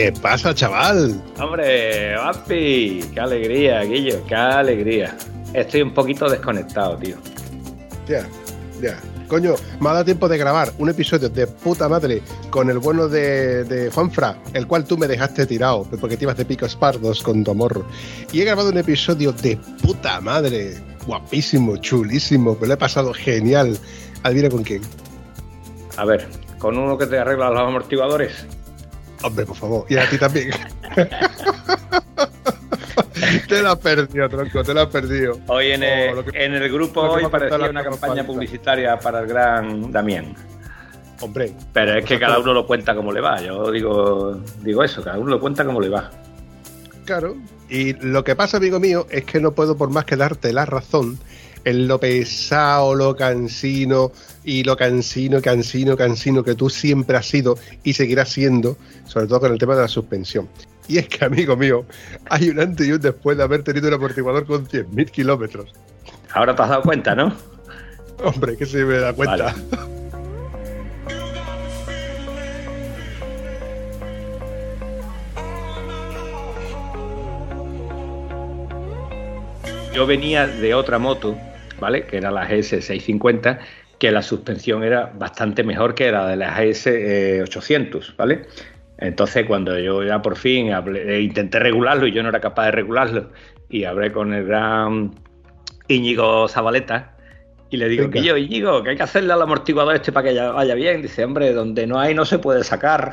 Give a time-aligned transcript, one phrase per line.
[0.00, 1.20] ¿Qué pasa, chaval?
[1.38, 5.14] Hombre, papi, qué alegría, Guillo, qué alegría.
[5.52, 7.16] Estoy un poquito desconectado, tío.
[8.08, 8.26] Ya,
[8.80, 8.98] ya.
[9.28, 13.08] Coño, me ha dado tiempo de grabar un episodio de puta madre con el bueno
[13.08, 17.22] de, de Juanfra, el cual tú me dejaste tirado porque te ibas de picos pardos
[17.22, 17.84] con tu amor.
[18.32, 23.76] Y he grabado un episodio de puta madre, guapísimo, chulísimo, me lo he pasado genial.
[24.22, 24.80] Adivina con quién.
[25.98, 26.26] A ver,
[26.58, 28.46] con uno que te arregla los amortiguadores.
[29.22, 29.86] Hombre, por favor.
[29.88, 30.50] Y a ti también.
[33.48, 35.38] te la has perdido, tronco, te la has perdido.
[35.48, 39.92] Hoy en, el, oh, en el grupo hoy parecía una campaña publicitaria para el gran
[39.92, 40.34] Damián.
[41.20, 41.52] Hombre.
[41.72, 43.40] Pero es que cada uno lo cuenta como le va.
[43.40, 46.10] Yo digo, digo eso, cada uno lo cuenta como le va.
[47.04, 47.36] Claro.
[47.68, 50.64] Y lo que pasa, amigo mío, es que no puedo por más que darte la
[50.64, 51.18] razón
[51.64, 54.12] en lo pesado, lo cansino
[54.44, 59.40] y lo cansino, cansino, cansino que tú siempre has sido y seguirás siendo, sobre todo
[59.40, 60.48] con el tema de la suspensión.
[60.88, 61.84] Y es que, amigo mío,
[62.28, 65.72] hay un antes y un después de haber tenido un amortiguador con 100.000 kilómetros.
[66.32, 67.34] Ahora te has dado cuenta, ¿no?
[68.24, 69.54] Hombre, que se me da cuenta.
[79.94, 81.36] Yo venía de otra moto
[81.80, 82.04] ¿vale?
[82.04, 83.58] Que era la GS650,
[83.98, 88.46] que la suspensión era bastante mejor que la de la GS800, ¿vale?
[88.98, 92.72] Entonces, cuando yo ya por fin eh, intenté regularlo y yo no era capaz de
[92.72, 93.30] regularlo,
[93.68, 95.12] y hablé con el gran
[95.88, 97.16] Íñigo Zabaleta,
[97.70, 100.38] y le digo, que yo, Íñigo, que hay que hacerle al amortiguador este para que
[100.38, 101.02] vaya bien.
[101.02, 103.12] Dice, hombre, donde no hay no se puede sacar.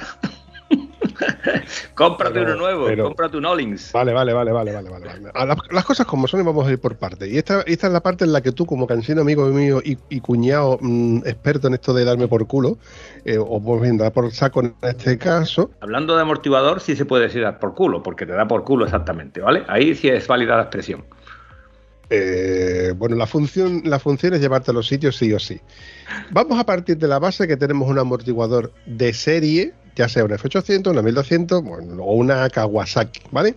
[1.94, 3.92] cómprate uno nuevo, cómprate un Ollings.
[3.92, 5.06] Vale, vale, vale, vale, vale, vale.
[5.72, 7.30] Las, cosas como son y vamos a ir por partes.
[7.30, 10.20] Y esta, esta es la parte en la que tú, como cansino amigo mío y,
[10.20, 12.78] cuñado mm, experto en esto de darme por culo,
[13.26, 15.72] eh, o pues bien, dar por saco en este caso.
[15.82, 18.86] Hablando de amortiguador, sí se puede decir dar por culo, porque te da por culo
[18.86, 19.64] exactamente, ¿vale?
[19.68, 21.06] Ahí sí es válida la expresión.
[22.10, 25.60] Eh, bueno, la función, la función es llevarte a los sitios sí o sí.
[26.32, 30.38] Vamos a partir de la base que tenemos un amortiguador de serie ya sea una
[30.38, 31.64] F800, una 1200
[32.00, 33.56] o una Kawasaki, ¿vale?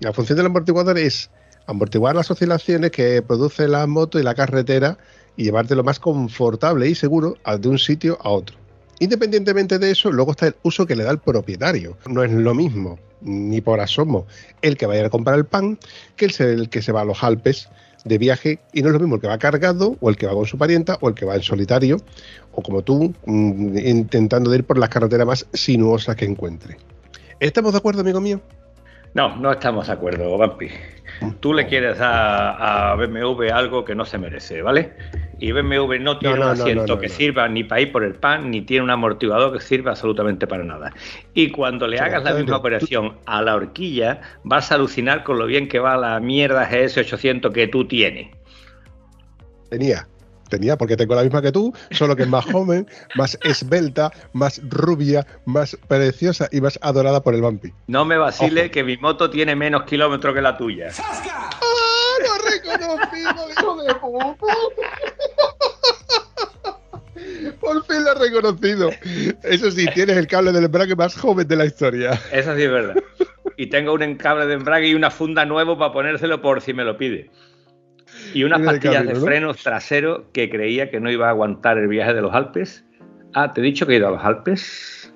[0.00, 1.30] Y la función del amortiguador es
[1.66, 4.98] amortiguar las oscilaciones que produce la moto y la carretera
[5.36, 8.56] y llevarte lo más confortable y seguro de un sitio a otro.
[8.98, 11.96] Independientemente de eso, luego está el uso que le da el propietario.
[12.06, 14.26] No es lo mismo, ni por asomo,
[14.60, 15.78] el que vaya a comprar el pan
[16.16, 17.68] que el que se va a los Alpes
[18.04, 20.32] de viaje y no es lo mismo el que va cargado o el que va
[20.32, 21.98] con su parienta o el que va en solitario
[22.52, 26.76] o como tú mm, intentando ir por las carreteras más sinuosas que encuentre.
[27.40, 28.40] ¿Estamos de acuerdo, amigo mío?
[29.14, 30.68] No, no estamos de acuerdo, Vampi.
[31.40, 34.94] Tú le quieres dar a BMW algo que no se merece, ¿vale?
[35.38, 38.62] Y BMW no tiene un asiento que sirva ni para ir por el pan, ni
[38.62, 40.94] tiene un amortiguador que sirva absolutamente para nada.
[41.34, 45.46] Y cuando le hagas la misma operación a la horquilla, vas a alucinar con lo
[45.46, 48.28] bien que va la mierda GS800 que tú tienes.
[49.68, 50.06] Tenía
[50.52, 54.60] tenía, porque tengo la misma que tú, solo que es más joven, más esbelta, más
[54.68, 57.72] rubia, más preciosa y más adorada por el vampi.
[57.86, 60.90] No me vacile que mi moto tiene menos kilómetros que la tuya.
[60.98, 61.50] ¡Ah,
[62.20, 64.54] lo reconocido, hijo de puta!
[67.60, 68.90] Por fin lo he reconocido.
[69.42, 72.20] Eso sí, tienes el cable del embrague más joven de la historia.
[72.30, 72.96] Eso sí es verdad.
[73.56, 76.84] Y tengo un cable de embrague y una funda nuevo para ponérselo por si me
[76.84, 77.30] lo pide.
[78.34, 82.14] Y unas pastillas de frenos trasero que creía que no iba a aguantar el viaje
[82.14, 82.84] de los Alpes.
[83.34, 85.12] Ah, ¿te he dicho que he ido a los Alpes?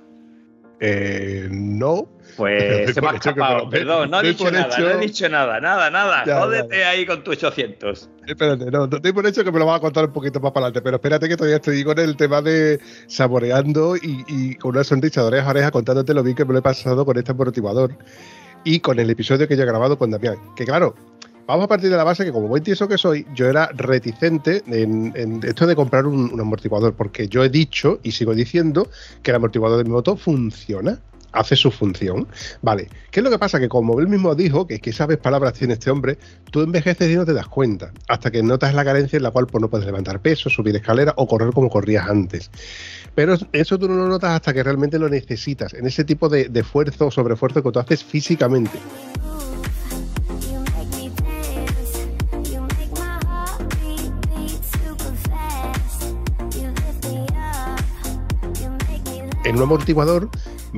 [0.81, 2.09] Eh, no.
[2.37, 5.91] Pues se me ha escapado, perdón, no he dicho nada, no he dicho nada, nada,
[5.91, 6.23] nada.
[6.41, 8.11] Jódete ahí con tus 800.
[8.27, 10.67] Espérate, no, te por hecho que me lo vas a contar un poquito más para
[10.67, 15.23] adelante, pero espérate que todavía estoy con el tema de saboreando y, con una sonrisa
[15.23, 17.97] de oreja a oreja contándote lo bien que me lo he pasado con este amortiguador
[18.65, 20.37] y con el episodio que yo he grabado con Damián.
[20.57, 20.95] Que claro,
[21.47, 24.65] Vamos a partir de la base que, como buen tieso que soy, yo era reticente
[24.67, 28.91] en, esto de comprar un, amortiguador, porque yo he dicho y sigo diciendo
[29.23, 30.99] que el amortiguador de mi moto funciona.
[31.33, 32.27] hace su función.
[32.63, 33.61] Vale, ¿qué es lo que pasa?
[33.61, 36.19] Que como él mismo dijo, que, que sabes palabras tiene este hombre,
[36.51, 39.47] tú envejeces y no te das cuenta, hasta que notas la carencia en la cual
[39.47, 42.51] pues, no puedes levantar peso, subir escaleras o correr como corrías antes.
[43.15, 46.49] Pero eso tú no lo notas hasta que realmente lo necesitas, en ese tipo de,
[46.49, 48.79] de esfuerzo o sobreesfuerzo que tú haces físicamente.
[59.57, 60.29] En un amortiguador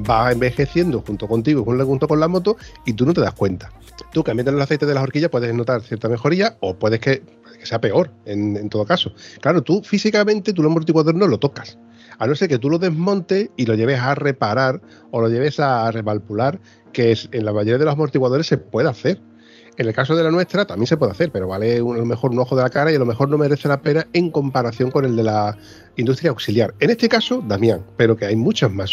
[0.09, 3.73] va envejeciendo junto contigo, junto con la moto, y tú no te das cuenta.
[4.13, 7.23] Tú cambiando el aceite de las horquillas puedes notar cierta mejoría o puedes que,
[7.65, 9.13] sea peor, en, todo caso.
[9.41, 11.77] Claro, tú físicamente, tú el amortiguador no lo tocas.
[12.19, 15.59] A no ser que tú lo desmontes y lo lleves a reparar o lo lleves
[15.59, 16.61] a revalpular,
[16.93, 19.21] que es, en la mayoría de los amortiguadores se puede hacer.
[19.79, 22.33] En el caso de la nuestra también se puede hacer, pero vale a lo mejor
[22.33, 24.91] un ojo de la cara y a lo mejor no merece la pena en comparación
[24.91, 25.57] con el de la
[25.97, 26.75] industria auxiliar.
[26.81, 28.91] En este caso, Damián, pero que hay muchos más,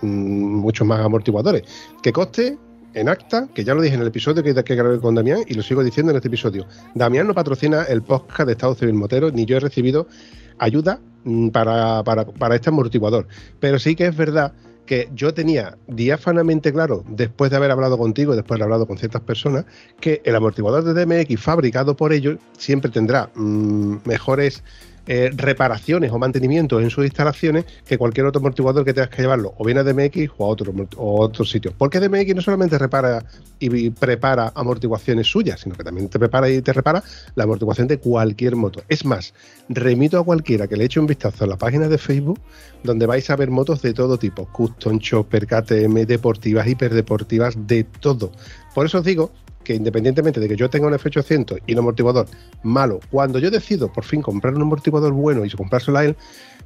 [0.00, 1.64] mm, muchos más amortiguadores.
[2.02, 2.56] Que coste
[2.94, 5.54] en acta, que ya lo dije en el episodio que, que grabé con Damián y
[5.54, 6.66] lo sigo diciendo en este episodio.
[6.94, 10.06] Damián no patrocina el podcast de Estado Civil Motero, ni yo he recibido
[10.58, 13.26] ayuda mm, para, para, para este amortiguador.
[13.58, 14.52] Pero sí que es verdad
[14.88, 18.96] que yo tenía diáfanamente claro, después de haber hablado contigo, después de haber hablado con
[18.96, 19.66] ciertas personas,
[20.00, 24.64] que el amortiguador de DMX fabricado por ellos siempre tendrá mm, mejores
[25.10, 29.54] eh, reparaciones o mantenimientos en sus instalaciones que cualquier otro amortiguador que tengas que llevarlo
[29.56, 31.72] o bien a DMX o a otro, o otro sitio.
[31.78, 33.24] Porque DMX no solamente repara
[33.58, 37.02] y prepara amortiguaciones suyas, sino que también te prepara y te repara
[37.34, 38.82] la amortiguación de cualquier moto.
[38.88, 39.32] Es más,
[39.70, 42.38] remito a cualquiera que le eche un vistazo a la página de Facebook
[42.82, 48.30] donde vais a ver motos de todo tipo, custom, chopper, KTM, deportivas, hiperdeportivas, de todo.
[48.74, 49.32] Por eso os digo
[49.64, 52.26] que independientemente de que yo tenga un F800 y un amortiguador
[52.62, 56.16] malo, cuando yo decido por fin comprar un amortiguador bueno y comprárselo a él,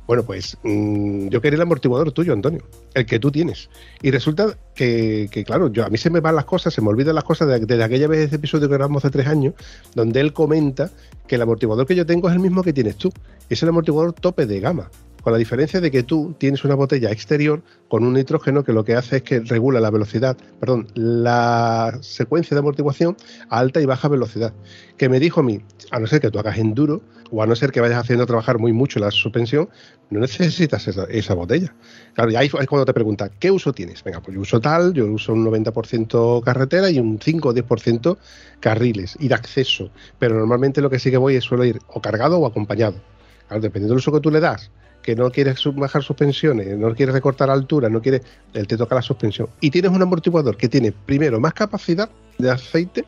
[0.06, 2.62] bueno, pues mm, yo quería el amortiguador tuyo, Antonio,
[2.94, 3.71] el que tú tienes.
[4.03, 7.15] Y resulta que, claro, yo a mí se me van las cosas, se me olvidan
[7.15, 9.55] las cosas desde de aquella vez ese episodio que grabamos hace tres años,
[9.94, 10.91] donde él comenta
[11.27, 13.12] que el amortiguador que yo tengo es el mismo que tienes tú.
[13.49, 14.91] Es el amortiguador tope de gama
[15.23, 18.85] con la diferencia de que tú tienes una botella exterior con un nitrógeno que lo
[18.85, 23.17] que hace es que regula la velocidad, perdón, la secuencia de amortiguación
[23.49, 24.53] a alta y baja velocidad.
[24.97, 27.57] Que me dijo a mí, a no ser que tú hagas enduro o a no
[27.57, 29.71] ser que vayas haciendo trabajar muy mucho la suspensión,
[30.11, 31.75] no necesitas esa, botella.
[32.13, 34.05] Claro, y ahí es cuando te pregunta, ¿qué uso tienes?
[34.05, 38.19] Venga, pues yo uso tal, yo uso un 90% carretera y un 5 o 10%
[38.61, 39.91] carriles y de acceso.
[40.19, 43.01] Pero normalmente lo que sí que voy es suelo ir o cargado o acompañado.
[43.49, 44.71] Claro, dependiendo del uso que tú le das,
[45.03, 48.23] que no quieres bajar suspensiones, no quieres recortar altura, no quieres,
[48.55, 49.49] él te toca la suspensión.
[49.61, 52.09] Y tienes un amortiguador que tiene, primero, más capacidad
[52.39, 53.05] de aceite,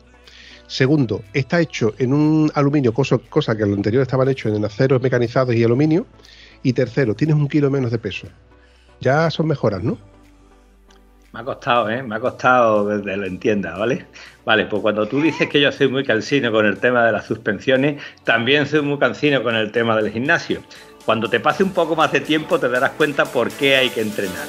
[0.67, 5.01] segundo, está hecho en un aluminio, cosa, cosa que lo anterior estaban hechos en aceros
[5.01, 6.05] mecanizados y aluminio,
[6.63, 8.27] y tercero, tienes un kilo menos de peso.
[8.99, 9.97] Ya son mejoras, ¿no?
[11.35, 12.01] Me ha costado, ¿eh?
[12.01, 14.05] Me ha costado que lo entienda, ¿vale?
[14.45, 17.25] Vale, pues cuando tú dices que yo soy muy cansino con el tema de las
[17.25, 20.61] suspensiones, también soy muy cansino con el tema del gimnasio.
[21.05, 24.01] Cuando te pase un poco más de tiempo te darás cuenta por qué hay que
[24.01, 24.47] entrenar.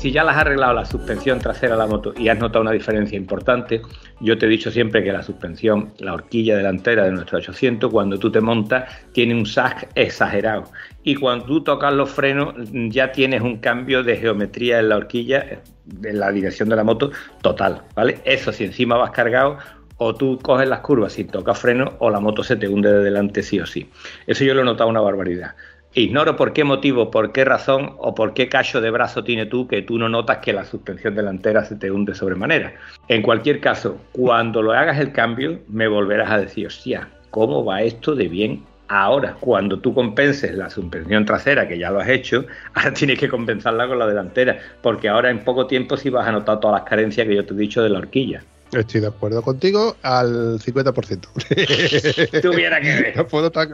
[0.00, 2.70] si ya las has arreglado la suspensión trasera de la moto y has notado una
[2.70, 3.82] diferencia importante,
[4.20, 8.18] yo te he dicho siempre que la suspensión, la horquilla delantera de nuestro 800, cuando
[8.18, 10.64] tú te montas, tiene un sag exagerado.
[11.02, 15.60] Y cuando tú tocas los frenos, ya tienes un cambio de geometría en la horquilla,
[16.02, 17.82] en la dirección de la moto, total.
[17.94, 18.18] ¿vale?
[18.24, 19.58] Eso si encima vas cargado,
[19.96, 23.04] o tú coges las curvas sin tocar freno, o la moto se te hunde de
[23.04, 23.88] delante sí o sí.
[24.26, 25.54] Eso yo lo he notado una barbaridad.
[25.92, 29.66] Ignoro por qué motivo, por qué razón o por qué cacho de brazo tiene tú
[29.66, 32.74] que tú no notas que la suspensión delantera se te hunde sobremanera.
[33.08, 37.82] En cualquier caso, cuando lo hagas el cambio, me volverás a decir, hostia, ¿cómo va
[37.82, 42.44] esto de bien Ahora, cuando tú compenses la suspensión trasera, que ya lo has hecho,
[42.74, 46.32] ahora tienes que compensarla con la delantera, porque ahora en poco tiempo sí vas a
[46.32, 48.42] notar todas las carencias que yo te he dicho de la horquilla.
[48.72, 52.40] Estoy de acuerdo contigo al 50%.
[52.42, 53.16] Tuviera que ver.
[53.16, 53.68] No puedo estar.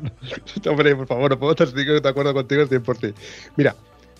[0.68, 3.14] Hombre, por favor, no puedo estar de acuerdo contigo al 100%.
[3.56, 3.74] Mira,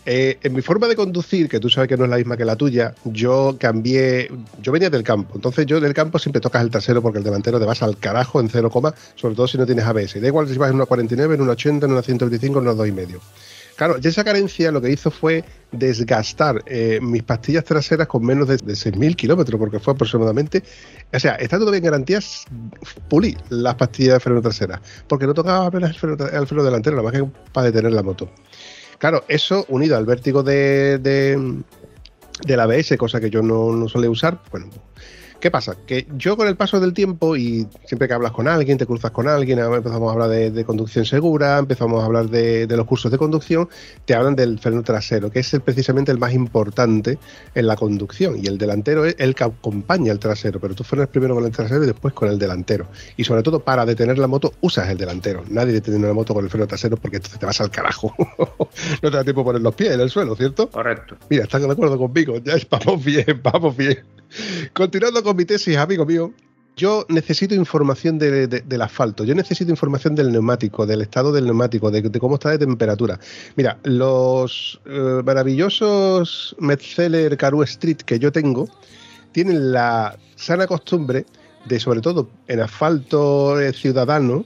[0.07, 2.45] eh, en mi forma de conducir, que tú sabes que no es la misma que
[2.45, 4.31] la tuya, yo cambié.
[4.63, 5.33] Yo venía del campo.
[5.35, 8.41] Entonces, yo del campo siempre tocas el trasero porque el delantero te vas al carajo
[8.41, 8.71] en 0,
[9.17, 10.21] sobre todo si no tienes ABS.
[10.21, 12.75] Da igual si vas en una 49, en una 80, en una 125, en una
[12.75, 13.21] 2,5.
[13.77, 18.57] Claro, esa carencia lo que hizo fue desgastar eh, mis pastillas traseras con menos de,
[18.57, 20.63] 6.000 kilómetros, porque fue aproximadamente.
[21.13, 22.47] O sea, está todavía en garantías,
[23.09, 27.21] pulí las pastillas de freno trasera, porque no tocaba apenas el freno, delantero, nada más
[27.21, 28.31] que para detener la moto.
[28.99, 31.63] Claro, eso unido al vértigo de, de,
[32.47, 34.69] del ABS, cosa que yo no, no suele usar, bueno,
[35.47, 35.77] ¿Qué pasa?
[35.87, 39.13] Que yo con el paso del tiempo y siempre que hablas con alguien, te cruzas
[39.13, 43.17] con alguien, empezamos a hablar de, conducción segura, empezamos a hablar de, los cursos de
[43.17, 43.69] conducción,
[44.07, 47.21] te hablan del freno trasero, que es precisamente el más importante
[47.55, 48.41] en la conducción.
[48.43, 51.53] Y el delantero es el que acompaña el trasero, pero tú frenas primero con el
[51.53, 52.89] trasero y después con el delantero.
[53.17, 55.45] Y sobre todo para detener la moto usas el delantero.
[55.49, 58.13] Nadie detiene una moto con el freno trasero porque entonces te vas al carajo.
[59.01, 60.69] no te da tiempo poner los pies en el suelo, ¿cierto?
[60.71, 61.17] Correcto.
[61.31, 62.37] Mira, están de acuerdo conmigo.
[62.39, 64.03] Ya es, vamos bien, vamos bien.
[64.73, 66.33] Continuando con mi tesis, amigo mío,
[66.77, 72.03] yo necesito información del asfalto, yo necesito información del neumático, del estado del neumático, de,
[72.19, 73.19] cómo está de temperatura.
[73.57, 78.69] Mira, los eh, maravillosos Metzeler Caru Street que yo tengo
[79.33, 81.25] tienen la sana costumbre
[81.65, 84.45] de, sobre todo en asfalto eh, ciudadano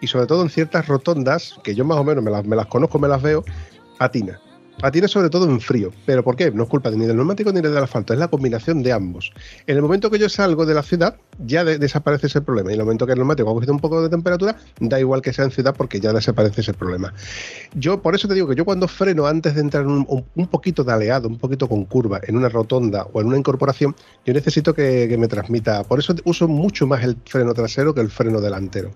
[0.00, 2.66] y sobre todo en ciertas rotondas, que yo más o menos me las, me las
[2.66, 3.44] conozco, me las veo,
[3.98, 4.40] patina.
[4.80, 5.92] Patina sobre todo en frío.
[6.04, 6.50] ¿Pero por qué?
[6.50, 9.32] No es culpa ni del neumático ni del asfalto, es la combinación de ambos.
[9.66, 12.70] En el momento que yo salgo de la ciudad, ya desaparece ese problema.
[12.70, 15.22] Y en el momento que el neumático ha cogido un poco de temperatura, da igual
[15.22, 17.14] que sea en ciudad porque ya desaparece ese problema.
[17.74, 20.84] Yo, por eso te digo que yo cuando freno antes de entrar en un, poquito
[20.84, 23.94] de aleado, un poquito con curva, en una rotonda o en una incorporación,
[24.26, 25.84] yo necesito que, que me transmita.
[25.84, 28.90] Por eso uso mucho más el freno trasero que el freno delantero.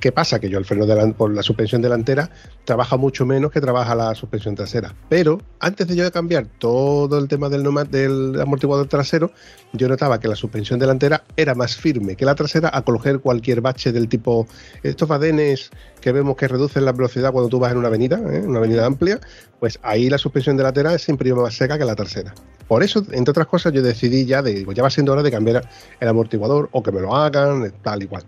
[0.00, 0.40] ¿Qué pasa?
[0.40, 2.30] Que yo el freno delantero, por la suspensión delantera
[2.64, 4.94] trabaja mucho menos que trabaja la suspensión trasera.
[5.10, 9.32] Pero antes de yo cambiar todo el tema del, amortiguador trasero,
[9.72, 13.60] yo notaba que la suspensión delantera era más firme que la trasera a coger cualquier
[13.60, 14.46] bache del tipo
[14.84, 18.40] estos badenes que vemos que reducen la velocidad cuando tú vas en una avenida, ¿eh?
[18.46, 19.18] una avenida amplia,
[19.58, 22.32] pues ahí la suspensión delantera es siempre más seca que la trasera.
[22.68, 25.68] Por eso, entre otras cosas, yo decidí ya de, ya va siendo hora de cambiar
[25.98, 28.22] el amortiguador o que me lo hagan, tal y cual.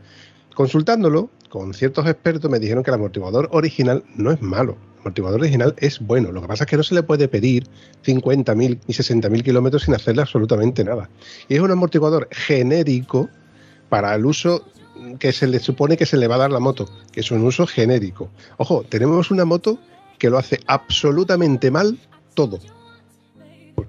[0.52, 4.76] Consultándolo con ciertos expertos me dijeron que el amortiguador original no es malo.
[5.02, 6.30] Amortiguador original es bueno.
[6.30, 7.66] Lo que pasa es que no se le puede pedir
[8.04, 11.10] 50.000 y 60.000 kilómetros sin hacerle absolutamente nada.
[11.48, 13.28] Y es un amortiguador genérico
[13.88, 14.64] para el uso
[15.18, 17.44] que se le supone que se le va a dar la moto, que es un
[17.44, 18.30] uso genérico.
[18.58, 19.78] Ojo, tenemos una moto
[20.18, 21.98] que lo hace absolutamente mal
[22.34, 22.60] todo,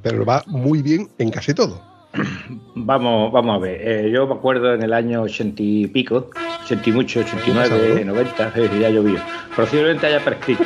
[0.02, 1.93] pero va muy bien en casi todo.
[2.76, 3.82] Vamos, vamos a ver.
[3.82, 6.30] Eh, yo me acuerdo en el año ochenta y pico,
[6.64, 9.20] ochenta y mucho, 89, 90, ya llovió.
[9.56, 10.66] Posiblemente haya prescrito.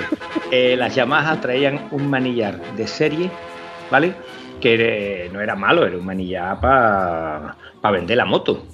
[0.52, 3.30] Eh, las Yamaha traían un manillar de serie,
[3.92, 4.14] ¿vale?
[4.60, 7.56] Que no era malo, era un manillar para
[7.92, 8.66] vender la moto.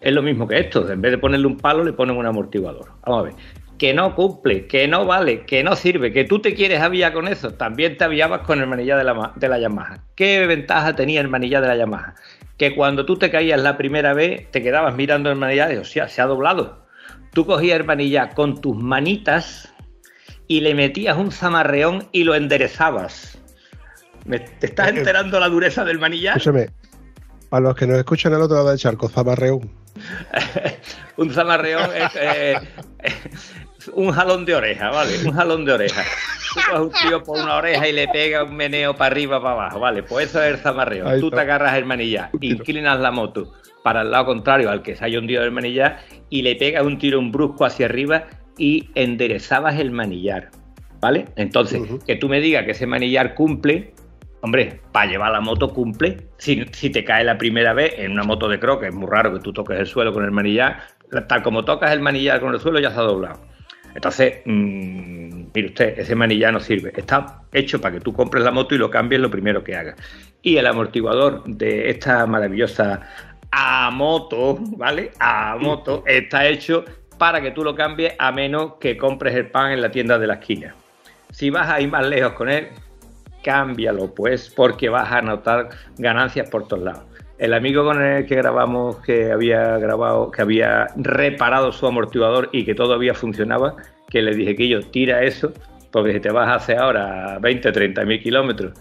[0.00, 0.90] Es lo mismo que esto.
[0.90, 2.90] En vez de ponerle un palo, le ponen un amortiguador.
[3.04, 3.34] Vamos a ver
[3.78, 7.28] que no cumple, que no vale, que no sirve, que tú te quieres aviar con
[7.28, 9.98] eso, también te aviabas con el manillar de la, de la Yamaha.
[10.14, 12.14] ¿Qué ventaja tenía el manillar de la Yamaha?
[12.56, 15.84] Que cuando tú te caías la primera vez, te quedabas mirando el manillar y, o
[15.84, 16.84] sea, se ha doblado.
[17.32, 19.74] Tú cogías el manillar con tus manitas
[20.46, 23.38] y le metías un zamarreón y lo enderezabas.
[24.28, 24.98] ¿Te estás eh, eh.
[24.98, 26.36] enterando la dureza del manillar?
[26.36, 26.68] Escúchame,
[27.50, 29.70] a los que nos escuchan al otro lado del charco, zamarreón.
[31.16, 32.54] un zamarreón es, eh,
[33.88, 35.12] un jalón de oreja, ¿vale?
[35.24, 36.02] Un jalón de oreja.
[36.54, 39.54] Tú coges un tío por una oreja y le pega un meneo para arriba, para
[39.54, 40.02] abajo, ¿vale?
[40.02, 41.18] Pues eso es el zamarreo.
[41.20, 43.52] Tú te agarras el manillar, inclinas la moto
[43.84, 45.98] para el lado contrario al que se haya hundido el manillar
[46.30, 48.24] y le pegas un tiro un brusco hacia arriba
[48.56, 50.50] y enderezabas el manillar,
[51.00, 51.26] ¿vale?
[51.36, 53.92] Entonces, que tú me digas que ese manillar cumple,
[54.40, 56.28] hombre, para llevar la moto cumple.
[56.38, 59.34] Si, si, te cae la primera vez en una moto de croque, es muy raro
[59.34, 60.78] que tú toques el suelo con el manillar,
[61.28, 63.40] tal como tocas el manillar con el suelo ya se ha doblado.
[63.94, 66.92] Entonces, mmm, mire usted, ese manillar no sirve.
[66.96, 69.96] Está hecho para que tú compres la moto y lo cambies lo primero que hagas.
[70.42, 73.00] Y el amortiguador de esta maravillosa
[73.50, 75.12] a moto, ¿vale?
[75.20, 76.84] A moto está hecho
[77.18, 80.26] para que tú lo cambies a menos que compres el pan en la tienda de
[80.26, 80.74] la esquina.
[81.30, 82.68] Si vas a ir más lejos con él,
[83.44, 87.04] cámbialo pues, porque vas a notar ganancias por todos lados.
[87.38, 92.64] El amigo con el que grabamos, que había grabado, que había reparado su amortiguador y
[92.64, 93.76] que todavía funcionaba,
[94.08, 95.52] que le dije que yo tira eso,
[95.90, 98.72] porque si te vas a hacer ahora 20, 30 mil kilómetros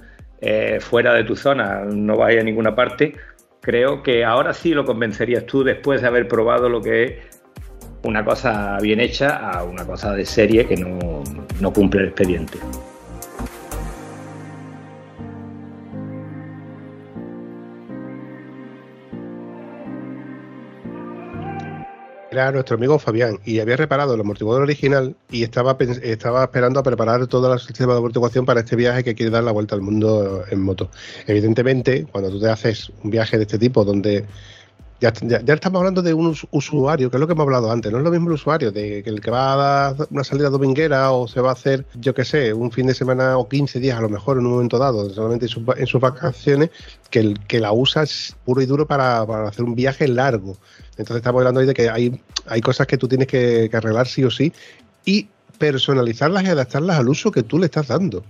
[0.41, 3.15] eh, fuera de tu zona, no vas a a ninguna parte,
[3.62, 7.13] creo que ahora sí lo convencerías tú después de haber probado lo que es
[8.03, 11.24] una cosa bien hecha a una cosa de serie que no,
[11.60, 12.60] no cumple el expediente.
[22.33, 26.83] Era nuestro amigo Fabián y había reparado el amortiguador original y estaba, estaba esperando a
[26.83, 29.81] preparar todo el sistema de amortiguación para este viaje que quiere dar la vuelta al
[29.81, 30.89] mundo en moto.
[31.27, 34.25] Evidentemente, cuando tú te haces un viaje de este tipo donde
[35.03, 35.10] Ya,
[35.53, 38.10] estamos hablando de un usuario, que es lo que hemos hablado antes, no es lo
[38.10, 41.41] mismo el usuario, de que el que va a dar una salida dominguera o se
[41.41, 44.07] va a hacer, yo qué sé, un fin de semana o 15 días a lo
[44.07, 46.69] mejor en un momento dado, solamente en, sus, vacaciones,
[47.10, 50.55] que el que la usa es puro y duro para, hacer un viaje largo.
[50.91, 54.07] Entonces estamos hablando ahí de que hay, hay cosas que tú tienes que, que arreglar
[54.07, 54.53] sí o sí
[55.03, 58.24] y personalizarlas y adaptarlas al uso que tú le estás dando.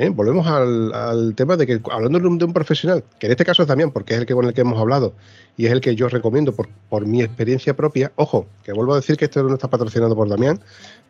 [0.00, 0.08] ¿Eh?
[0.08, 3.90] Volvemos al, tema de que, hablando de un, profesional, que en este caso es Damián,
[3.90, 5.14] porque es el que con el que hemos hablado
[5.56, 8.96] y es el que yo recomiendo por, por mi experiencia propia, ojo, que vuelvo a
[8.96, 10.60] decir que esto no está patrocinado por Damián,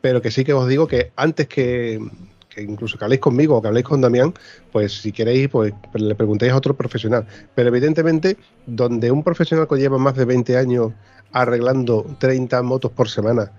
[0.01, 2.01] pero que sí que os digo que antes que,
[2.57, 4.35] incluso que habléis conmigo o que habléis con Damián,
[4.73, 7.27] pues si queréis, pues le preguntéis a otro profesional.
[7.55, 10.93] Pero evidentemente, donde un profesional que lleva más de 20 años
[11.33, 13.53] arreglando 30 motos por semana,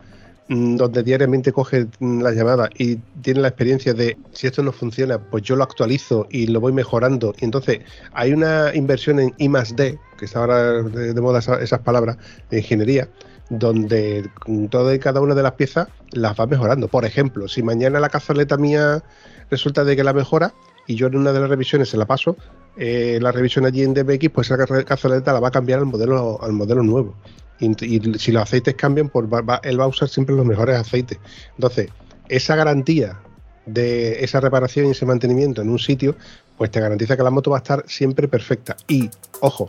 [0.51, 5.17] donde diariamente coge mm, las llamadas y tiene la experiencia de si esto no funciona,
[5.17, 7.33] pues yo lo actualizo y lo voy mejorando.
[7.39, 7.79] Y entonces
[8.11, 12.17] hay una inversión en I D, que está ahora de, moda esas, palabras,
[12.49, 13.07] de ingeniería,
[13.49, 14.29] donde
[14.69, 16.89] toda y cada una de las piezas las va mejorando.
[16.89, 19.03] Por ejemplo, si mañana la cazoleta mía
[19.49, 20.53] resulta de que la mejora
[20.85, 22.35] y yo en una de las revisiones se la paso,
[22.75, 26.43] eh, la revisión allí en DBX, pues esa cazoleta la va a cambiar al modelo,
[26.43, 27.15] al modelo nuevo
[27.61, 29.25] y, si los aceites cambian, pues
[29.63, 31.19] él va a usar siempre los mejores aceites.
[31.55, 31.89] Entonces,
[32.27, 33.19] esa garantía
[33.65, 36.15] de esa reparación y ese mantenimiento en un sitio,
[36.57, 38.75] pues te garantiza que la moto va a estar siempre perfecta.
[38.87, 39.67] Y, ojo,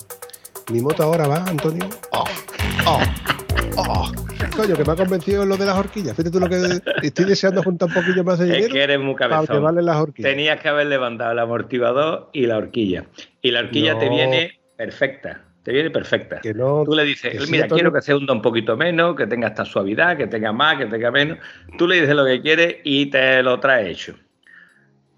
[0.71, 1.89] mi moto ahora va, Antonio.
[2.11, 2.25] Oh,
[2.87, 3.01] oh,
[3.77, 4.13] oh.
[4.57, 6.15] Coño, que me ha convencido lo de las horquillas.
[6.15, 8.67] Fíjate tú lo que estoy deseando juntar un poquillo más de dinero.
[8.67, 9.63] Es que eres muy cabezón.
[9.63, 10.31] Para que las horquillas.
[10.31, 13.07] Tenías que haber levantado el amortiguador y la horquilla.
[13.41, 15.45] Y la horquilla te viene perfecta.
[15.63, 16.41] Te viene perfecta.
[16.41, 20.17] Tú le dices, mira, quiero que se hunda un poquito menos, que tenga esta suavidad,
[20.17, 21.39] que tenga más, que tenga menos.
[21.79, 24.17] Tú le dices lo que quieres y te lo trae hecho.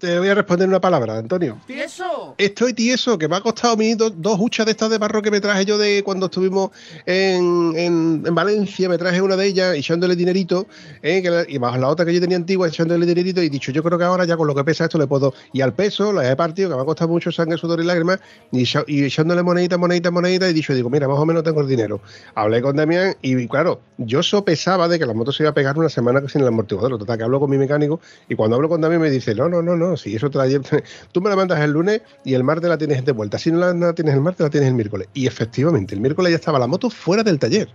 [0.05, 1.57] Te voy a responder una palabra, Antonio.
[1.65, 2.35] ¿Tieso?
[2.37, 5.31] Estoy tieso, que me ha costado a mí dos, huchas de estas de barro que
[5.31, 6.69] me traje yo de cuando estuvimos
[7.07, 10.67] en, Valencia, me traje una de ellas echándole dinerito,
[11.01, 13.97] eh, y bajo la otra que yo tenía antigua echándole dinerito y dicho, yo creo
[13.97, 16.35] que ahora ya con lo que pesa esto le puedo, y al peso la he
[16.35, 18.19] partido, que me ha costado mucho sangre, sudor y lágrimas,
[18.51, 21.99] y, echándole monedita, monedita, monedita, y dicho, digo, mira, más o menos tengo el dinero.
[22.35, 25.79] Hablé con Damián y claro, yo sopesaba de que la moto se iba a pegar
[25.79, 28.81] una semana sin el amortiguador, total, que hablo con mi mecánico, y cuando hablo con
[28.81, 30.39] Damián me dice, no, no, no, no, si eso te
[31.11, 33.37] tú me la mandas el lunes y el martes la tienes de vuelta.
[33.37, 35.07] Si no la, tienes el martes, la tienes el miércoles.
[35.13, 37.69] Y efectivamente, el miércoles ya estaba la moto fuera del taller.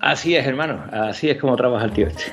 [0.00, 0.84] Así es, hermano.
[0.92, 2.32] Así es como trabaja el tío este.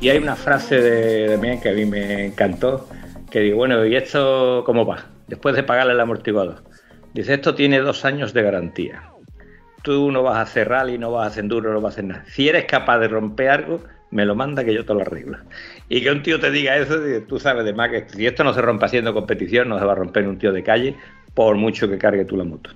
[0.00, 2.88] Y hay una frase de, de que a mí me encantó,
[3.30, 5.04] que digo, bueno, ¿y esto cómo va?
[5.26, 6.62] Después de pagarle el amortiguador.
[7.14, 9.02] Dice, esto tiene dos años de garantía.
[9.82, 12.04] Tú no vas a hacer rally, no vas a hacer enduro, no vas a hacer
[12.04, 12.24] nada.
[12.28, 15.38] Si eres capaz de romper algo, me lo manda que yo te lo arreglo.
[15.88, 16.96] Y que un tío te diga eso,
[17.26, 19.92] tú sabes de más que si esto no se rompe haciendo competición, no se va
[19.92, 20.96] a romper un tío de calle,
[21.34, 22.70] por mucho que cargue tú la moto.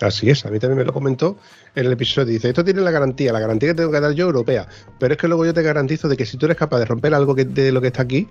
[0.00, 1.38] Así es, a mí también me lo comentó
[1.76, 2.32] en el episodio.
[2.32, 4.66] Dice, esto tiene la garantía, la garantía que tengo que dar yo europea,
[4.98, 7.14] pero es que luego yo te garantizo de que si tú eres capaz de romper
[7.14, 8.28] algo que, de lo que está aquí,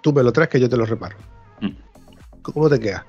[0.00, 1.16] tú me lo traes que yo te lo reparo.
[1.60, 1.70] Mm.
[2.40, 3.04] ¿Cómo te queda?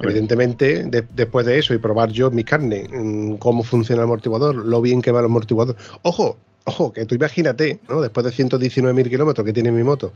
[0.00, 4.80] Evidentemente, después de eso y probar yo mi carne, mm, cómo funciona el amortiguador, lo
[4.80, 5.76] bien que va el amortiguador.
[6.02, 8.00] Ojo, ojo, que tú imagínate, ¿no?
[8.00, 10.12] Después de 119.000 kilómetros que tiene mi moto,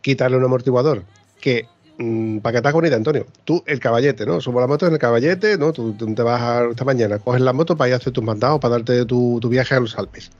[0.00, 1.02] quitarle un amortiguador
[1.40, 1.66] que
[1.98, 4.40] mm, para que te hagas bonita, Antonio, tú el caballete, ¿no?
[4.40, 5.72] Subo la moto en el caballete, ¿no?
[5.72, 8.60] Tú, te vas a, esta mañana, coges la moto para ir a hacer tus mandados,
[8.60, 10.30] para darte tu, viaje a los Alpes.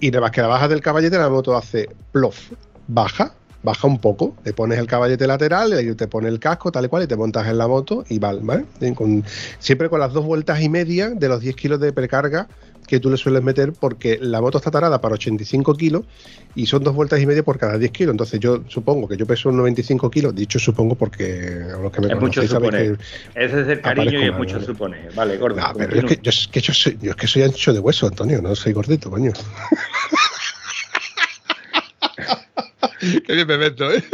[0.00, 2.52] Y nada más que la bajas del caballete, la moto hace plof,
[2.88, 6.88] baja, baja un poco, le pones el caballete lateral, te pone el casco, tal y
[6.88, 8.64] cual, y te montas en la moto y vale, ¿vale?
[9.58, 12.48] siempre con las dos vueltas y media de los 10 kilos de precarga
[12.86, 16.04] que tú le sueles meter, porque la moto está tarada para 85 kilos
[16.54, 18.12] y son dos vueltas y media por cada 10 kilos.
[18.12, 22.08] Entonces, yo supongo que yo peso 95 kilos, dicho supongo porque a los que me
[22.08, 22.98] es mucho suponer.
[23.34, 25.12] Ese es el cariño y es mucho suponer.
[25.14, 25.62] Vale, gordo.
[25.76, 28.08] pero es que, yo, es que yo, soy, yo es que soy ancho de hueso,
[28.08, 29.32] Antonio, no soy gordito, coño.
[33.26, 34.02] Qué bien me meto, ¿eh?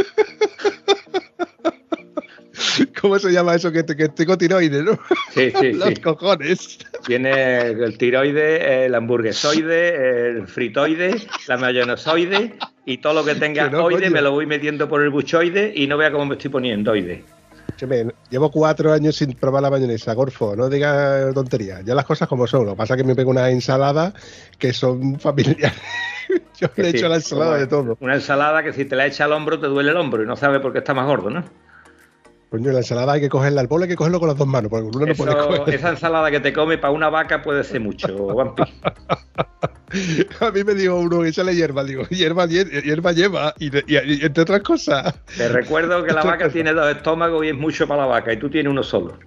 [3.01, 3.71] ¿Cómo se llama eso?
[3.71, 4.99] Que, que tengo tiroides, ¿no?
[5.33, 6.79] Sí, sí, Los cojones.
[7.07, 14.11] Tiene el tiroide, el hamburguesoide, el fritoide, la mayonesoide y todo lo que tenga oide
[14.11, 17.25] me lo voy metiendo por el buchoide y no vea cómo me estoy poniendo oide.
[18.31, 21.85] Llevo cuatro años sin probar la mayonesa, Gorfo, no digas tonterías.
[21.85, 22.65] Ya las cosas como son.
[22.65, 24.13] Lo que pasa es que me pego una ensalada
[24.59, 25.73] que son familiares.
[26.61, 27.97] Yo le he hecho la ensalada de todo.
[28.01, 30.37] Una ensalada que si te la echa al hombro te duele el hombro y no
[30.37, 31.45] sabes por qué está más gordo, ¿no?
[32.51, 34.71] Coño, la ensalada hay que cogerla al bolo, hay que cogerlo con las dos manos,
[34.71, 38.09] porque uno no puede Esa ensalada que te come para una vaca puede ser mucho,
[38.35, 38.63] Vampi.
[40.41, 41.85] A mí me dijo uno, échale hierba.
[41.85, 45.15] Digo, hierba, hierba lleva, y, entre otras cosas.
[45.37, 48.39] Te recuerdo que la vaca tiene dos estómagos y es mucho para la vaca, y
[48.39, 49.19] tú tienes uno solo.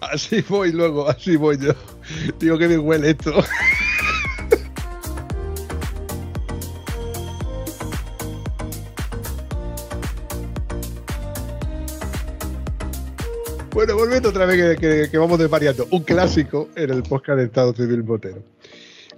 [0.00, 1.72] Así voy luego, así voy yo.
[2.38, 3.34] Digo que me huele esto.
[13.76, 15.86] Bueno, volviendo otra vez que, vamos desvariando.
[15.90, 18.42] Un clásico en el podcast de Estado Civil Botero.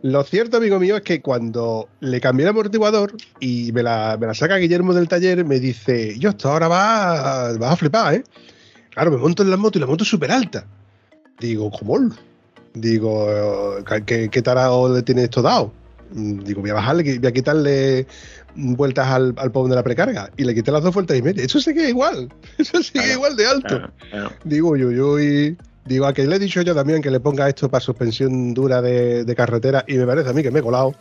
[0.03, 4.57] Lo cierto, amigo mío, es que cuando le cambié el amortiguador y me la, saca
[4.57, 8.25] Guillermo del taller, me dice, yo, esto ahora va, vas a flipar, ¿eh?
[8.91, 10.67] Claro, me monto en la moto y la moto es súper alta.
[11.39, 12.11] Digo, ¿cómo?
[12.75, 13.29] Digo,
[14.07, 15.73] ¿qué, qué tarado le tiene esto dado?
[16.11, 18.09] Digo, voy a bajarle, voy a quitarle
[18.59, 21.45] vueltas al, al de la precarga y le quité las dos vueltas y media.
[21.45, 23.91] Eso sigue igual, eso sigue igual de alto.
[24.45, 27.49] Digo yo, yo y digo a que le he dicho yo también que le ponga
[27.49, 30.95] esto para suspensión dura de, carretera y me parece a mí que me he colado.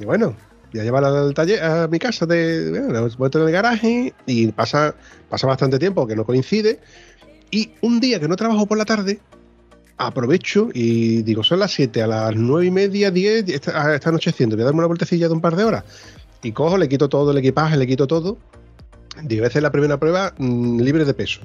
[0.00, 0.34] Y bueno,
[0.72, 4.50] voy a llevarla al taller, a mi casa, de, bueno, vuelto en el garaje y
[4.52, 4.94] pasa,
[5.28, 6.80] pasa bastante tiempo que no coincide.
[7.50, 9.20] Y un día que no trabajo por la tarde,
[9.96, 14.56] aprovecho y digo, son las 7, a las 9 y media, 10, está, está anocheciendo,
[14.56, 15.84] voy a darme una vueltecilla de un par de horas
[16.44, 18.36] y cojo, le quito todo el equipaje, le quito todo.
[19.22, 21.40] Digo, esta es la primera prueba mm, libre de peso.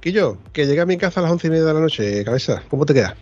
[0.00, 2.24] Que yo, que llegué a mi casa a las once y media de la noche,
[2.24, 3.16] cabeza, ¿cómo te queda?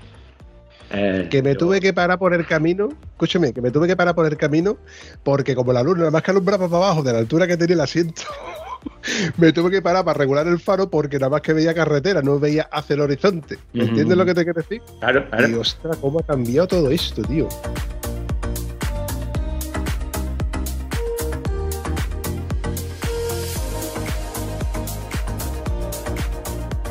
[0.91, 4.15] Eh, que me tuve que parar por el camino, escúchame, que me tuve que parar
[4.15, 4.77] por el camino,
[5.23, 7.75] porque como la luz nada más que alumbraba para abajo de la altura que tenía
[7.75, 8.23] el asiento,
[9.37, 12.39] me tuve que parar para regular el faro porque nada más que veía carretera, no
[12.39, 13.59] veía hacia el horizonte.
[13.73, 14.83] ¿Me entiendes lo que te quiero decir?
[15.01, 15.49] Claro, claro.
[15.49, 17.49] Y ostras, cómo ha cambiado todo esto, tío.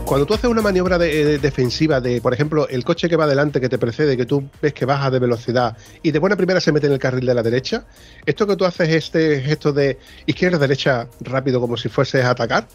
[0.07, 3.59] Cuando tú haces una maniobra de, defensiva de, por ejemplo, el coche que va adelante,
[3.59, 6.71] que te precede, que tú ves que baja de velocidad y de buena primera se
[6.71, 7.85] mete en el carril de la derecha,
[8.25, 12.69] esto que tú haces este gesto de izquierda-derecha rápido como si fueses a atacar,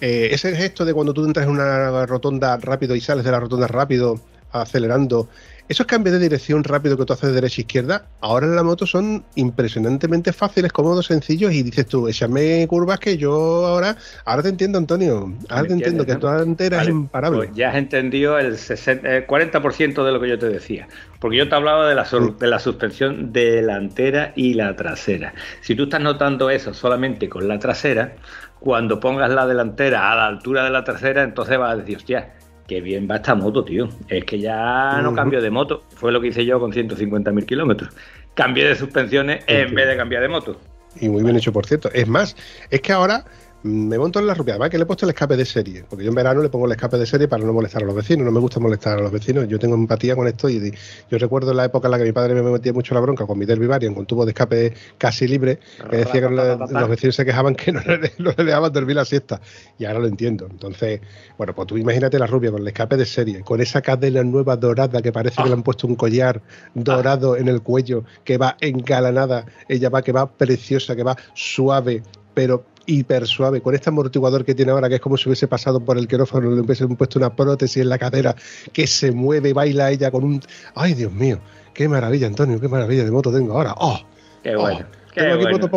[0.00, 3.38] eh, ese gesto de cuando tú entras en una rotonda rápido y sales de la
[3.38, 5.28] rotonda rápido, acelerando,
[5.68, 8.62] esos cambios de dirección rápido que tú haces de derecha a izquierda, ahora en la
[8.62, 13.32] moto son impresionantemente fáciles, cómodos, sencillos y dices tú, échame curvas que yo
[13.66, 17.38] ahora, ahora te entiendo Antonio, ahora te entiendo que tu delantera es imparable.
[17.38, 20.88] Pues ya has entendido el, 40% de lo que yo te decía,
[21.20, 22.06] porque yo te hablaba de la,
[22.38, 25.34] de la suspensión delantera y la trasera.
[25.60, 28.16] Si tú estás notando eso solamente con la trasera,
[28.62, 32.32] cuando pongas la delantera a la altura de la trasera, entonces vas a decir, hostia,
[32.66, 33.88] qué bien va esta moto, tío.
[34.08, 35.84] Es que ya no cambio de moto.
[35.94, 37.90] Fue lo que hice yo con 150.000 kilómetros.
[38.34, 40.58] Cambié de suspensiones en vez de cambiar de moto.
[41.00, 41.90] Y muy bien hecho, por cierto.
[41.92, 42.36] Es más,
[42.70, 43.24] es que ahora
[43.64, 44.54] me monto en la rupia.
[44.54, 46.66] Además que le he puesto el escape de serie, porque yo en verano le pongo
[46.66, 48.24] el escape de serie para no molestar a los vecinos.
[48.24, 49.46] No me gusta molestar a los vecinos.
[49.48, 50.72] Yo tengo empatía con esto y
[51.10, 53.38] yo recuerdo la época en la que mi padre me metía mucho la bronca con
[53.38, 55.58] mi Derby con tubo de escape casi libre,
[55.90, 59.40] que decía que los vecinos se quejaban que no le, dejaban dormir la siesta.
[59.78, 60.46] Y ahora lo entiendo.
[60.50, 61.00] Entonces,
[61.38, 64.56] bueno, pues tú imagínate la rubia con el escape de serie, con esa cadena nueva
[64.56, 66.42] dorada que parece que le han puesto un collar
[66.74, 72.02] dorado en el cuello, que va engalanada, ella va, que va preciosa, que va suave,
[72.34, 75.80] pero hiper suave, con este amortiguador que tiene ahora, que es como si hubiese pasado
[75.80, 78.34] por el quirófano, le hubiesen puesto una prótesis en la cadera,
[78.72, 80.40] que se mueve baila ella con un...
[80.74, 81.38] ¡Ay, Dios mío!
[81.74, 82.60] ¡Qué maravilla, Antonio!
[82.60, 83.74] ¡Qué maravilla de moto tengo ahora!
[83.78, 84.00] ¡Oh!
[84.42, 84.86] ¡Qué bueno!
[84.86, 85.68] Oh, qué bueno.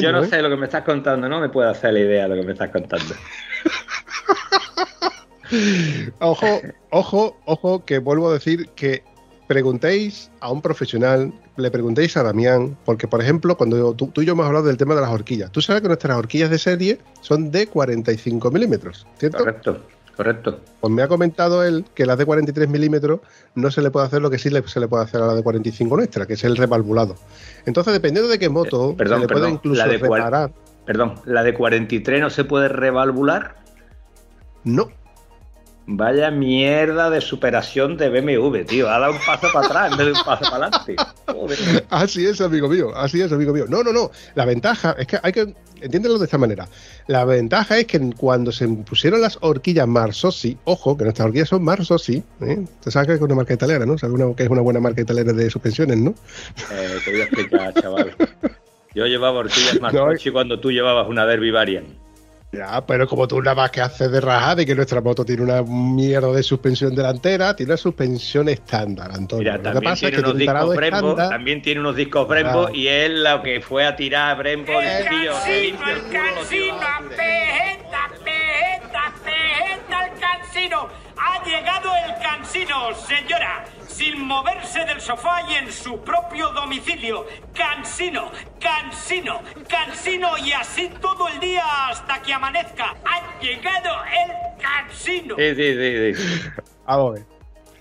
[0.00, 0.26] yo no ¿eh?
[0.26, 2.46] sé lo que me estás contando, no me puedo hacer la idea de lo que
[2.46, 3.14] me estás contando.
[6.20, 9.02] ojo, ojo, ojo, que vuelvo a decir que
[9.48, 14.34] preguntéis a un profesional, le preguntéis a Damián, porque por ejemplo, cuando tú, y yo
[14.34, 17.50] hemos hablado del tema de las horquillas, tú sabes que nuestras horquillas de serie son
[17.50, 19.38] de 45 milímetros, ¿cierto?
[19.38, 19.80] Correcto.
[20.18, 20.58] Correcto.
[20.80, 23.20] Pues me ha comentado él que las de 43 milímetros
[23.54, 25.44] no se le puede hacer lo que sí se le puede hacer a la de
[25.44, 27.14] 45 nuestra, que es el revalvulado.
[27.66, 30.50] Entonces, dependiendo de qué moto, eh, se le puede incluso la reparar.
[30.86, 33.58] Perdón, ¿la de 43 no se puede revalvular?
[34.64, 34.90] No,
[35.90, 38.90] Vaya mierda de superación de BMW, tío.
[38.90, 40.96] Ha dado un paso para atrás en vez de un paso para adelante.
[41.88, 42.94] Así es, amigo mío.
[42.94, 43.64] Así es, amigo mío.
[43.70, 44.10] No, no, no.
[44.34, 45.54] La ventaja es que hay que.
[45.80, 46.68] Entiéndelo de esta manera.
[47.06, 51.64] La ventaja es que cuando se pusieron las horquillas Marsossi, ojo, que nuestras horquillas son
[51.64, 52.66] Marsossi, ¿eh?
[52.84, 53.96] Te sabes que es una marca italiana, ¿no?
[53.96, 56.10] Sabes que es una buena marca italiana de suspensiones, ¿no?
[56.70, 58.14] Eh, te voy a explicar, chaval.
[58.94, 62.07] Yo llevaba horquillas Marsossi cuando tú llevabas una Derby Variant.
[62.50, 65.42] Ya, pero como tú nada más que haces de rajada y que nuestra moto tiene
[65.42, 69.52] una mierda de suspensión delantera, tiene una suspensión estándar, Antonio.
[69.52, 73.60] Mira, también tiene unos discos Brembo, también tiene unos discos Brembo y él lo que
[73.60, 80.88] fue a tirar Brembo el tío, el cansino, el cansino, apejeta, apejeta, apejeta, el cansino!
[81.20, 83.64] ¡Ha llegado el cansino, señora!
[83.86, 87.26] Sin moverse del sofá y en su propio domicilio.
[87.52, 88.30] Cansino,
[88.60, 92.96] cansino, cansino y así todo el día hasta que amanezca.
[93.04, 95.34] ¡Ha llegado el cansino!
[95.36, 96.48] Sí, sí, sí, sí.
[96.86, 97.22] Vamos a ver.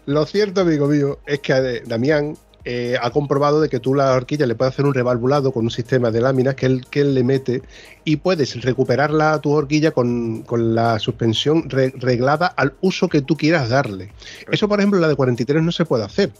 [0.05, 4.13] Lo cierto, amigo mío, es que eh, Damián eh, ha comprobado de que tú la
[4.13, 7.13] horquilla le puedes hacer un revalvulado con un sistema de láminas que él, que él
[7.13, 7.61] le mete
[8.03, 13.35] y puedes recuperarla tu horquilla con, con la suspensión re- reglada al uso que tú
[13.37, 14.11] quieras darle.
[14.51, 16.31] Eso, por ejemplo, en la de 43 no se puede hacer.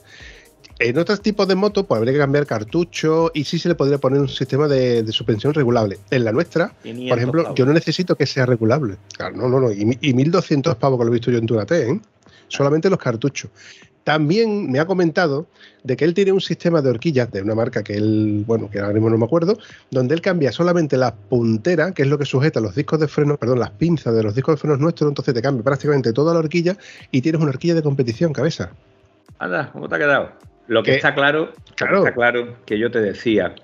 [0.79, 3.97] En otros tipos de motos, pues habría que cambiar cartucho y sí se le podría
[3.97, 5.97] poner un sistema de, de suspensión regulable.
[6.11, 7.57] En la nuestra, 500 por ejemplo, pavos.
[7.57, 8.97] yo no necesito que sea regulable.
[9.17, 9.71] Claro, no, no, no.
[9.71, 11.99] Y, y 1200 pavos que lo he visto yo en Turate, ¿eh?
[12.47, 13.49] Solamente los cartuchos.
[14.03, 15.47] También me ha comentado
[15.83, 18.79] de que él tiene un sistema de horquillas de una marca que él, bueno, que
[18.79, 19.57] ahora mismo no me acuerdo,
[19.91, 23.35] donde él cambia solamente la puntera, que es lo que sujeta los discos de freno,
[23.35, 26.39] perdón, las pinzas de los discos de frenos nuestros, entonces te cambia prácticamente toda la
[26.39, 26.77] horquilla
[27.11, 28.71] y tienes una horquilla de competición, cabeza.
[29.39, 30.46] Anda, ¿cómo te ha quedado?
[30.67, 33.55] Lo que Que- está claro, que está claro que yo te decía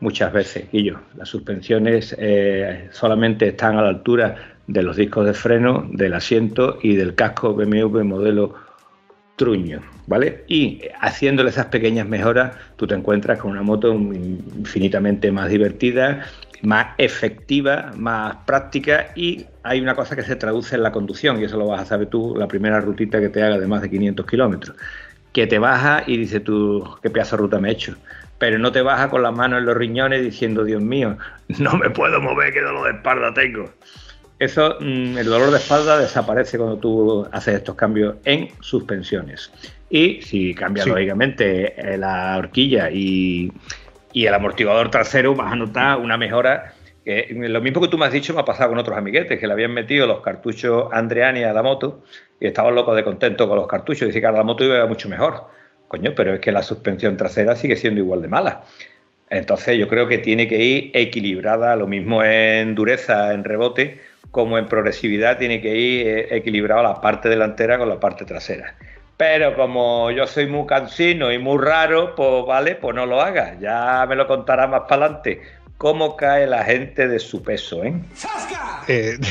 [0.00, 5.34] muchas veces, yo, las suspensiones eh, solamente están a la altura de los discos de
[5.34, 8.54] freno, del asiento y del casco BMW modelo
[9.36, 10.44] truño, ¿vale?
[10.48, 16.26] Y haciéndole esas pequeñas mejoras, tú te encuentras con una moto infinitamente más divertida,
[16.62, 21.44] más efectiva, más práctica y hay una cosa que se traduce en la conducción y
[21.44, 23.90] eso lo vas a saber tú la primera rutita que te haga de más de
[23.90, 24.76] 500 kilómetros,
[25.32, 27.94] que te baja y dices tú, qué pedazo de ruta me he hecho.
[28.38, 31.16] Pero no te baja con las manos en los riñones diciendo, Dios mío,
[31.58, 33.68] no me puedo mover, qué dolor de espalda tengo.
[34.38, 39.50] Eso, mm, el dolor de espalda desaparece cuando tú haces estos cambios en suspensiones.
[39.90, 40.90] Y si cambias Sí.
[40.90, 43.52] lógicamente eh, la horquilla y,
[44.12, 46.74] y el amortiguador trasero, vas a notar una mejora.
[47.30, 49.52] Lo mismo que tú me has dicho me ha pasado con otros amiguetes, que le
[49.52, 52.02] habían metido los cartuchos Andreani a la moto
[52.38, 54.08] y estaban locos de contento con los cartuchos.
[54.08, 55.44] Dice que ahora la moto iba mucho mejor.
[55.88, 58.62] Coño, pero es que la suspensión trasera sigue siendo igual de mala.
[59.30, 64.58] Entonces yo creo que tiene que ir equilibrada, lo mismo en dureza, en rebote, como
[64.58, 68.74] en progresividad tiene que ir eh, equilibrada la parte delantera con la parte trasera.
[69.18, 73.58] Pero como yo soy muy cansino y muy raro, pues vale, pues no lo hagas.
[73.58, 75.42] Ya me lo contará más para adelante.
[75.78, 77.94] ¿Cómo cae la gente de su peso, eh?
[78.88, 79.16] Eh,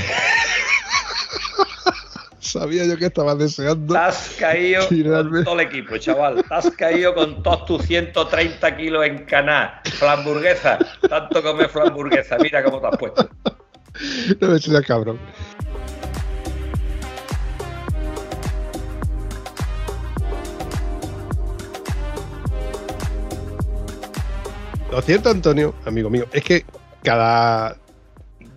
[2.39, 3.93] Sabía yo que estabas deseando.
[3.93, 5.31] Te has caído Tirarme.
[5.39, 6.41] con todo el equipo, chaval.
[6.47, 9.81] Te has caído con todos tus 130 kilos en caná.
[9.83, 10.79] Flamburguesa.
[11.09, 12.37] Tanto comer flamburguesa.
[12.37, 13.29] Mira cómo te has puesto.
[14.39, 15.19] No me seas cabrón.
[24.91, 26.65] Lo cierto, Antonio, amigo mío, es que
[27.03, 27.75] cada,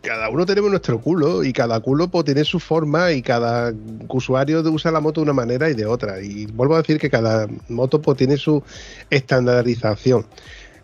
[0.00, 3.74] cada uno tenemos nuestro culo y cada culo pues, tiene su forma y cada
[4.08, 6.20] usuario usa la moto de una manera y de otra.
[6.20, 8.62] Y vuelvo a decir que cada moto pues, tiene su
[9.10, 10.24] estandarización.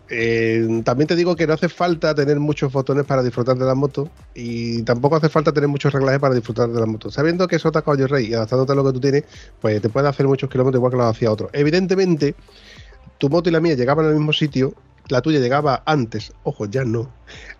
[0.09, 3.75] Eh, también te digo que no hace falta tener muchos botones para disfrutar de la
[3.75, 7.11] moto y tampoco hace falta tener muchos reglajes para disfrutar de la moto.
[7.11, 9.23] Sabiendo que es otra caballo rey y adaptándote a lo que tú tienes,
[9.59, 11.49] pues te puede hacer muchos kilómetros igual que lo hacía otro.
[11.51, 12.35] Evidentemente,
[13.17, 14.73] tu moto y la mía llegaban al mismo sitio,
[15.09, 17.11] la tuya llegaba antes, ojo, ya no,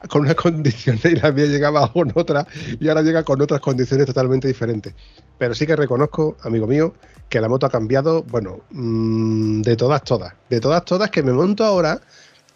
[0.10, 2.48] con unas condiciones y la mía llegaba con otra
[2.80, 4.94] y ahora llega con otras condiciones totalmente diferentes.
[5.38, 6.94] Pero sí que reconozco, amigo mío,
[7.30, 11.34] que la moto ha cambiado, bueno, mm, de todas, todas, de todas, todas, que me
[11.34, 12.02] monto ahora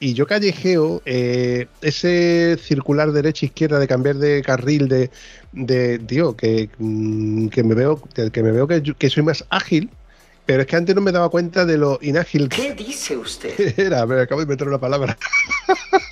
[0.02, 5.12] y yo callejeo eh, ese circular derecha-izquierda de cambiar de carril de,
[5.52, 8.02] de tío, que, mm, que me veo,
[8.32, 9.92] que me veo que, soy más ágil.
[10.52, 13.54] Pero es que antes no me daba cuenta de lo inágil que ¿Qué dice usted?
[13.80, 14.06] era.
[14.06, 15.18] Me acabo de inventar una palabra.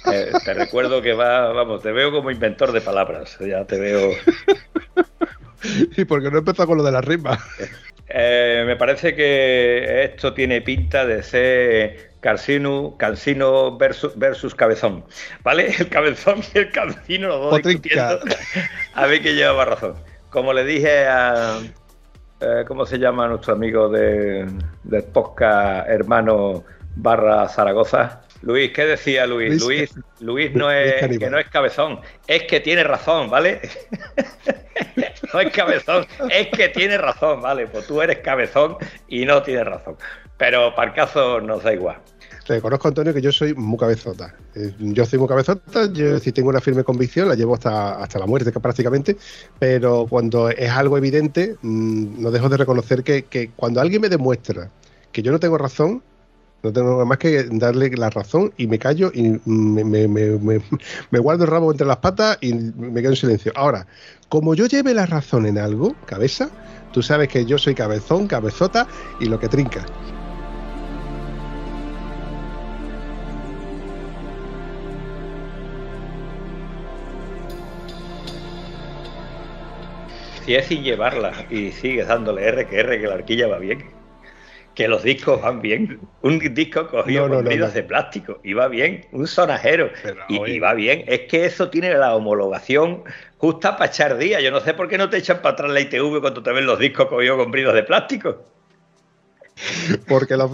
[0.10, 3.38] Eh, te recuerdo que va, vamos, te veo como inventor de palabras.
[3.42, 4.12] Ya te veo.
[5.98, 7.38] y porque no he empezado con lo de la rima.
[8.08, 15.04] Eh, me parece que esto tiene pinta de ser Cansino, Cansino versus, versus Cabezón.
[15.44, 15.76] ¿Vale?
[15.78, 18.22] El Cabezón y el Cansino, los dos discutiendo.
[18.94, 19.96] A ver quién lleva más razón.
[20.30, 21.60] Como le dije a.
[22.42, 24.46] eh, ¿Cómo se llama nuestro amigo de,
[24.84, 26.64] del podcast hermano
[26.96, 28.22] barra Zaragoza?
[28.42, 29.62] Luis, ¿qué decía Luis?
[29.62, 33.60] Luis- Luis, Luis no es que no es cabezón, es que tiene razón, ¿vale?
[35.34, 37.68] no es cabezón, es que tiene razón, ¿vale?
[37.68, 38.78] Pues tú eres cabezón
[39.10, 39.98] y no tienes razón.
[40.38, 41.98] Pero para el caso nos da igual.
[42.56, 44.36] Reconozco, Antonio, que yo soy muy cabezota.
[44.56, 48.18] Eh, Yo soy muy cabezota, yo sí tengo una firme convicción, la llevo hasta, hasta
[48.18, 49.18] la muerte prácticamente,
[49.60, 54.10] pero cuando es algo evidente, mm, no dejo de reconocer que, que cuando alguien me
[54.10, 54.72] demuestra
[55.12, 56.02] que yo no tengo razón,
[56.64, 60.62] no tengo nada más que darle la razón y me callo y me- me- me-
[61.12, 63.52] me guardo el rabo entre las patas y me quedo en silencio.
[63.56, 63.86] Ahora,
[64.28, 66.50] como yo lleve la razón en algo, cabeza,
[66.92, 68.88] Tú sabes que yo soy cabezón, cabezota
[69.20, 69.86] y lo que trinca.
[80.50, 83.84] Si es sin llevarla y sigues dándole R que R que la horquilla va bien
[84.74, 86.00] que los discos van bien.
[86.24, 89.06] Un disco cogido con bridas de plástico y va bien.
[89.12, 89.92] Un sonajero
[90.28, 91.04] y, va bien.
[91.06, 93.04] Es que eso tiene la homologación
[93.38, 94.42] justa para echar día.
[94.42, 96.66] Yo no sé por qué no te echan para atrás la ITV cuando te ven
[96.66, 98.44] los discos cogidos con bridas de plástico.
[100.08, 100.52] Porque los,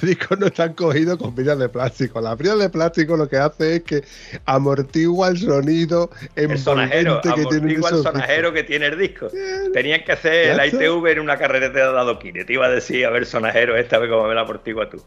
[0.00, 2.20] discos no están cogidos con vidas de plástico.
[2.20, 4.04] La brida de plástico lo que hace es que
[4.44, 9.28] amortigua el sonido el sonajero, que tiene el sonajero que tiene el disco.
[9.72, 12.46] Tenían que hacer la ITV en una carretera de adoquines.
[12.46, 15.02] Te iba a decir, a ver, sonajero, esta vez como me la amortigua tú.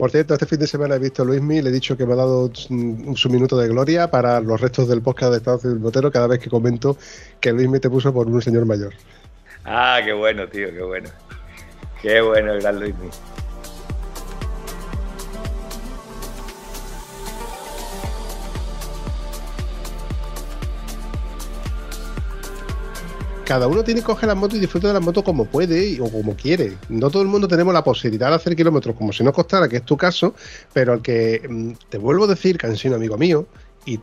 [0.00, 2.14] Por cierto, este fin de semana he visto a Luismi, le he dicho que me
[2.14, 6.10] ha dado su minuto de gloria para los restos del podcast de Estado Civil Botero
[6.10, 6.96] cada vez que comento
[7.38, 8.94] que Luismi te puso por un señor mayor.
[9.62, 11.10] Ah, qué bueno, tío, qué bueno.
[12.02, 13.10] Qué bueno gran Luismi.
[23.50, 26.08] cada uno tiene que coger la moto y disfrutar de la moto como puede o
[26.08, 26.78] como quiere.
[26.88, 29.78] No todo el mundo tenemos la posibilidad de hacer kilómetros como si no costara, que
[29.78, 30.36] es tu caso,
[30.72, 33.48] pero al que mm, te vuelvo a decir, Cansino, amigo mío,
[33.86, 33.98] y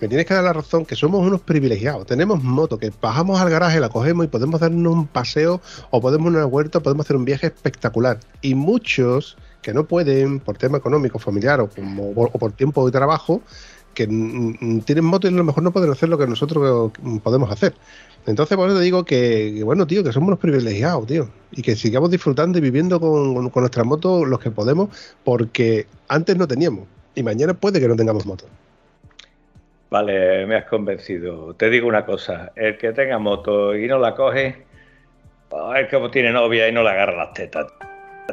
[0.00, 2.06] me tienes que dar la razón que somos unos privilegiados.
[2.06, 5.60] Tenemos moto que bajamos al garaje, la cogemos y podemos darnos un paseo
[5.90, 8.20] o podemos una huerta, podemos hacer un viaje espectacular.
[8.40, 13.42] Y muchos que no pueden por tema económico, familiar o, por tiempo de trabajo,
[13.92, 17.74] que tienen moto y a lo mejor no pueden hacer lo que nosotros podemos hacer.
[18.26, 21.28] Entonces, por eso te digo que, bueno, tío, que somos unos privilegiados, tío.
[21.50, 24.90] Y que sigamos disfrutando y viviendo con, con nuestra moto los que podemos,
[25.24, 26.86] porque antes no teníamos.
[27.14, 28.44] Y mañana puede que no tengamos moto.
[29.90, 31.54] Vale, me has convencido.
[31.54, 34.56] Te digo una cosa, el que tenga moto y no la coge,
[35.76, 37.66] es como tiene novia y no le agarra las tetas.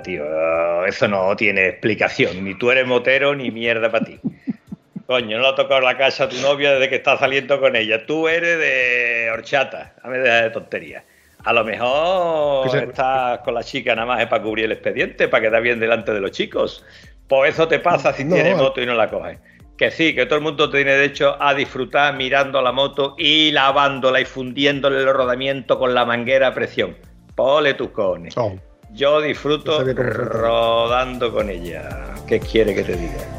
[0.03, 2.43] Tío, eso no tiene explicación.
[2.43, 4.19] Ni tú eres motero ni mierda para ti.
[5.07, 7.75] Coño, no le ha tocado la casa a tu novia desde que estás saliendo con
[7.77, 8.05] ella.
[8.05, 9.93] Tú eres de horchata.
[10.03, 11.05] Dame de tontería.
[11.45, 15.47] A lo mejor estás con la chica nada más es para cubrir el expediente, para
[15.47, 16.83] quedar bien delante de los chicos.
[17.29, 19.37] Pues eso te pasa si tienes moto y no la coges
[19.77, 24.21] que sí, que todo el mundo tiene derecho a disfrutar mirando la moto y lavándola
[24.21, 26.95] y fundiéndole el rodamiento con la manguera a presión.
[27.35, 28.33] Pole tus cones.
[28.93, 32.15] Yo disfruto rodando con ella.
[32.25, 33.35] ¿Qué quiere que te diga?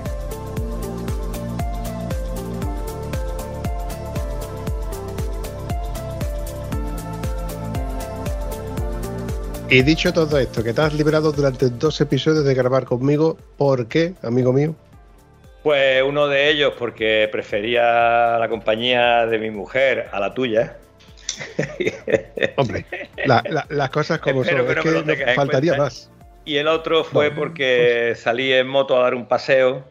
[9.68, 13.88] Y dicho todo esto, que te has liberado durante dos episodios de grabar conmigo, ¿por
[13.88, 14.76] qué, amigo mío?
[15.66, 20.76] Pues uno de ellos porque prefería la compañía de mi mujer a la tuya.
[22.56, 22.86] Hombre,
[23.24, 26.08] las cosas como son, es que, faltaría más.
[26.44, 29.84] Y el otro fue porque salí en moto a dar un paseo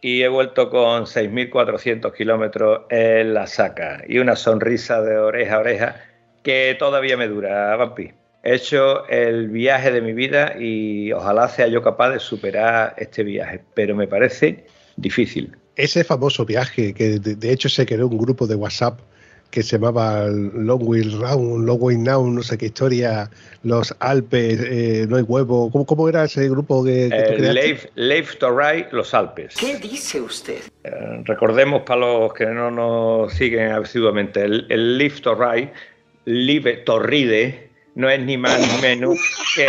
[0.00, 5.60] y he vuelto con 6.400 kilómetros en la saca y una sonrisa de oreja a
[5.60, 5.96] oreja
[6.42, 8.10] que todavía me dura, Vampi.
[8.42, 13.22] He hecho el viaje de mi vida y ojalá sea yo capaz de superar este
[13.22, 14.64] viaje, pero me parece
[14.96, 15.52] difícil.
[15.76, 19.00] Ese famoso viaje, que de, hecho se creó un grupo de WhatsApp
[19.50, 23.28] que se llamaba Long Will Round, Long Way Now, no sé qué historia,
[23.62, 25.70] los Alpes, eh, no hay huevo.
[25.70, 29.54] ¿Cómo, ¿Cómo, era ese grupo que, que to Ride, los Alpes.
[29.58, 30.62] ¿Qué dice usted?
[30.84, 30.90] Eh,
[31.24, 35.70] recordemos para los que no nos siguen asiduamente, el, el Live to Ride,
[36.24, 39.18] Live to Ride, no es ni más ni menos
[39.54, 39.66] que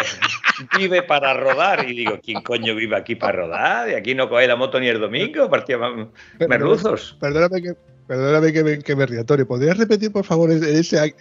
[0.77, 1.87] vive para rodar.
[1.89, 3.87] Y digo, ¿quién coño vive aquí para rodar?
[3.87, 5.77] De aquí no coge la moto ni el domingo, partía
[6.47, 7.17] merluzos.
[7.19, 7.73] Perdóname que,
[8.07, 11.13] perdóname que me, que me ría, ¿Podrías repetir, por favor, ese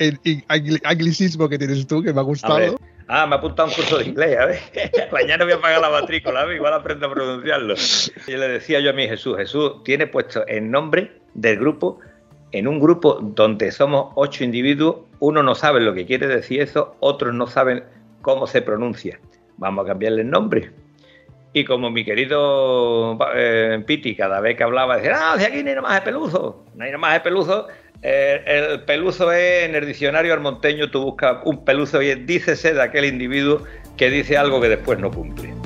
[0.84, 2.76] anglicismo que tienes tú, que me ha gustado?
[3.08, 4.60] Ah, me ha apuntado un curso de inglés, a ver.
[5.12, 7.74] Mañana voy a pagar la matrícula, igual aprendo a pronunciarlo.
[8.26, 11.98] Y le decía yo a mi Jesús, Jesús, tiene puesto el nombre del grupo
[12.52, 16.96] en un grupo donde somos ocho individuos, uno no sabe lo que quiere decir eso,
[16.98, 17.84] otros no saben
[18.22, 19.20] cómo se pronuncia.
[19.56, 20.72] Vamos a cambiarle el nombre.
[21.52, 25.68] Y como mi querido eh, Piti cada vez que hablaba decía, ah, de aquí no
[25.68, 27.68] hay nada más de peluzo, no hay nada más de peluzo,
[28.02, 32.74] eh, el peluzo es en el diccionario armonteño, tú buscas un peluzo y es, dícese
[32.74, 33.62] de aquel individuo
[33.96, 35.61] que dice algo que después no cumple.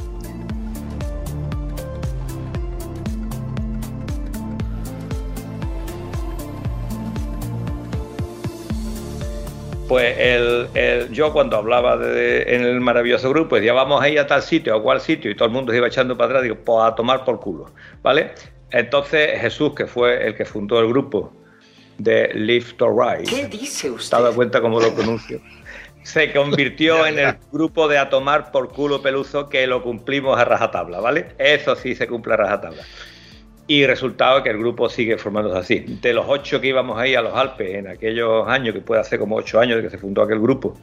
[9.88, 14.26] Pues el, yo cuando hablaba de, en el maravilloso grupo decía vamos a ir a
[14.26, 16.56] tal sitio a cual sitio y todo el mundo se iba echando para atrás digo
[16.56, 17.70] pues a tomar por culo
[18.02, 18.32] vale
[18.70, 21.32] entonces Jesús que fue el que fundó el grupo
[21.98, 24.10] de Live to Ride ¿qué dice usted?
[24.10, 25.40] ¿te has dado cuenta cómo lo pronuncio?
[26.06, 30.44] se convirtió en el grupo de a tomar por culo peluzo que lo cumplimos a
[30.44, 31.34] rajatabla, ¿vale?
[31.36, 32.84] Eso sí se cumple a rajatabla.
[33.68, 35.98] Y resultado que el grupo sigue formándose así.
[36.00, 39.18] De los ocho que íbamos ahí a los Alpes en aquellos años, que puede hacer
[39.18, 40.74] como ocho años de que se fundó aquel grupo,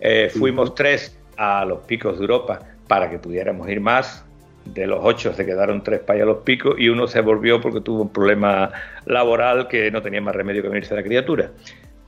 [0.00, 4.24] eh, fuimos tres a los picos de Europa para que pudiéramos ir más.
[4.64, 7.60] De los ocho se quedaron tres para ir a los picos y uno se volvió
[7.60, 8.70] porque tuvo un problema
[9.06, 11.50] laboral que no tenía más remedio que venirse a la criatura.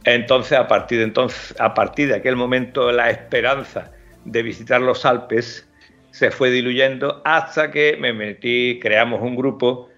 [0.04, 3.92] Entonces, a partir de entonces, a partir de aquel momento, la esperanza
[4.24, 5.68] de visitar los Alpes
[6.10, 9.89] se fue diluyendo hasta que me metí, creamos un grupo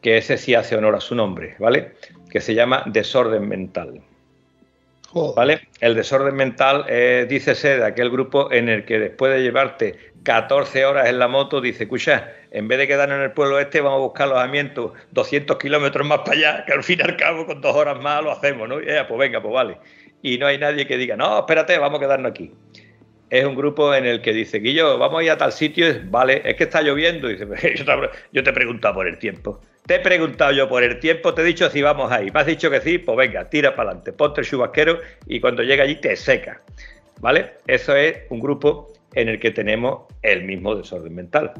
[0.00, 1.92] que ese sí hace honor a su nombre, ¿vale?
[2.30, 4.00] Que se llama Desorden Mental.
[5.34, 5.68] ¿Vale?
[5.80, 10.84] El desorden mental, eh, dícese de aquel grupo en el que después de llevarte 14
[10.84, 13.98] horas en la moto, dice, escucha, en vez de quedarnos en el pueblo este, vamos
[13.98, 17.60] a buscar alojamiento 200 kilómetros más para allá, que al fin y al cabo con
[17.60, 18.80] dos horas más lo hacemos, ¿no?
[18.80, 19.78] Y ya, pues venga, pues vale.
[20.20, 22.52] Y no hay nadie que diga, no, espérate, vamos a quedarnos aquí.
[23.30, 26.42] Es un grupo en el que dice, Guillo, vamos a ir a tal sitio, vale,
[26.44, 27.28] es que está lloviendo.
[27.28, 27.92] dice, yo te,
[28.32, 29.60] yo te he preguntado por el tiempo.
[29.86, 32.30] Te he preguntado yo por el tiempo, te he dicho si vamos ahí.
[32.30, 35.62] Me has dicho que sí, pues venga, tira para adelante, ponte el chubasquero y cuando
[35.62, 36.62] llega allí te seca.
[37.20, 37.54] ¿Vale?
[37.66, 41.52] Eso es un grupo en el que tenemos el mismo desorden mental.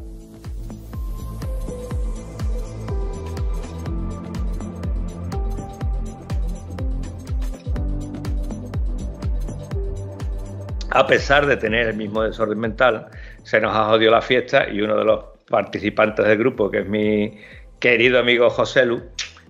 [10.91, 13.07] A pesar de tener el mismo desorden mental,
[13.43, 16.89] se nos ha jodido la fiesta y uno de los participantes del grupo, que es
[16.89, 17.39] mi
[17.79, 19.03] querido amigo José Lu,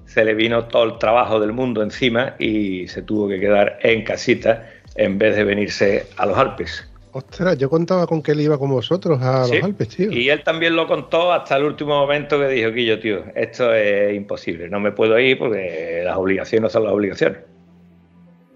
[0.04, 4.02] se le vino todo el trabajo del mundo encima y se tuvo que quedar en
[4.04, 6.88] casita en vez de venirse a los Alpes.
[7.12, 10.10] Ostras, yo contaba con que él iba con vosotros a los Alpes, tío.
[10.10, 14.14] Y él también lo contó hasta el último momento que dijo, Quillo, tío, esto es
[14.14, 17.38] imposible, no me puedo ir porque las obligaciones son las obligaciones.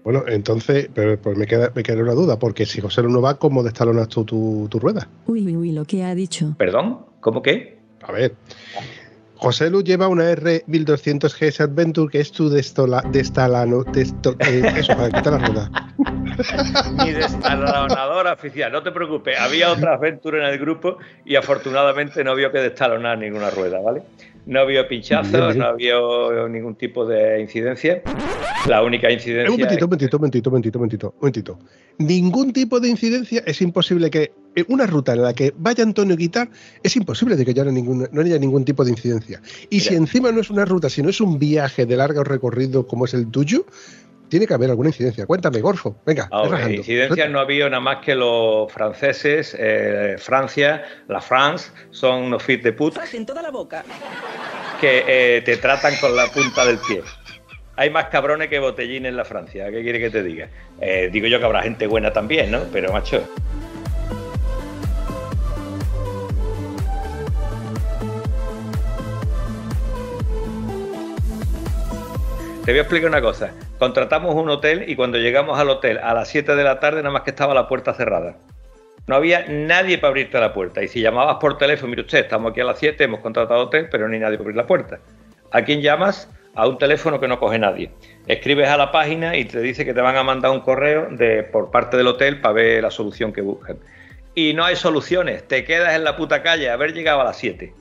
[0.03, 3.35] Bueno, entonces, pero pues me queda, me queda una duda, porque si José no va,
[3.35, 5.07] ¿cómo destalonas tú tu, tu rueda?
[5.27, 6.55] Uy, uy, uy, lo que ha dicho.
[6.57, 7.05] ¿Perdón?
[7.21, 7.79] ¿Cómo qué?
[8.01, 8.35] A ver,
[9.43, 14.95] José Lu lleva una R1200 GS Adventure que es tu destola, destalano, desto, eh, eso,
[14.95, 15.71] para quitar la rueda.
[17.03, 22.31] Mi destalonadora oficial, no te preocupes, había otra Adventure en el grupo y afortunadamente no
[22.31, 24.03] había que destalonar ninguna rueda, ¿vale?
[24.45, 25.95] No había pinchazos, no había
[26.49, 28.01] ningún tipo de incidencia.
[28.67, 29.51] La única incidencia.
[29.51, 30.17] Un momentito, un momentito,
[30.49, 31.59] un momentito, un momentito.
[31.97, 34.31] Ningún tipo de incidencia es imposible que.
[34.67, 36.47] Una ruta en la que vaya Antonio Guitar
[36.83, 39.41] es imposible de que haya ningún, no haya ningún tipo de incidencia.
[39.71, 42.85] Y si encima no es una ruta, si no es un viaje de largo recorrido
[42.85, 43.65] como es el tuyo,
[44.33, 45.27] tiene que haber alguna incidencia.
[45.27, 45.95] Cuéntame, Gorfo.
[46.07, 46.27] Venga.
[46.31, 52.23] Ahora, incidencias no ha habido nada más que los franceses, eh, Francia, la France, son
[52.23, 52.97] unos fit de put.
[53.13, 53.83] en toda la boca.
[54.81, 57.03] Que eh, te tratan con la punta del pie.
[57.75, 59.69] Hay más cabrones que botellines en la Francia.
[59.69, 60.49] ¿Qué quiere que te diga?
[60.81, 62.61] Eh, digo yo que habrá gente buena también, ¿no?
[62.73, 63.23] Pero, macho.
[72.63, 73.51] Te voy a explicar una cosa.
[73.77, 77.11] Contratamos un hotel y cuando llegamos al hotel a las 7 de la tarde nada
[77.11, 78.37] más que estaba la puerta cerrada.
[79.05, 80.81] No había nadie para abrirte la puerta.
[80.81, 83.89] Y si llamabas por teléfono, mire usted, estamos aquí a las 7, hemos contratado hotel,
[83.91, 84.99] pero no hay nadie para abrir la puerta.
[85.51, 86.29] ¿A quién llamas?
[86.55, 87.91] A un teléfono que no coge nadie.
[88.27, 91.43] Escribes a la página y te dice que te van a mandar un correo de,
[91.43, 93.75] por parte del hotel para ver la solución que buscan.
[94.35, 95.45] Y no hay soluciones.
[95.49, 97.73] Te quedas en la puta calle, haber llegado a las 7.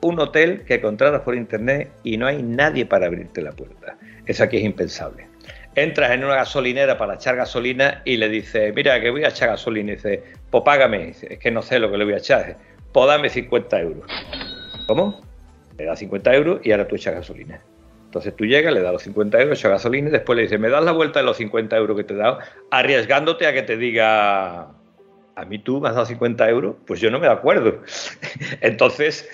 [0.00, 3.98] Un hotel que contratas por internet y no hay nadie para abrirte la puerta.
[4.26, 5.26] Eso aquí es impensable.
[5.74, 9.48] Entras en una gasolinera para echar gasolina y le dices, mira, que voy a echar
[9.48, 9.92] gasolina.
[9.92, 11.08] Y dice, pues págame.
[11.08, 12.56] es que no sé lo que le voy a echar.
[12.92, 14.10] Pues dame 50 euros.
[14.86, 15.20] ¿Cómo?
[15.76, 17.60] Le da 50 euros y ahora tú echas gasolina.
[18.04, 20.68] Entonces tú llegas, le das los 50 euros, echas gasolina y después le dices, me
[20.68, 22.38] das la vuelta de los 50 euros que te he dado,
[22.70, 24.68] arriesgándote a que te diga,
[25.34, 27.82] a mí tú me has dado 50 euros, pues yo no me acuerdo.
[28.60, 29.28] Entonces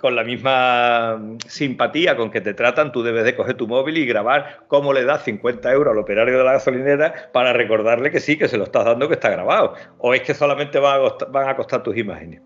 [0.00, 4.06] con la misma simpatía con que te tratan, tú debes de coger tu móvil y
[4.06, 8.36] grabar cómo le das 50 euros al operario de la gasolinera para recordarle que sí,
[8.36, 9.74] que se lo estás dando, que está grabado.
[9.98, 12.40] O es que solamente van a costar, tus imágenes.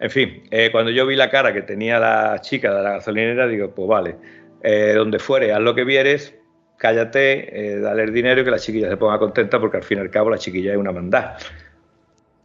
[0.00, 3.46] En fin, eh, cuando yo vi la cara que tenía la chica de la gasolinera,
[3.46, 4.16] digo, pues vale,
[4.62, 6.34] eh, donde fuere, haz lo que vieres,
[6.76, 9.98] cállate, eh, dale el dinero y que la chiquilla se ponga contenta porque al fin
[9.98, 11.36] y al cabo la chiquilla es una mandad.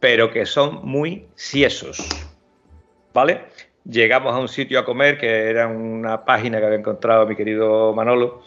[0.00, 2.08] Pero que son muy ciesos.
[3.12, 3.40] ¿Vale?
[3.84, 7.92] Llegamos a un sitio a comer que era una página que había encontrado mi querido
[7.94, 8.42] Manolo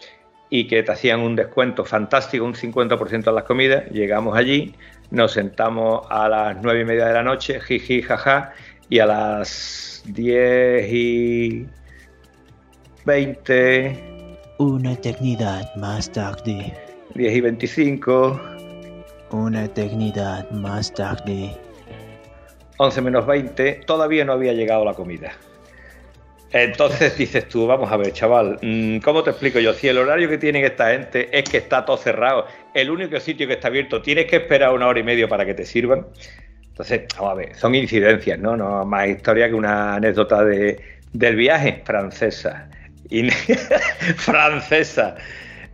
[0.50, 3.86] y que te hacían un descuento fantástico, un 50% en las comidas.
[3.90, 4.76] Llegamos allí,
[5.10, 8.54] nos sentamos a las nueve y media de la noche, jiji, jaja,
[8.90, 11.68] y a las 10 y
[13.06, 14.38] 20.
[14.58, 16.74] Una eternidad más tarde.
[17.16, 18.42] 10 y 25.
[19.32, 21.58] Una eternidad más tarde.
[22.82, 25.34] 11 menos 20, todavía no había llegado la comida.
[26.52, 29.72] Entonces dices tú, vamos a ver, chaval, mm, ¿cómo te explico yo?
[29.76, 33.46] Si el horario que tienen esta gente es que está todo cerrado, el único sitio
[33.48, 36.08] que está abierto, tienes que esperar una hora y media para que te sirvan.
[36.70, 38.58] Entonces, vamos a ver, son incidencias, ¿no?
[38.58, 40.82] No más historia que una anécdota de,
[41.14, 42.68] del viaje francesa.
[44.18, 45.18] francesa.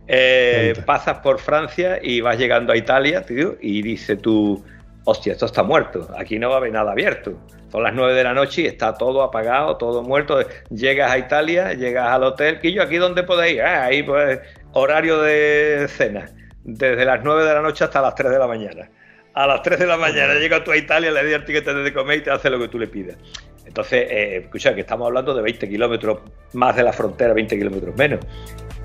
[0.06, 4.62] Eh, pasas por Francia y vas llegando a Italia, tío, y dice tú,
[5.08, 7.32] hostia, esto está muerto, aquí no va a haber nada abierto.
[7.72, 10.38] Son las 9 de la noche y está todo apagado, todo muerto.
[10.70, 14.38] Llegas a Italia, llegas al hotel, y yo aquí dónde podéis ir, ah, ahí pues
[14.72, 16.30] horario de cena,
[16.62, 18.90] desde las 9 de la noche hasta las 3 de la mañana.
[19.32, 21.92] A las 3 de la mañana llegas tú a Italia, le das el ticket de
[21.94, 23.16] comer y te hace lo que tú le pidas.
[23.64, 26.20] Entonces, eh, escucha, que estamos hablando de 20 kilómetros
[26.52, 28.20] más de la frontera, 20 kilómetros menos.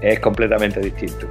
[0.02, 1.28] Es completamente distinto.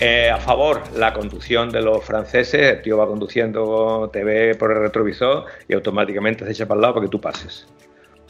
[0.00, 4.70] Eh, a favor, la conducción de los franceses, el tío va conduciendo, te ve por
[4.70, 7.66] el retrovisor y automáticamente se echa para el lado para que tú pases.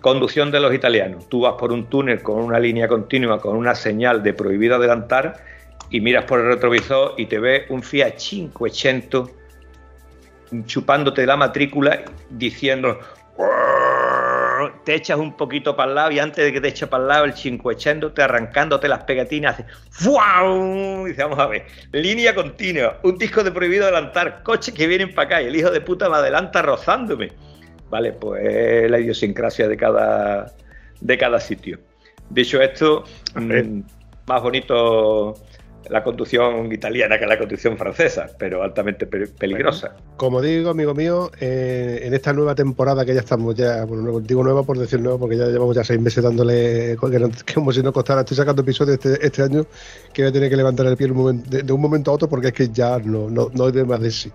[0.01, 1.29] Conducción de los italianos.
[1.29, 5.45] Tú vas por un túnel con una línea continua, con una señal de prohibido adelantar
[5.91, 9.31] y miras por el retrovisor y te ve un Fiat 500
[10.65, 12.01] chupándote la matrícula
[12.31, 12.99] diciendo
[14.89, 17.09] te echas un poquito para el lado y antes de que te eche para el
[17.09, 21.05] lado el 500 te arrancándote las pegatinas hace ¡Fuau!
[21.05, 25.27] Dice, vamos a ver, línea continua, un disco de prohibido adelantar, coches que vienen para
[25.27, 27.33] acá y el hijo de puta me adelanta rozándome.
[27.91, 30.55] Vale, pues la idiosincrasia de cada,
[31.03, 31.79] de cada sitio.
[32.31, 33.81] Dicho esto, mm,
[34.27, 35.35] más bonito
[35.91, 39.97] la conducción italiana que la conducción francesa, pero altamente peligrosa.
[40.17, 44.43] como digo, amigo mío, eh, en esta nueva temporada que ya estamos ya, bueno, digo
[44.45, 46.97] nueva por decir nueva, porque ya llevamos ya seis meses dándole,
[47.55, 49.67] como si no costara, estoy sacando episodios este, este año
[50.13, 52.53] que voy a tener que levantar el pie de, un momento a otro porque es
[52.53, 54.33] que ya no, no, no hay de más de sí.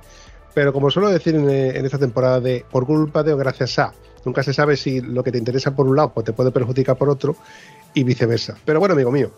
[0.54, 3.94] Pero como suelo decir eh, en, esta temporada de por culpa de o gracias a,
[4.24, 6.96] nunca se sabe si lo que te interesa por un lado pues te puede perjudicar
[6.96, 7.36] por otro
[7.94, 8.56] y viceversa.
[8.66, 9.32] Pero bueno, amigo mío,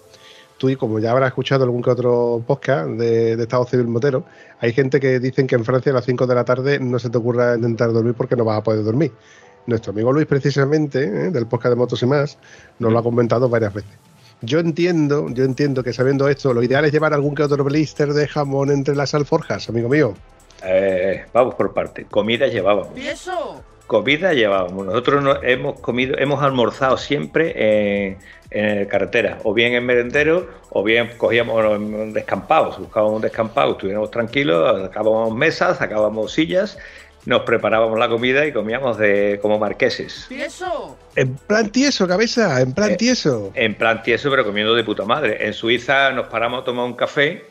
[0.58, 4.26] tú y como ya habrás escuchado algún que otro podcast de, Estado Civil Motero,
[4.60, 7.10] hay gente que dicen que en Francia a las 5 de la tarde no se
[7.10, 9.12] te ocurra intentar dormir porque no vas a poder dormir.
[9.68, 12.38] Nuestro amigo Luis, precisamente, eh, del podcast de Motos y más,
[12.80, 13.92] nos lo ha comentado varias veces.
[14.42, 18.14] Yo entiendo, yo entiendo que sabiendo esto, lo ideal es llevar algún que otro blister
[18.14, 20.14] de jamón entre las alforjas, amigo mío.
[20.64, 22.06] Eh, vamos por parte.
[22.06, 22.98] Comida llevábamos.
[22.98, 23.64] ¿Y eso?
[23.88, 24.86] Comida llevábamos.
[24.86, 28.18] Nosotros hemos comido, hemos almorzado siempre
[28.52, 34.12] en, carretera, o bien en merendero, o bien cogíamos un descampado, buscábamos un descampado, estuviéramos
[34.12, 36.78] tranquilos, sacábamos mesas, sacábamos sillas,
[37.26, 40.26] nos preparábamos la comida y comíamos de como marqueses.
[40.30, 40.98] ¿Tieso?
[41.16, 43.52] En plan tieso, cabeza, en plan eh, tieso.
[43.56, 45.46] En plan tieso, pero comiendo de puta madre.
[45.46, 47.46] En Suiza nos paramos a tomar un café,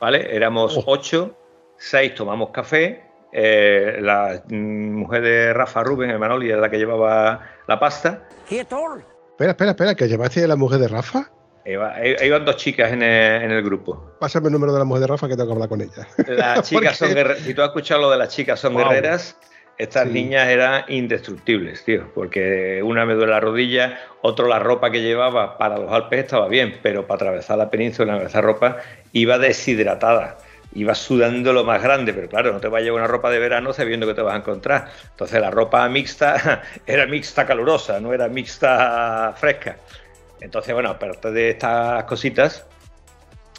[0.00, 0.34] ¿vale?
[0.34, 0.84] Éramos oh.
[0.86, 1.36] ocho
[1.80, 3.02] seis tomamos café.
[3.32, 8.24] Eh, la mm, mujer de Rafa Rubén, Manoli, es la que llevaba la pasta.
[9.30, 11.30] Espera, espera, espera, ¿que llevaste a la mujer de Rafa?
[11.64, 14.14] Eh, iban dos chicas en el, grupo.
[14.18, 16.08] Pásame el número de la mujer de Rafa que tengo que hablar con ella.
[16.26, 17.42] Las chicas son guerreras.
[17.42, 19.36] Si tú has escuchado lo de las chicas son guerreras,
[19.78, 22.10] estas niñas eran indestructibles, tío.
[22.14, 26.48] Porque una me duele la rodilla, otro la ropa que llevaba para los Alpes estaba
[26.48, 28.78] bien, pero para atravesar la península, esa ropa,
[29.12, 30.38] iba deshidratada
[30.72, 33.38] ibas sudando lo más grande, pero claro, no te vas a llevar una ropa de
[33.38, 34.88] verano sabiendo que te vas a encontrar.
[35.10, 39.76] Entonces la ropa mixta era mixta calurosa, no era mixta fresca.
[40.40, 42.66] Entonces, bueno, aparte de estas cositas,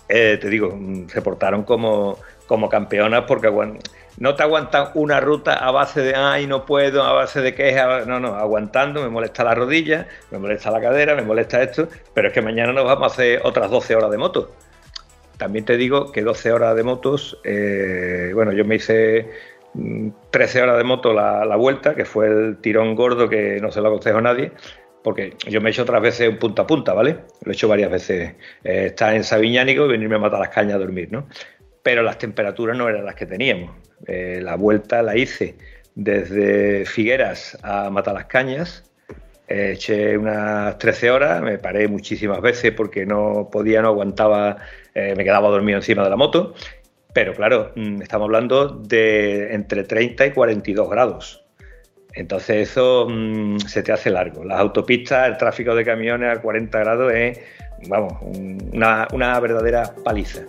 [0.09, 3.51] eh, te digo, mm, se portaron como, como campeonas porque
[4.17, 8.07] no te aguantan una ruta a base de, ay, no puedo, a base de quejas,
[8.07, 12.29] no, no, aguantando, me molesta la rodilla, me molesta la cadera, me molesta esto, pero
[12.29, 14.51] es que mañana nos vamos a hacer otras 12 horas de moto.
[15.41, 19.27] También te digo que 12 horas de motos, eh, bueno, yo me hice
[20.29, 23.81] 13 mm, horas de moto la, vuelta, que fue el tirón gordo que no se
[23.81, 24.51] lo aconsejo a nadie,
[25.03, 27.17] porque yo me he hecho otras veces un punta a punta, ¿vale?
[27.43, 28.35] Lo he hecho varias veces.
[28.63, 31.27] Eh, estar en Sabiñánico y venirme a matar a dormir, ¿no?
[31.81, 33.71] Pero las temperaturas no eran las que teníamos.
[34.05, 35.55] Eh, la vuelta la hice
[35.95, 38.83] desde Figueras a Matar las Cañas.
[39.47, 44.57] eché unas 13 horas, me paré muchísimas veces porque no podía, no aguantaba
[44.93, 46.53] eh, me quedaba dormido encima de la moto,
[47.13, 51.43] pero claro, mm, estamos hablando de entre 30 y 42 grados.
[52.13, 54.43] Entonces eso mm, se te hace largo.
[54.43, 57.39] Las autopistas, el tráfico de camiones a 40 grados es,
[57.87, 60.41] vamos, una, una verdadera paliza.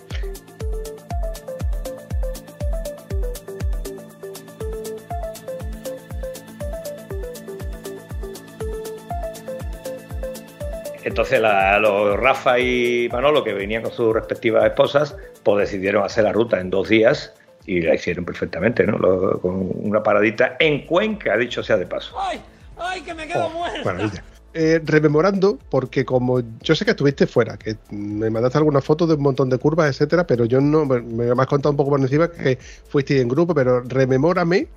[11.04, 16.24] Entonces la- los Rafa y Manolo, que venían con sus respectivas esposas, pues decidieron hacer
[16.24, 17.32] la ruta en dos días
[17.66, 18.98] y la hicieron perfectamente, ¿no?
[18.98, 22.14] Lo- con una paradita en Cuenca, dicho sea de paso.
[22.18, 22.40] ¡Ay!
[22.78, 23.84] ¡Ay, que me quedo Oh, muerta!
[23.84, 24.24] maravilla.
[24.54, 29.14] Eh, rememorando, porque como yo sé que estuviste fuera, que me mandaste algunas fotos de
[29.14, 32.00] un montón de curvas, etcétera, pero yo no me, me has contado un poco por
[32.00, 34.68] encima que fuiste en grupo, pero rememórame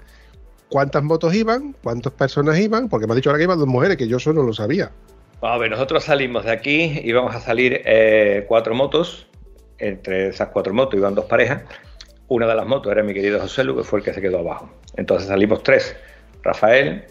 [0.70, 3.98] cuántas motos iban, cuántas personas iban, porque me has dicho ahora que iban dos mujeres,
[3.98, 4.92] que yo eso no lo sabía.
[5.42, 9.28] A ver, nosotros salimos de aquí, íbamos a salir eh, cuatro motos,
[9.78, 11.64] entre esas cuatro motos iban dos parejas,
[12.28, 14.40] una de las motos era mi querido José Lu, que fue el que se quedó
[14.40, 14.70] abajo.
[14.96, 15.96] Entonces salimos tres,
[16.42, 17.06] Rafael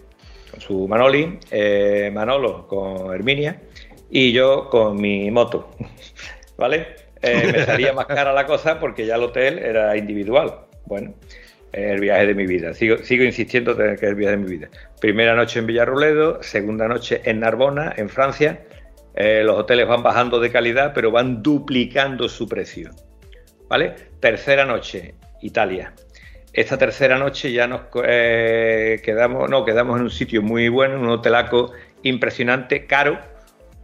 [0.51, 3.61] con su Manoli, eh, Manolo con Herminia
[4.11, 5.71] y yo con mi moto,
[6.57, 6.89] ¿vale?
[7.23, 10.67] Eh, me salía más cara la cosa porque ya el hotel era individual.
[10.87, 11.15] Bueno,
[11.75, 12.73] el viaje de mi vida.
[12.73, 14.69] Sigo, sigo insistiendo en que es el viaje de mi vida.
[15.01, 18.61] Primera noche en Villarruledo, segunda noche en Narbona, en Francia.
[19.17, 22.91] Eh, los hoteles van bajando de calidad, pero van duplicando su precio.
[23.69, 23.95] ¿Vale?
[24.21, 25.93] Tercera noche, Italia.
[26.53, 31.01] Esta tercera noche ya nos eh, quedamos, no, quedamos en un sitio muy bueno, en
[31.01, 31.73] un hotelaco
[32.03, 33.19] impresionante, caro,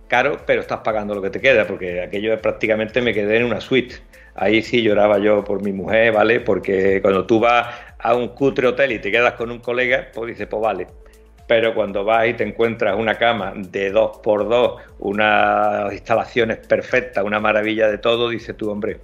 [0.07, 3.61] caro, pero estás pagando lo que te queda, porque aquello prácticamente me quedé en una
[3.61, 3.97] suite.
[4.41, 6.41] Ahí sí lloraba yo por mi mujer, ¿vale?
[6.41, 10.29] Porque cuando tú vas a un cutre hotel y te quedas con un colega, pues
[10.29, 10.87] dices, pues vale.
[11.47, 17.23] Pero cuando vas y te encuentras una cama de dos por dos, unas instalaciones perfectas,
[17.23, 19.01] una maravilla de todo, dices tú, hombre,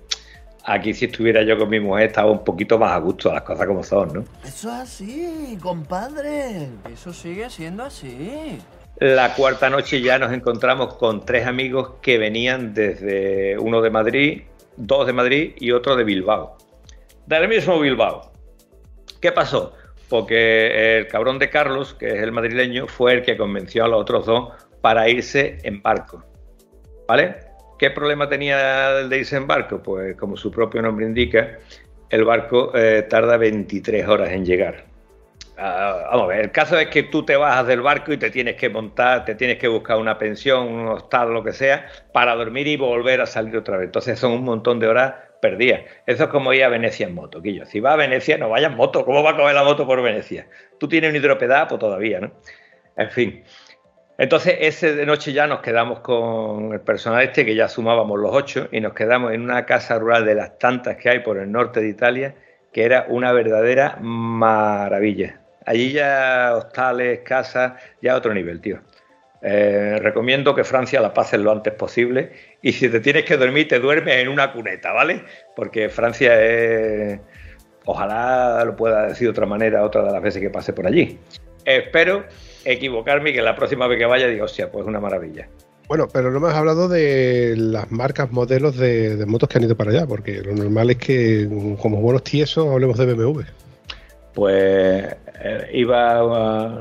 [0.64, 3.66] aquí si estuviera yo con mi mujer estaba un poquito más a gusto, las cosas
[3.66, 4.24] como son, ¿no?
[4.42, 6.68] Eso es así, compadre.
[6.90, 8.58] Eso sigue siendo así.
[9.00, 14.42] La cuarta noche ya nos encontramos con tres amigos que venían desde uno de Madrid,
[14.76, 16.56] dos de Madrid y otro de Bilbao.
[17.26, 18.32] Del mismo Bilbao.
[19.20, 19.74] ¿Qué pasó?
[20.08, 24.00] Porque el cabrón de Carlos, que es el madrileño, fue el que convenció a los
[24.00, 24.50] otros dos
[24.80, 26.24] para irse en barco.
[27.08, 27.36] ¿Vale?
[27.78, 29.82] ¿Qué problema tenía el de irse en barco?
[29.82, 31.58] Pues como su propio nombre indica,
[32.08, 34.84] el barco eh, tarda 23 horas en llegar.
[35.58, 38.30] Ah, vamos a ver, el caso es que tú te bajas del barco y te
[38.30, 42.34] tienes que montar, te tienes que buscar una pensión, un hostal, lo que sea, para
[42.34, 43.86] dormir y volver a salir otra vez.
[43.86, 45.80] Entonces son un montón de horas perdidas.
[46.06, 47.64] Eso es como ir a Venecia en moto, Quillo.
[47.64, 49.04] Si vas a Venecia, no vayas en moto.
[49.06, 50.46] ¿Cómo va a coger la moto por Venecia?
[50.78, 52.32] Tú tienes un hidropedapo todavía, ¿no?
[52.96, 53.42] En fin.
[54.18, 58.30] Entonces, ese de noche ya nos quedamos con el personal este, que ya sumábamos los
[58.34, 61.50] ocho, y nos quedamos en una casa rural de las tantas que hay por el
[61.50, 62.34] norte de Italia,
[62.72, 65.40] que era una verdadera maravilla.
[65.66, 68.78] Allí ya hostales, casas, ya otro nivel, tío.
[69.42, 73.68] Eh, recomiendo que Francia la pases lo antes posible y si te tienes que dormir,
[73.68, 75.24] te duermes en una cuneta, ¿vale?
[75.54, 77.20] Porque Francia es...
[77.84, 81.18] Ojalá lo pueda decir de otra manera otra de las veces que pase por allí.
[81.64, 82.24] Espero
[82.64, 85.48] equivocarme y que la próxima vez que vaya diga, hostia, pues una maravilla.
[85.88, 89.64] Bueno, pero no me has hablado de las marcas, modelos de, de motos que han
[89.64, 91.48] ido para allá, porque lo normal es que,
[91.80, 93.42] como buenos tiesos, hablemos de BMW.
[94.36, 96.22] Pues eh, iba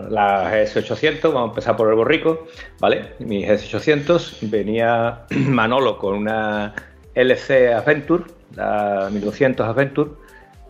[0.10, 2.48] la GS800, vamos a empezar por el borrico,
[2.82, 3.14] ¿vale?
[3.20, 6.76] Mi GS800, venía Manolo con una
[7.14, 8.26] LC Adventure,
[8.58, 10.12] la 1200 Adventure,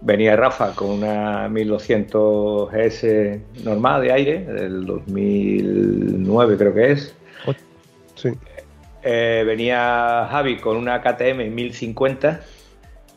[0.01, 7.15] venía Rafa con una 1200 GS normal de aire, del 2009 creo que es.
[8.13, 8.29] Sí.
[9.01, 12.41] Eh, venía Javi con una KTM 1050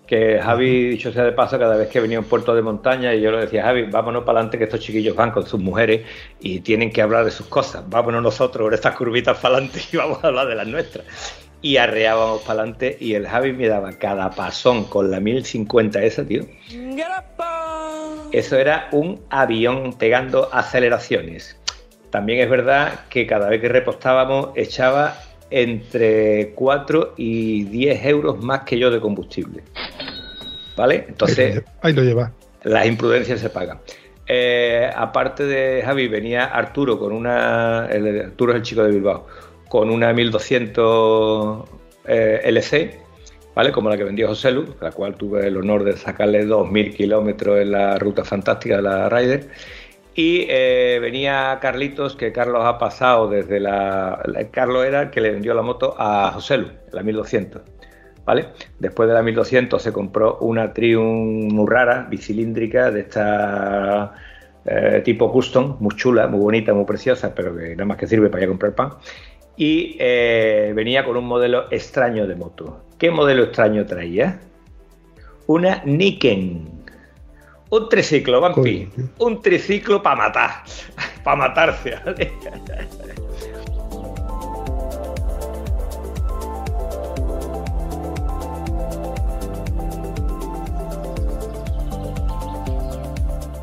[0.08, 3.14] que Javi, dicho sea de paso, cada vez que venía a un puerto de montaña
[3.14, 6.06] y yo le decía, Javi, vámonos para adelante que estos chiquillos van con sus mujeres
[6.40, 9.96] y tienen que hablar de sus cosas, vámonos nosotros por estas curvitas para adelante y
[9.98, 11.04] vamos a hablar de las nuestras.
[11.60, 16.24] Y arreábamos para adelante y el Javi me daba cada pasón con la 1050 esa,
[16.24, 16.44] tío.
[18.32, 21.58] Eso era un avión pegando aceleraciones.
[22.10, 25.18] También es verdad que cada vez que repostábamos echaba
[25.50, 29.62] entre 4 y 10 euros más que yo de combustible.
[30.78, 31.04] ¿Vale?
[31.08, 32.32] Entonces, Ahí lo lleva.
[32.62, 33.80] las imprudencias se pagan.
[34.26, 37.88] Eh, aparte de Javi, venía Arturo con una.
[37.90, 39.26] el- Arturo es el chico de Bilbao,
[39.68, 41.68] con una 1200
[42.06, 42.98] eh, LC,
[43.54, 43.72] ¿vale?
[43.72, 47.58] Como la que vendió José Lu, la cual tuve el honor de sacarle 2.000 kilómetros
[47.58, 49.48] en la ruta fantástica de la Ryder.
[50.14, 55.20] Y eh, venía Carlitos, que Carlos ha pasado desde la, la- Carlos era el que
[55.20, 57.62] le vendió la moto a José Lu, la 1200.
[58.28, 58.48] ¿Vale?
[58.78, 64.12] Después de la 1200 se compró una Triumph muy rara, bicilíndrica, de esta
[64.66, 68.28] eh, tipo custom, muy chula, muy bonita, muy preciosa, pero que nada más que sirve
[68.28, 68.90] para ir a comprar pan.
[69.56, 72.84] Y eh, venía con un modelo extraño de moto.
[72.98, 74.38] ¿Qué modelo extraño traía?
[75.46, 76.68] Una Niken.
[77.70, 78.90] Un triciclo, Vampi.
[79.20, 80.50] Un triciclo para matar.
[81.24, 82.32] para matarse, ¿vale?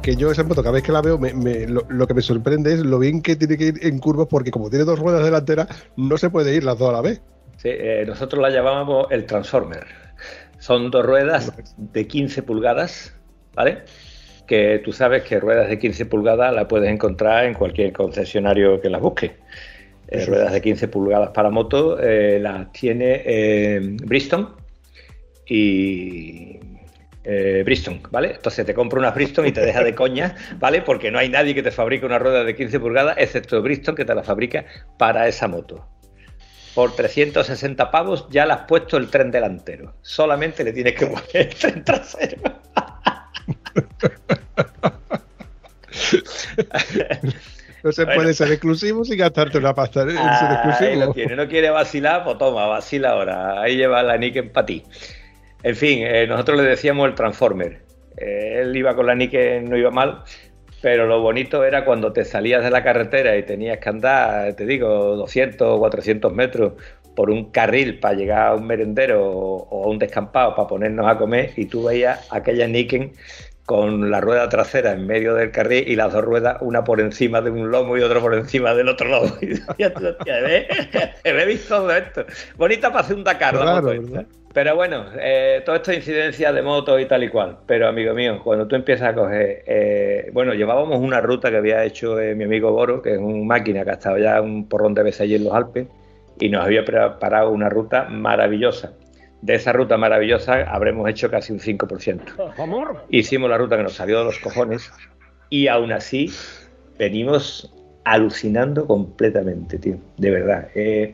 [0.05, 2.21] Que yo esa moto cada vez que la veo, me- me- lo, lo que me
[2.21, 5.23] sorprende es lo bien que tiene que ir en curvas porque como tiene dos ruedas
[5.23, 7.21] delanteras, no se puede ir las dos a la vez.
[7.57, 9.83] Sí, eh, nosotros la llamábamos el Transformer.
[10.59, 13.15] Son dos ruedas de 15 pulgadas,
[13.55, 13.79] ¿vale?
[14.45, 18.91] Que tú sabes que ruedas de 15 pulgadas las puedes encontrar en cualquier concesionario que
[18.91, 19.37] las busque.
[20.07, 24.55] Eh, ruedas de 15 pulgadas para moto eh, las tiene Bristol
[25.47, 26.59] y
[27.25, 28.33] eh, Bristol, ¿vale?
[28.35, 30.81] Entonces te compra unas Bristol y te deja de coña, ¿vale?
[30.81, 34.05] Porque no hay nadie que te fabrique una rueda de 15 pulgadas, excepto Bristol, que
[34.05, 34.65] te la fabrica
[34.97, 35.87] para esa moto.
[36.75, 39.95] Por 360 pavos ya le has puesto el tren delantero.
[40.01, 42.37] Solamente le tienes que poner el tren trasero.
[47.83, 48.21] No se Bueno.
[48.21, 51.13] puede ser exclusivo sin gastarte una pasta en ser Ahí lo exclusivo.
[51.13, 51.35] tiene.
[51.35, 53.61] No quiere vacilar, pues toma, vacila ahora.
[53.61, 54.83] Ahí lleva la Niken para ti.
[55.65, 57.79] En fin, eh, nosotros le decíamos el Transformer.
[58.17, 60.21] Eh, él iba con la Niken, no iba mal,
[60.79, 64.63] pero lo bonito era cuando te salías de la carretera y tenías que andar, te
[64.67, 66.73] digo, 200 o 400 metros
[67.15, 71.17] por un carril para llegar a un merendero o, a un descampado para ponernos a
[71.17, 73.13] comer y tú veías aquella Niken
[73.65, 77.41] con la rueda trasera en medio del carril y las dos ruedas, una por encima
[77.41, 79.35] de un lomo y otra por encima del otro lomo.
[79.41, 79.83] Y
[80.41, 80.67] ¿ves?
[81.23, 82.23] he visto todo esto.
[82.55, 84.44] Bonita para hacer un Dakar, la Claro.
[84.55, 87.57] Pero bueno, eh, esta incidencia de moto y tal y cual.
[87.65, 91.83] Pero amigo mío, cuando tú empiezas a coger, eh, bueno, llevábamos una ruta que había
[91.83, 94.93] hecho eh, mi amigo Boro, que es un máquina que ha estado ya un porrón
[94.93, 95.87] de veces allí en los Alpes,
[96.39, 98.93] y nos había preparado una ruta maravillosa.
[99.41, 102.53] De esa ruta maravillosa habremos hecho casi un 5%.
[103.09, 104.89] Hicimos la ruta que nos salió de los cojones
[105.49, 106.31] y aún así
[106.97, 107.73] venimos
[108.05, 109.97] alucinando completamente, tío.
[110.15, 110.69] De verdad.
[110.75, 111.13] Eh,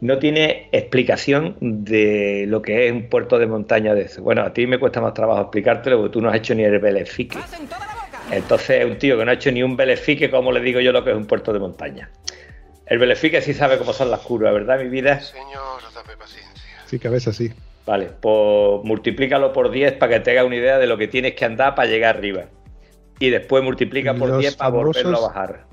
[0.00, 4.22] no tiene explicación de lo que es un puerto de montaña de eso.
[4.22, 6.78] Bueno, a ti me cuesta más trabajo explicártelo porque tú no has hecho ni el
[6.78, 7.38] Belefique.
[8.30, 11.04] Entonces, un tío que no ha hecho ni un Belefique, ¿cómo le digo yo lo
[11.04, 12.10] que es un puerto de montaña?
[12.86, 15.20] El Belefique sí sabe cómo son las curvas, ¿verdad, mi vida?
[15.20, 16.64] Señor, dame paciencia.
[16.86, 17.52] Sí, que a veces sí.
[17.86, 21.34] Vale, pues multiplícalo por 10 para que te hagas una idea de lo que tienes
[21.34, 22.46] que andar para llegar arriba.
[23.18, 25.66] Y después multiplica por Los 10 para volverlo a bajar.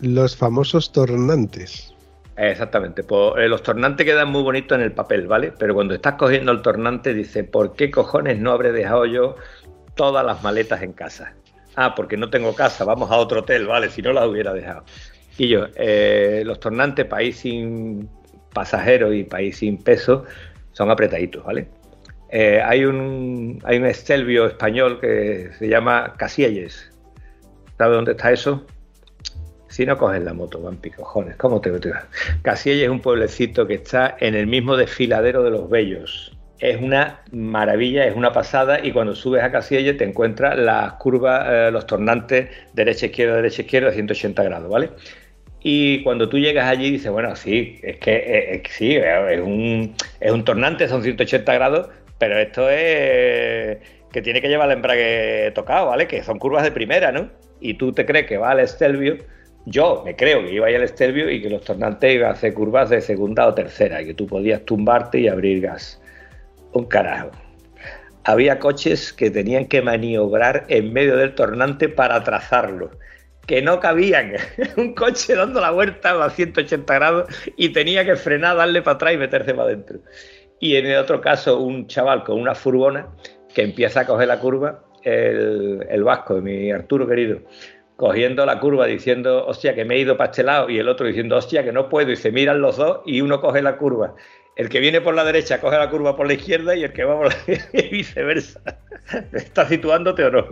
[0.00, 1.94] Los famosos tornantes.
[2.38, 3.02] Exactamente.
[3.02, 5.52] Pues, eh, los tornantes quedan muy bonitos en el papel, ¿vale?
[5.58, 9.34] Pero cuando estás cogiendo el tornante, dice, ¿por qué cojones no habré dejado yo
[9.96, 11.34] todas las maletas en casa?
[11.74, 13.90] Ah, porque no tengo casa, vamos a otro hotel, ¿vale?
[13.90, 14.84] Si no las hubiera dejado.
[15.36, 18.08] Y yo, eh, los tornantes, país sin
[18.54, 20.24] pasajeros y país sin peso,
[20.72, 21.68] son apretaditos, ¿vale?
[22.30, 26.92] Eh, hay un hay un estelvio español que se llama Casielles.
[27.78, 28.64] ¿Sabes dónde está eso?
[29.68, 31.92] Si no coges la moto, vampi, cojones, ¿cómo te te-
[32.42, 36.32] Casielles es un pueblecito que está en el mismo desfiladero de los Bellos.
[36.58, 41.46] Es una maravilla, es una pasada y cuando subes a Casielles te encuentras las curvas,
[41.48, 44.90] eh, los tornantes derecha-izquierda, derecha-izquierda, 180 grados, ¿vale?
[45.60, 49.40] Y cuando tú llegas allí dices, bueno, sí, es que, eh, es sí, eh, es
[49.40, 51.88] un, es un tornante, son 180 grados,
[52.18, 53.78] pero esto es
[54.12, 56.06] que tiene que llevar el embrague tocado, ¿vale?
[56.06, 57.30] Que son curvas de primera, ¿no?
[57.60, 59.18] Y tú te crees que va al Estelvio,
[59.70, 62.54] yo me creo que iba a al Estelvio y que los tornantes iban a hacer
[62.54, 66.00] curvas de segunda o tercera, y que tú podías tumbarte y abrir gas.
[66.72, 67.30] Un carajo.
[68.24, 72.90] Había coches que tenían que maniobrar en medio del tornante para trazarlo
[73.46, 74.34] que no cabían.
[74.76, 79.14] Un coche dando la vuelta a 180 grados y tenía que frenar, darle para atrás
[79.14, 80.00] y meterse para adentro.
[80.60, 83.08] Y en el otro caso, un chaval con una furgona
[83.54, 87.38] que empieza a coger la curva, el, el vasco, mi Arturo querido,
[87.98, 91.04] cogiendo la curva diciendo, hostia, que me he ido para este lado, y el otro
[91.08, 94.14] diciendo, hostia, que no puedo, y se miran los dos y uno coge la curva.
[94.54, 97.02] El que viene por la derecha coge la curva por la izquierda y el que
[97.04, 97.36] va por la
[97.72, 98.60] y viceversa.
[99.32, 100.46] ¿Estás situándote o no?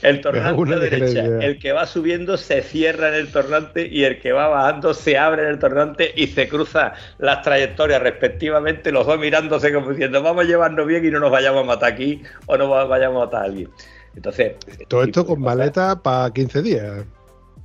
[0.00, 1.38] El tornante la derecha, idea.
[1.46, 5.16] el que va subiendo se cierra en el tornante y el que va bajando se
[5.18, 10.22] abre en el tornante y se cruza las trayectorias respectivamente, los dos mirándose como diciendo
[10.22, 13.22] vamos a llevarnos bien y no nos vayamos a matar aquí o no va- vayamos
[13.22, 13.70] a matar a alguien.
[14.14, 14.52] Entonces,
[14.88, 17.04] Todo esto de con maleta para 15 días.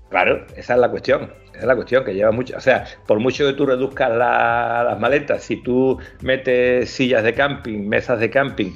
[0.10, 1.32] Claro, esa es la cuestión.
[1.50, 2.56] Esa es la cuestión que lleva mucho.
[2.56, 7.34] O sea, por mucho que tú reduzcas la- las maletas, si tú metes sillas de
[7.34, 8.72] camping, mesas de camping,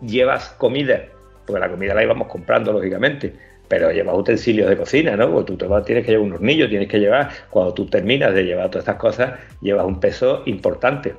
[0.00, 1.04] llevas comida,
[1.46, 3.34] porque la comida la íbamos comprando, lógicamente,
[3.68, 5.30] pero llevas utensilios de cocina, ¿no?
[5.30, 8.32] Porque tú te vas- tienes que llevar un hornillo, tienes que llevar, cuando tú terminas
[8.34, 11.14] de llevar todas estas cosas, llevas un peso importante.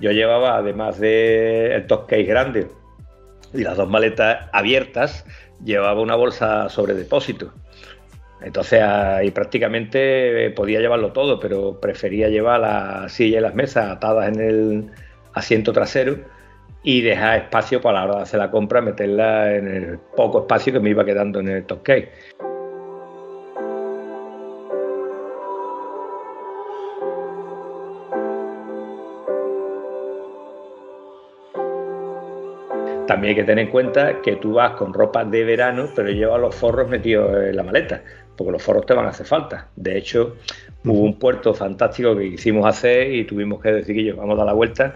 [0.00, 2.66] Yo llevaba, además del el top case grande
[3.52, 5.24] y las dos maletas abiertas,
[5.64, 7.52] llevaba una bolsa sobre depósito.
[8.42, 13.90] Entonces ahí prácticamente eh, podía llevarlo todo, pero prefería llevar la silla y las mesas
[13.90, 14.90] atadas en el
[15.32, 16.18] asiento trasero
[16.82, 20.72] y dejar espacio para la hora de hacer la compra, meterla en el poco espacio
[20.72, 22.10] que me iba quedando en el top case.
[33.06, 36.40] También hay que tener en cuenta que tú vas con ropa de verano, pero llevas
[36.40, 38.02] los forros metidos en la maleta,
[38.36, 39.68] porque los forros te van a hacer falta.
[39.76, 40.36] De hecho,
[40.84, 44.46] hubo un puerto fantástico que quisimos hacer y tuvimos que decir que vamos a dar
[44.46, 44.94] la vuelta,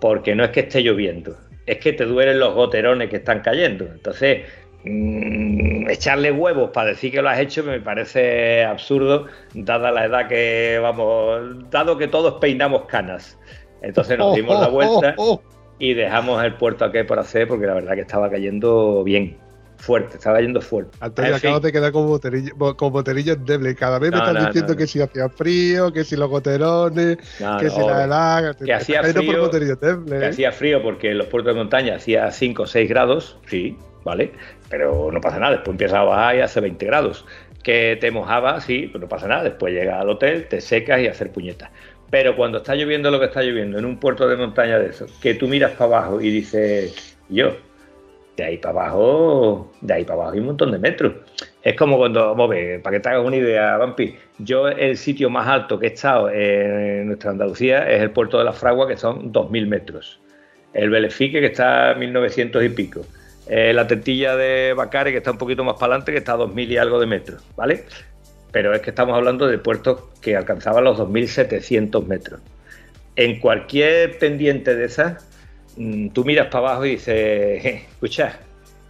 [0.00, 1.36] porque no es que esté lloviendo,
[1.66, 3.86] es que te duelen los goterones que están cayendo.
[3.86, 4.44] Entonces,
[4.84, 10.28] mm, echarle huevos para decir que lo has hecho me parece absurdo, dada la edad
[10.28, 13.36] que vamos, dado que todos peinamos canas.
[13.82, 15.14] Entonces nos dimos la vuelta.
[15.16, 15.57] oh, oh.
[15.78, 19.36] Y dejamos el puerto aquí por hacer porque la verdad que estaba cayendo bien,
[19.76, 20.96] fuerte, estaba cayendo fuerte.
[21.00, 23.74] Antonio, acabas de quedar con boterillo, bo- con boterillo endeble.
[23.76, 24.88] Cada vez me No, estás no, diciendo no, que no.
[24.88, 28.54] si hacía frío, que si los goterones, No, que no, si la helada.
[28.54, 30.26] que hacía por frío, que ¿eh?
[30.26, 34.32] hacía frío porque en los puertos de montaña hacía 5 o 6 grados, sí, ¿vale?
[34.68, 37.24] Pero no pasa nada, después empieza a bajar y hace 20 grados.
[37.62, 41.06] Que te mojaba, sí, pues no pasa nada, después llegas al hotel, te secas y
[41.06, 41.70] hacer puñetas.
[42.10, 45.10] Pero cuando está lloviendo lo que está lloviendo en un puerto de montaña de esos,
[45.20, 47.54] que tú miras para abajo y dices, yo,
[48.36, 51.12] de ahí para abajo, de ahí para abajo hay un montón de metros.
[51.62, 54.96] Es como cuando, vamos a ver, para que te hagas una idea, Vampi, yo el
[54.96, 58.88] sitio más alto que he estado en nuestra Andalucía es el puerto de la Fragua,
[58.88, 60.20] que son 2.000 metros.
[60.72, 63.02] El Belefique, que está a 1.900 y pico.
[63.48, 66.38] Eh, la tetilla de Bacare, que está un poquito más para adelante, que está a
[66.38, 67.84] 2.000 y algo de metros, ¿vale?
[68.52, 72.40] Pero es que estamos hablando de puertos que alcanzaban los 2.700 metros.
[73.16, 75.26] En cualquier pendiente de esas,
[75.76, 78.38] mm, tú miras para abajo y dices, "Je, escucha,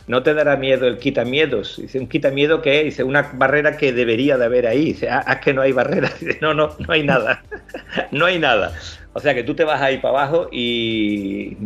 [0.09, 1.77] ¿no te dará miedo el quitamiedos?
[1.77, 2.85] Dice, ¿un quitamiedo qué es?
[2.87, 4.87] Dice, una barrera que debería de haber ahí.
[4.87, 6.11] Dice, ah, es que no hay barrera.
[6.21, 7.45] Dice, no, no, no hay nada.
[8.11, 8.73] no hay nada.
[9.13, 11.57] O sea que tú te vas ahí para abajo y...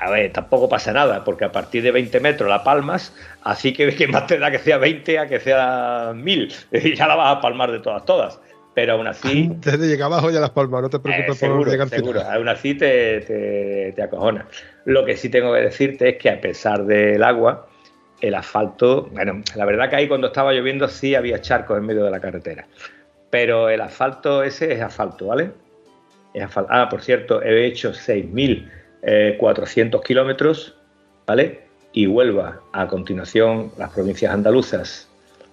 [0.00, 3.94] A ver, tampoco pasa nada, porque a partir de 20 metros la palmas, así que
[3.94, 6.52] que más te da que sea 20 a que sea 1000.
[6.72, 8.40] Y ya la vas a palmar de todas, todas.
[8.74, 9.48] Pero aún así...
[9.50, 12.22] Antes de llegar abajo ya las palmas, no te Eh, preocupes seguro, por llegar seguro.
[12.22, 14.46] Aún así te, te, te acojona.
[14.86, 17.66] Lo que sí tengo que decirte es que a pesar del agua,
[18.22, 22.04] el asfalto, bueno, la verdad que ahí cuando estaba lloviendo sí había charcos en medio
[22.04, 22.66] de la carretera.
[23.28, 25.50] Pero el asfalto ese es asfalto, ¿vale?
[26.32, 27.92] Es asfal- Ah, por cierto, he hecho
[29.02, 30.76] 6.400 kilómetros,
[31.26, 31.62] ¿vale?
[31.92, 35.08] Y Huelva, a continuación las provincias andaluzas,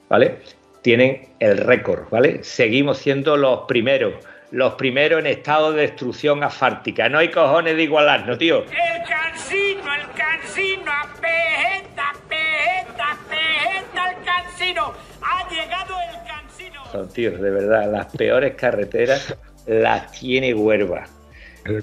[0.09, 0.39] ¿vale?
[0.81, 2.43] Tienen el récord, ¿vale?
[2.43, 4.13] Seguimos siendo los primeros,
[4.51, 7.09] los primeros en estado de destrucción asfáltica.
[7.09, 8.63] No hay cojones de igualarnos, tío.
[8.63, 14.93] El cansino, el cansino, apejeta, pejeta, pejeta, el cansino.
[15.21, 16.85] Ha llegado el cansino.
[16.91, 19.35] Son, tíos, de verdad, las peores carreteras
[19.65, 21.05] las tiene Huelva.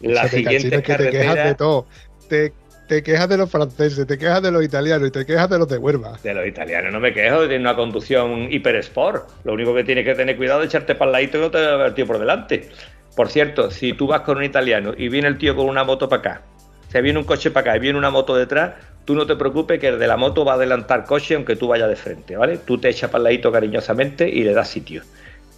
[0.03, 1.87] La siguiente es que te quejas carretera- de todo.
[2.29, 2.53] Te,
[2.89, 5.69] te quejas de los franceses, te quejas de los italianos y te quejas de los
[5.69, 6.19] de Huelva.
[6.23, 9.29] De los italianos no me quejo, tiene una conducción hiper sport.
[9.45, 11.59] Lo único que tienes que tener cuidado es echarte para el ladito y no te
[11.65, 12.69] va a ver el tío por delante.
[13.17, 16.09] Por cierto, si tú vas con un italiano y viene el tío con una moto
[16.09, 16.43] para acá,
[16.91, 18.73] se viene un coche para acá y viene una moto detrás,
[19.05, 21.69] tú no te preocupes que el de la moto va a adelantar coche aunque tú
[21.69, 22.59] vayas de frente, ¿vale?
[22.59, 25.03] Tú te echas para el ladito cariñosamente y le das sitio.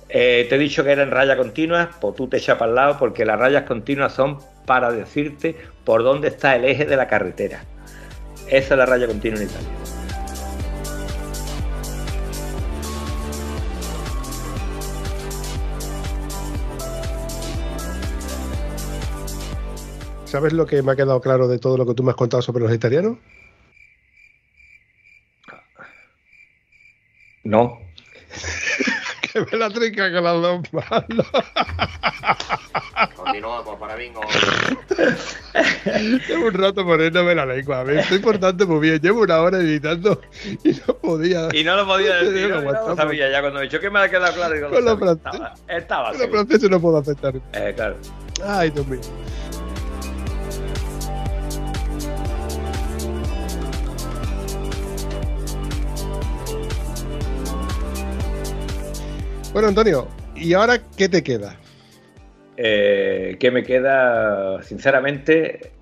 [0.09, 2.77] Eh, te he dicho que era en raya continua, pues tú te echas para el
[2.77, 7.09] lado porque las rayas continuas son para decirte por dónde está el eje de la
[7.09, 7.65] carretera.
[8.49, 9.69] Esa es la raya continua en Italia.
[20.25, 22.43] ¿Sabes lo que me ha quedado claro de todo lo que tú me has contado
[22.43, 23.17] sobre los italianos?
[27.45, 27.79] No,
[29.37, 31.27] Que me la trinca con las dos manos.
[33.17, 34.21] Continuamos para bingo.
[36.27, 37.85] Llevo un rato poniéndome la lengua.
[37.85, 38.99] Me estoy portando muy bien.
[39.01, 40.23] Llevo una hora editando
[40.65, 41.49] y no podía.
[41.53, 44.09] Y no lo podía decir, No no, sabía ya cuando me dicho que me ha
[44.09, 44.55] quedado claro.
[44.55, 45.37] Digo, Con sabía, franceses.
[45.37, 46.39] estaba, estaba Los seguro.
[46.39, 47.35] franceses no puedo aceptar.
[47.53, 47.97] Eh, claro.
[48.43, 49.01] Ay, Dios mío.
[59.57, 61.57] Bueno, Antonio, ¿y ahora qué te queda?
[62.59, 64.63] Eh, ¿Qué me queda?
[64.63, 65.73] Sinceramente,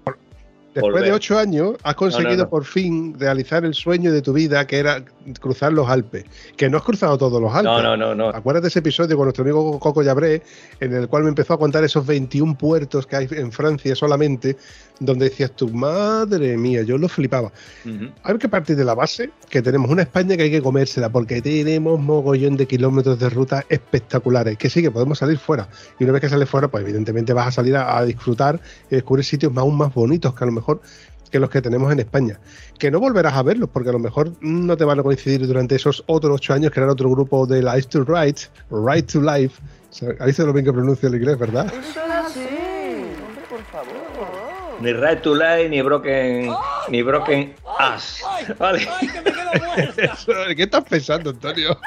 [0.74, 1.08] Después Volver.
[1.08, 2.50] de ocho años, has conseguido no.
[2.50, 5.04] por fin realizar el sueño de tu vida, que era
[5.40, 6.24] cruzar los Alpes.
[6.56, 7.64] Que no has cruzado todos los Alpes.
[7.64, 8.28] no, no, no, no.
[8.28, 10.42] Acuérdate ese episodio con nuestro amigo Coco Llabré,
[10.80, 14.56] en el cual me empezó a contar esos 21 puertos que hay en Francia solamente,
[15.01, 17.53] donde decías tu madre mía, yo lo flipaba.
[17.84, 18.11] Ujú.
[18.22, 21.42] Hay que partir de la base que tenemos una España que hay que comérsela porque
[21.42, 24.57] tenemos mogollón de kilómetros de rutas espectaculares.
[24.57, 25.68] Que sí, que podemos salir fuera.
[25.99, 28.95] Y una vez que sales fuera, pues evidentemente vas a salir a, a disfrutar y
[28.97, 30.80] descubrir sitios más- aún más bonitos que a lo mejor
[31.30, 32.38] que los que tenemos en España.
[32.78, 35.74] Que no volverás a verlos porque a lo mejor no te van a coincidir durante
[35.74, 38.38] esos otros ocho años que eran otro grupo de Life to Right,
[38.70, 39.61] Right to Life.
[39.90, 41.72] O sea, Ahí se lo bien que pronuncia el inglés, ¿verdad?
[44.80, 46.50] Ni Right to Life, ni Broken,
[46.88, 48.22] ni Broken Ass.
[48.58, 48.86] ¿Vale?
[50.56, 51.78] ¿Qué estás pensando, Antonio?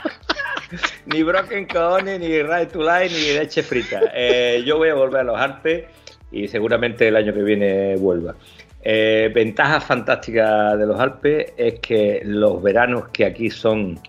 [1.06, 4.02] ni Broken Cojones, ni Right to Life, ni leche frita.
[4.14, 5.86] Eh, yo voy a volver a los Alpes
[6.32, 8.36] y seguramente el año que viene vuelva.
[8.82, 14.00] Eh, ventaja fantástica de los Alpes es que los veranos que aquí son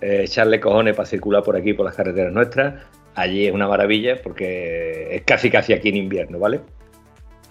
[0.00, 2.74] eh, echarle cojones para circular por aquí, por las carreteras nuestras,
[3.14, 6.60] allí es una maravilla porque es casi casi aquí en invierno, ¿vale?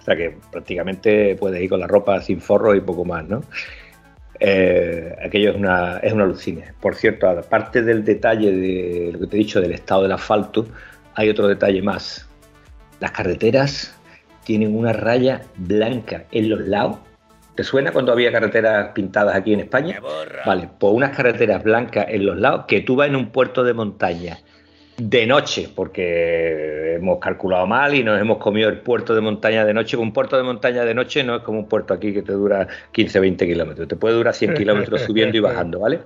[0.03, 3.41] O sea que prácticamente puedes ir con la ropa sin forro y poco más, ¿no?
[4.37, 6.73] Eh, aquello es una, es una alucine.
[6.81, 10.67] Por cierto, aparte del detalle de lo que te he dicho del estado del asfalto,
[11.15, 12.27] hay otro detalle más.
[12.99, 13.95] Las carreteras
[14.43, 16.97] tienen una raya blanca en los lados.
[17.55, 20.01] ¿Te suena cuando había carreteras pintadas aquí en España?
[20.45, 23.73] Vale, pues unas carreteras blancas en los lados que tú vas en un puerto de
[23.73, 24.39] montaña
[24.97, 29.73] de noche, porque hemos calculado mal y nos hemos comido el puerto de montaña de
[29.73, 29.97] noche.
[29.97, 32.67] Un puerto de montaña de noche no es como un puerto aquí que te dura
[32.91, 36.01] 15, 20 kilómetros, te puede durar 100 kilómetros subiendo y bajando, ¿vale?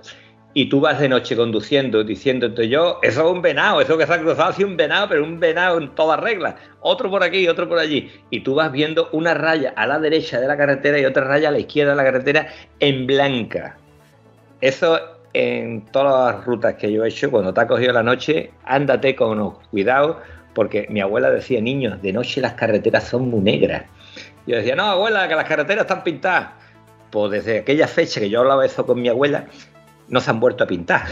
[0.54, 4.14] Y tú vas de noche conduciendo, diciéndote yo, eso es un venado, eso que se
[4.14, 7.68] ha cruzado hacia un venado, pero un venado en todas reglas, otro por aquí, otro
[7.68, 8.10] por allí.
[8.30, 11.50] Y tú vas viendo una raya a la derecha de la carretera y otra raya
[11.50, 12.48] a la izquierda de la carretera
[12.80, 13.76] en blanca.
[14.60, 18.50] Eso en todas las rutas que yo he hecho, cuando te ha cogido la noche,
[18.64, 20.20] ándate con cuidado,
[20.54, 23.84] porque mi abuela decía, niños, de noche las carreteras son muy negras.
[24.46, 26.50] Yo decía, no, abuela, que las carreteras están pintadas.
[27.10, 29.46] Pues desde aquella fecha que yo hablaba eso con mi abuela,
[30.08, 31.06] no se han vuelto a pintar.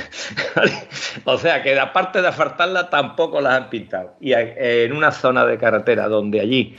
[1.25, 4.15] O sea que aparte de asfaltarla, tampoco las han pintado.
[4.21, 6.77] Y en una zona de carretera donde allí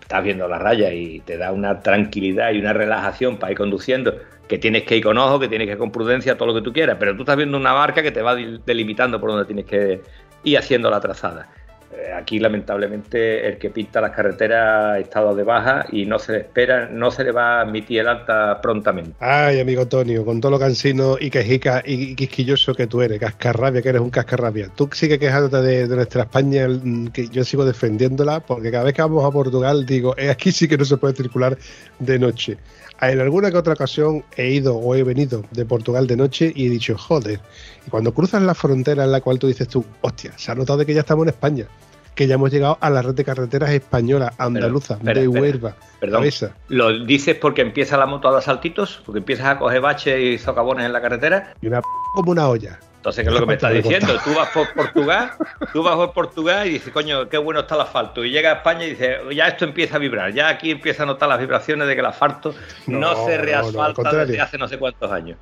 [0.00, 4.14] estás viendo la raya y te da una tranquilidad y una relajación para ir conduciendo,
[4.52, 6.60] que tienes que ir con ojo, que tienes que ir con prudencia, todo lo que
[6.60, 9.64] tú quieras, pero tú estás viendo una marca que te va delimitando por donde tienes
[9.64, 10.02] que
[10.44, 11.48] ir haciendo la trazada.
[11.90, 16.38] Eh, Aquí, lamentablemente, el que pinta las carreteras estado de baja y no se le
[16.40, 19.12] espera, no se le va a admitir el alta prontamente.
[19.20, 23.80] Ay, amigo Antonio, con todo lo cansino y quejica y quisquilloso que tú eres, cascarrabia,
[23.80, 24.68] que eres un cascarrabia.
[24.76, 28.92] Tú sigues quejándote de, de nuestra España, mm, que yo sigo defendiéndola, porque cada vez
[28.92, 31.56] que vamos a Portugal digo, eh, aquí sí que no se puede circular
[31.98, 32.58] de noche.
[33.02, 36.66] En alguna que otra ocasión he ido o he venido de Portugal de noche y
[36.66, 37.40] he dicho, joder.
[37.84, 40.78] Y cuando cruzas la frontera en la cual tú dices tú, hostia, se ha notado
[40.78, 41.66] de que ya estamos en España,
[42.14, 46.28] que ya hemos llegado a la red de carreteras española, andaluza, de Huelva, Perdón.
[46.68, 49.02] ¿Lo dices porque empieza la moto a dar saltitos?
[49.04, 51.54] ¿Porque empiezas a coger baches y socavones en la carretera?
[51.60, 52.78] y una p como una olla.
[53.02, 54.16] Entonces, ¿qué es lo que me estás diciendo?
[54.24, 55.32] Tú vas por Portugal,
[55.72, 58.24] tú vas por Portugal y dices, coño, qué bueno está el asfalto.
[58.24, 61.06] Y llega a España y dices, ya esto empieza a vibrar, ya aquí empieza a
[61.06, 62.54] notar las vibraciones de que el asfalto
[62.86, 65.36] no, No, se no, reasfalta desde hace no sé cuántos años.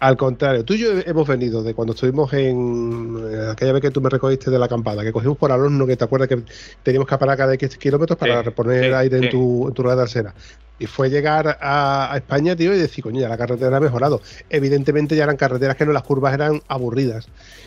[0.00, 3.90] Al contrario, tú y yo hemos venido de cuando estuvimos en eh, aquella vez que
[3.90, 6.42] tú me recogiste de la acampada, que cogimos por Alonso, que te acuerdas que
[6.84, 9.24] teníamos que parar cada X kilómetros para Sí, reponer sí, aire sí.
[9.24, 10.34] en tu, en tu rueda trasera.
[10.78, 14.20] Y fue llegar a, a España, tío, y decir, coño, ya la carretera ha mejorado.
[14.48, 17.26] Evidentemente ya eran carreteras que no las curvas eran aburridas.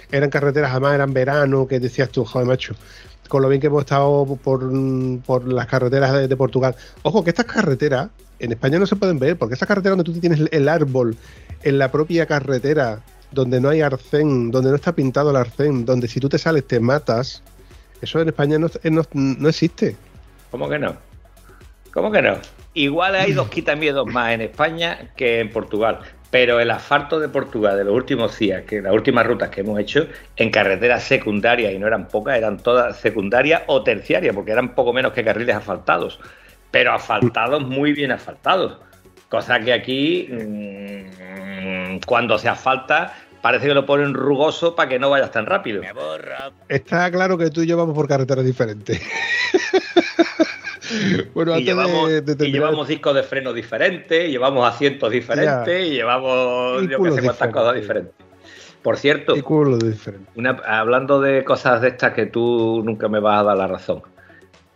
[0.09, 2.75] Eran carreteras, además eran verano, que decías tú, joder, macho.
[3.27, 4.61] Con lo bien que hemos estado por,
[5.23, 6.75] por las carreteras de, de Portugal.
[7.03, 8.07] Ojo, que estas carreteras
[8.41, 11.15] en España no se pueden ver, porque estas carreteras donde tú tienes el árbol
[11.63, 16.07] en la propia carretera, donde no hay arcén, donde no está pintado el arcén, donde
[16.07, 17.43] si tú te sales te matas,
[18.01, 19.95] eso en España no, no, no existe.
[20.49, 20.95] ¿Cómo que no?
[21.93, 22.37] ¿Cómo que no?
[22.73, 25.99] Igual hay dos quitamiedos más en España que en Portugal.
[26.31, 29.77] Pero el asfalto de Portugal de los últimos días, que las últimas rutas que hemos
[29.77, 34.73] hecho, en carreteras secundarias, y no eran pocas, eran todas secundarias o terciarias, porque eran
[34.73, 36.19] poco menos que carriles asfaltados.
[36.71, 38.77] Pero asfaltados, muy bien asfaltados.
[39.29, 45.09] Cosa que aquí, mmm, cuando se asfalta, parece que lo ponen rugoso para que no
[45.09, 45.81] vayas tan rápido.
[46.69, 49.01] Está claro que tú y yo vamos por carreteras diferentes.
[51.33, 55.65] bueno, y antes llevamos, de, de y llevamos discos de freno diferentes, llevamos asientos diferentes,
[55.65, 55.79] Ya.
[55.87, 58.13] y llevamos Y yo que sé cuántas cosas diferentes.
[58.81, 59.43] Por cierto, y
[60.35, 64.01] una- hablando de cosas de estas que tú nunca me vas a dar la razón.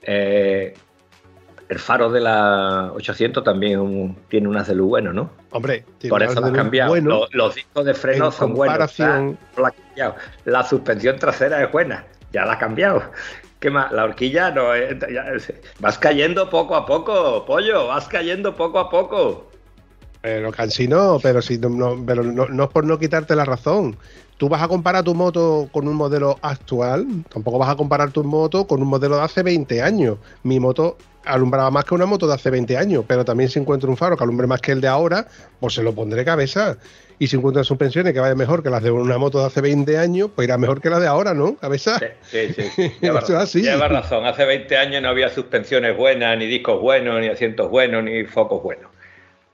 [0.08, 0.76] eh,
[1.70, 5.30] el faro de la 800 también un- tiene unas de luz bueno, ¿no?
[5.52, 6.90] Hombre, tiene Por eso lo has luz cambiado.
[6.92, 8.94] bueno, Los, los discos de freno en son buenos.
[8.96, 10.16] cambiado.
[10.46, 12.06] La suspensión trasera es buena.
[12.32, 13.02] Ya la has cambiado.
[13.60, 13.92] ¿Qué más?
[13.92, 14.76] La horquilla no.
[14.76, 15.26] eh, ya-
[15.80, 17.88] vas cayendo poco a poco, pollo.
[17.88, 19.50] Vas cayendo poco a poco.
[20.22, 23.96] Pero cansino, pero si no, no- pero no, no es por no quitarte la razón.
[24.38, 28.24] Tú vas a comparar tu moto con un modelo actual, tampoco vas a comparar tu
[28.24, 30.18] moto con un modelo de hace 20 años.
[30.44, 33.90] Mi moto alumbraba más que una moto de hace 20 años, pero también si encuentro
[33.90, 35.28] un faro que alumbre más que el de ahora,
[35.60, 36.78] pues se lo pondré cabeza.
[37.18, 39.98] Y si encuentro suspensiones que vayan mejor que las de una moto de hace 20
[39.98, 41.56] años, pues irá mejor que la de ahora, ¿no?
[41.56, 41.98] Cabeza.
[42.24, 42.92] Sí, sí, sí.
[43.02, 43.38] Lleva razón.
[43.38, 43.62] así.
[43.62, 44.26] Lleva razón.
[44.26, 48.62] Hace 20 años no había suspensiones buenas, ni discos buenos, ni asientos buenos, ni focos
[48.62, 48.95] buenos.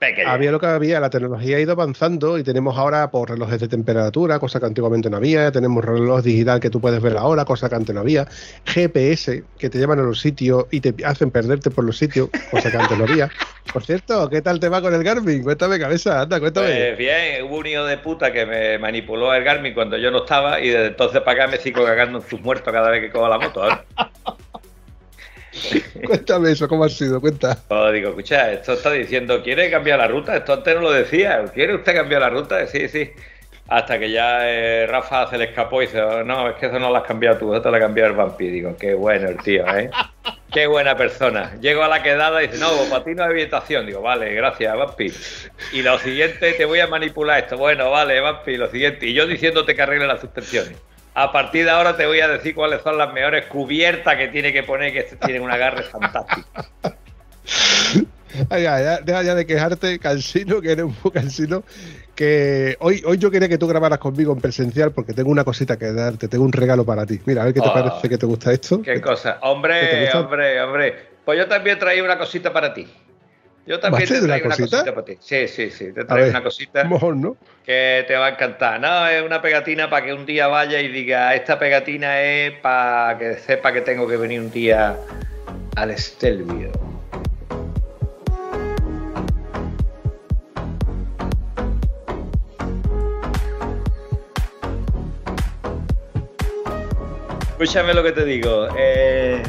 [0.02, 0.28] Pequeño.
[0.28, 3.68] Había lo que había, la tecnología ha ido avanzando y tenemos ahora por relojes de
[3.68, 7.68] temperatura, cosa que antiguamente no había, tenemos reloj digital que tú puedes ver ahora, cosa
[7.68, 8.26] que antes no había,
[8.66, 12.72] GPS que te llevan a los sitios y te hacen perderte por los sitios, cosa
[12.72, 13.30] que antes no había.
[13.72, 15.44] Por cierto, ¿qué tal te va con el Garmin?
[15.44, 16.66] Cuéntame, cabeza, anda, cuéntame.
[16.66, 20.24] Pues bien, hubo un hijo de puta que me manipuló el Garmin cuando yo no
[20.24, 23.12] estaba y desde entonces para acá me sigo cagando en sus muertos cada vez que
[23.12, 23.68] cojo la moto.
[23.68, 23.78] ¿eh?
[26.06, 27.20] Cuéntame eso, ¿cómo ha sido?
[27.20, 27.58] Cuenta.
[27.68, 30.36] Pues digo, escucha, esto está diciendo, ¿quiere cambiar la ruta?
[30.36, 31.44] Esto antes no lo decía.
[31.52, 32.66] ¿Quiere usted cambiar la ruta?
[32.66, 33.10] Sí, sí.
[33.68, 36.78] Hasta que ya eh, Rafa se le escapó y dice, "Oh, no, es que eso
[36.78, 38.48] no lo has cambiado tú, eso te lo ha cambiado el vampi.
[38.48, 39.90] Digo, qué bueno el tío, ¿eh?
[40.52, 41.56] Qué buena persona.
[41.62, 43.86] Llego a la quedada y dice, no, para ti no hay habitación.
[43.86, 45.10] Digo, vale, gracias, vampi.
[45.72, 47.56] Y lo siguiente, te voy a manipular esto.
[47.56, 49.06] Bueno, vale, vampi, lo siguiente.
[49.06, 50.74] Y yo diciéndote que arregle las suspensiones.
[51.14, 54.52] A partir de ahora te voy a decir cuáles son las mejores cubiertas que tiene
[54.52, 56.48] que poner, que tienen un agarre fantástico.
[58.48, 61.64] Ay, ya, deja ya de quejarte, cansino, que eres un poco cansino.
[62.14, 65.78] Que hoy, hoy yo quería que tú grabaras conmigo en presencial porque tengo una cosita
[65.78, 67.20] que darte, tengo un regalo para ti.
[67.26, 67.74] Mira, a ver qué te Ah.
[67.74, 68.80] parece que te gusta esto.
[68.80, 69.34] Qué cosa.
[69.34, 70.94] ¿Qué te Hombre, hombre, hombre.
[71.26, 72.86] Pues yo también traía una cosita para ti.
[73.64, 74.76] Yo también ¿Vas a te traigo una cosita?
[74.78, 75.16] cosita para ti.
[75.20, 75.92] Sí, sí, sí.
[75.92, 77.36] Te traigo ver, una cosita Mejor, ¿no?
[77.64, 78.80] que te va a encantar.
[78.80, 83.16] No, es una pegatina para que un día vaya y diga, esta pegatina es para
[83.18, 84.96] que sepa que tengo que venir un día
[85.76, 86.72] al Estelvio.
[97.50, 98.68] Escúchame lo que te digo.
[98.76, 99.42] eh,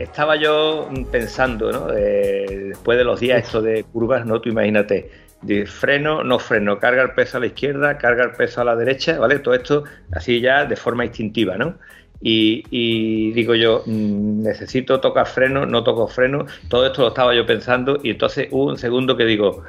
[0.00, 1.92] estaba yo pensando, ¿no?
[1.94, 4.40] Eh, después de los días estos de curvas, ¿no?
[4.40, 5.10] Tú imagínate,
[5.42, 8.76] de freno, no freno, carga el peso a la izquierda, carga el peso a la
[8.76, 9.38] derecha, ¿vale?
[9.38, 11.76] Todo esto así ya de forma instintiva, ¿no?
[12.22, 17.34] Y, y digo yo, mm, necesito tocar freno, no toco freno, todo esto lo estaba
[17.34, 19.64] yo pensando y entonces hubo un segundo que digo,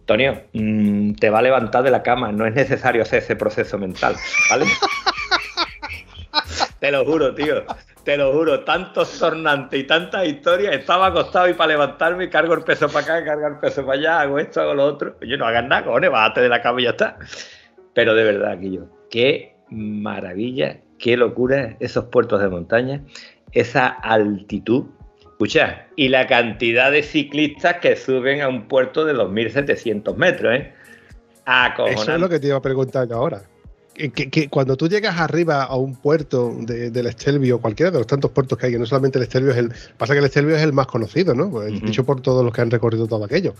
[0.00, 3.78] Antonio, mm, te va a levantar de la cama, no es necesario hacer ese proceso
[3.78, 4.16] mental,
[4.50, 4.66] ¿vale?
[6.80, 7.64] Te lo juro, tío.
[8.04, 8.64] Te lo juro.
[8.64, 10.74] Tantos tornantes y tantas historias.
[10.74, 14.20] Estaba acostado y para levantarme cargo el peso para acá, cargo el peso para allá,
[14.20, 15.16] hago esto, hago lo otro.
[15.20, 17.18] Oye, no hagas nada, cojones, bájate de la cama y ya está.
[17.94, 23.02] Pero de verdad, Guillo, qué maravilla, qué locura esos puertos de montaña,
[23.52, 24.86] esa altitud.
[25.20, 30.74] Escucha, y la cantidad de ciclistas que suben a un puerto de 2.700 metros, ¿eh?
[31.46, 32.02] Acojonante.
[32.02, 33.42] Eso es lo que te iba a preguntar yo ahora.
[34.08, 38.30] Que, cuando tú llegas arriba a un puerto de- del Estelvio, cualquiera de los tantos
[38.30, 39.72] puertos que hay, que no solamente el Estelvio es el.
[39.98, 41.46] Pasa que el Estelvio es el más conocido, ¿no?
[41.46, 41.68] Ujú.
[41.70, 43.54] Dicho por todos los que han recorrido todo aquello.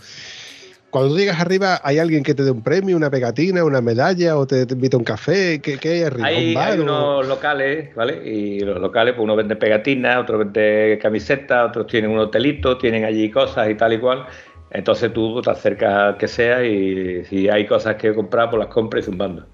[0.89, 4.37] Cuando tú llegas arriba, ¿hay alguien que te dé un premio, una pegatina, una medalla
[4.37, 5.61] o te, te invita a un café?
[5.61, 6.27] ¿Qué, qué hay arriba?
[6.27, 8.27] Hay, ¿Un bar hay o- unos locales, ¿vale?
[8.29, 13.05] Y los locales, pues uno vende pegatinas, otro vende camisetas, otros tienen un hotelito, tienen
[13.05, 14.25] allí cosas y tal y cual.
[14.69, 18.73] Entonces tú te acercas al que sea y si hay cosas que comprar, pues las
[18.73, 19.45] compras y zumbando.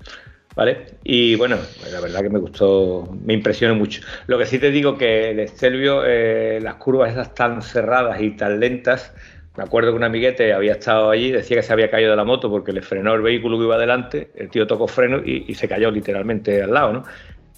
[0.57, 0.88] ¿Vale?
[1.03, 1.57] Y bueno,
[1.91, 4.01] la verdad que me gustó, me impresionó mucho.
[4.25, 8.31] Lo que sí te digo que el Estelvio, eh, las curvas esas tan cerradas y
[8.31, 9.13] tan lentas,
[9.55, 12.23] me acuerdo que un amiguete había estado allí, decía que se había caído de la
[12.23, 15.67] moto porque le frenó el vehículo que iba adelante, el tío tocó freno y, se
[15.67, 17.03] cayó literalmente al lado, ¿no?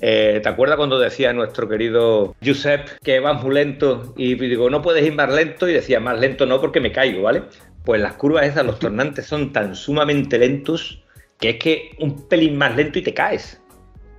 [0.01, 4.81] Eh, ¿Te acuerdas cuando decía nuestro querido Josep que vas muy lento y digo, no
[4.81, 5.69] puedes ir más lento?
[5.69, 7.43] Y decía, más lento no porque me caigo, ¿vale?
[7.85, 11.01] Pues las curvas esas, los tornantes son tan sumamente lentos
[11.39, 13.61] que es que un pelín más lento y te caes.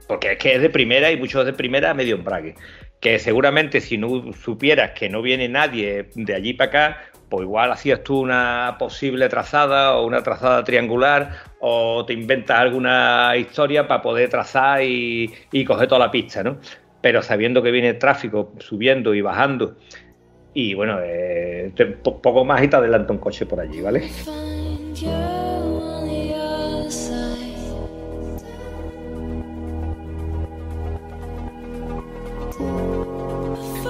[0.08, 2.54] Porque es que es de primera y muchos de primera medio embrague.
[2.98, 6.98] Que seguramente si no supieras que no viene nadie de allí para acá,
[7.28, 11.30] pues igual hacías tú una posible trazada o una trazada triangular
[11.60, 16.58] o te inventas alguna historia para poder trazar y, y coger toda la pista, ¿no?
[17.00, 19.76] Pero sabiendo que viene tráfico subiendo y bajando
[20.52, 21.72] y bueno, eh,
[22.02, 24.10] poco más y te adelanta un coche por allí, ¿vale?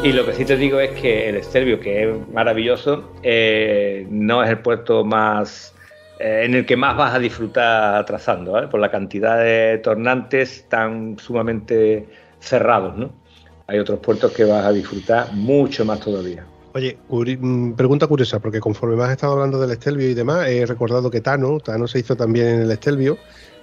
[0.03, 4.43] Y lo que sí te digo es que el Estelvio, que es maravilloso, eh, no
[4.43, 5.75] es el puerto más
[6.19, 11.19] eh, en el que más vas a disfrutar trazando, por la cantidad de tornantes tan
[11.19, 12.07] sumamente
[12.41, 13.11] cerrados, ¿no?
[13.71, 16.45] hay otros puertos que vas a disfrutar mucho más todavía.
[16.73, 20.67] Oye, mm, pregunta curiosa, porque conforme me has estado hablando del Estelvio y demás, he
[20.67, 23.17] recordado que Tano, Tano se hizo también en el Estelvio,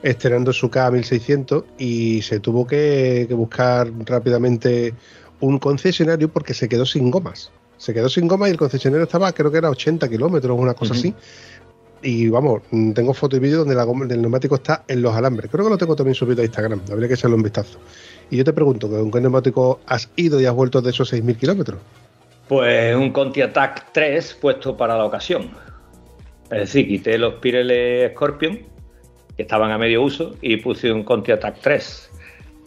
[0.03, 4.93] estrenando su K1600 y se tuvo que buscar rápidamente
[5.39, 7.51] un concesionario porque se quedó sin gomas.
[7.77, 10.93] Se quedó sin gomas y el concesionario estaba, creo que era 80 kilómetros, una cosa
[10.93, 11.13] así.
[12.01, 12.61] Y vamos,
[12.93, 15.49] tengo foto y vídeo donde la goma del neumático está en los alambres.
[15.51, 17.79] Creo que lo tengo también subido a Instagram, habría que echarle un vistazo.
[18.29, 21.37] Y yo te pregunto, ¿con qué neumático has ido y has vuelto de esos 6.000
[21.37, 21.79] kilómetros?
[22.47, 25.49] Pues un Conti Attack 3 puesto para la ocasión.
[26.49, 28.59] Es decir, quité los Pirelli Scorpion,
[29.35, 32.06] que estaban a medio uso, y puse un Conti Attack 3.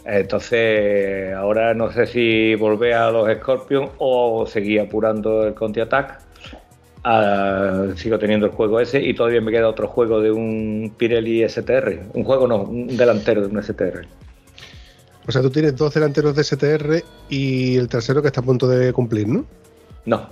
[0.04, 6.20] Entonces, ahora no sé si volver a los Scorpion o seguir apurando el Conti Attack.
[7.04, 11.48] Ah, sigo teniendo el juego ese y todavía me queda otro juego de un Pirelli
[11.48, 12.00] STR.
[12.14, 14.06] Un juego no, un delantero de un STR.
[15.26, 18.66] O sea, tú tienes dos delanteros de STR y el tercero que está a punto
[18.68, 19.44] de cumplir, ¿no?
[20.06, 20.28] No,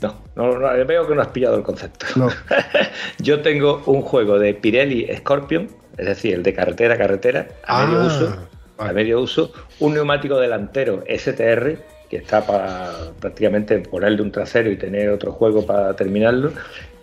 [0.00, 2.06] no, no, no, veo que no has pillado el concepto.
[2.16, 2.28] No.
[3.18, 7.82] Yo tengo un juego de Pirelli Scorpion, es decir, el de carretera a carretera, a
[7.82, 8.36] Ah, medio uso,
[8.80, 11.78] a medio uso, un neumático delantero STR,
[12.08, 16.52] que está para prácticamente ponerle un trasero y tener otro juego para terminarlo.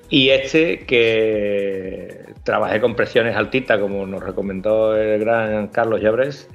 [0.09, 6.49] Y este que trabajé con presiones altitas, como nos recomendó el gran Carlos Llabrés,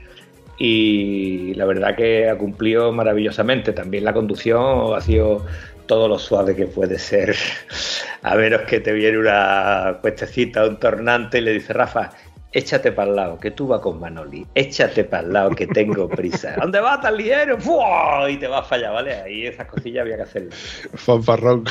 [0.58, 3.72] y la verdad que ha cumplido maravillosamente.
[3.72, 5.44] También la conducción ha sido
[5.86, 7.34] todo lo suave que puede ser.
[8.22, 12.10] A menos que te viene una cuestecita, un tornante y le dice, Rafa,
[12.52, 16.08] échate para el lado, que tú vas con Manoli, échate para el lado, que tengo
[16.08, 16.54] prisa.
[16.60, 17.58] ¿Dónde vas tan ligero?
[17.58, 18.30] ¡Fua!
[18.30, 19.14] Y te vas para allá, ¿vale?
[19.14, 20.88] Ahí esas cosillas había que hacerlas.
[20.94, 21.64] Fanfarrón.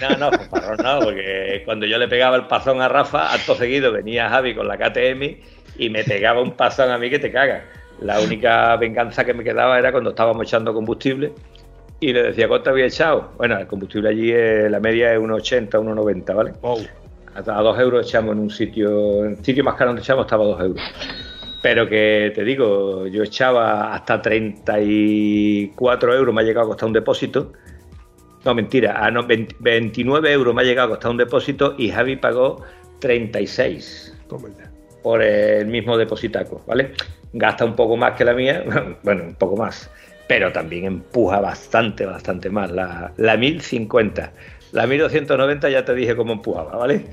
[0.00, 3.92] No, no, parrón no, porque cuando yo le pegaba el pasón a Rafa, acto seguido
[3.92, 5.36] venía Javi con la KTM
[5.78, 7.64] y me pegaba un pasón a mí que te caga.
[8.00, 11.32] La única venganza que me quedaba era cuando estábamos echando combustible
[12.00, 13.30] y le decía, ¿cuánto había echado?
[13.36, 16.50] Bueno, el combustible allí, eh, la media es 1,80, 1,90, ¿vale?
[16.50, 17.01] Hasta
[17.34, 20.44] a 2 euros echamos en un sitio, en el sitio más caro donde echamos estaba
[20.44, 20.82] a 2 euros.
[21.62, 26.92] Pero que te digo, yo echaba hasta 34 euros, me ha llegado a costar un
[26.92, 27.52] depósito.
[28.44, 31.90] No, mentira, a no, 20 29 euros me ha llegado a costar un depósito y
[31.90, 32.64] Javi pagó
[32.98, 34.70] 36 Toma ya.
[35.02, 36.92] por el mismo depositaco, ¿vale?
[37.32, 38.64] Gasta un poco más que la mía,
[39.04, 39.88] bueno, un poco más,
[40.26, 42.72] pero también empuja bastante, bastante más.
[42.72, 44.32] La, la 1050,
[44.72, 47.06] la 1290 ya te dije cómo empujaba, ¿vale?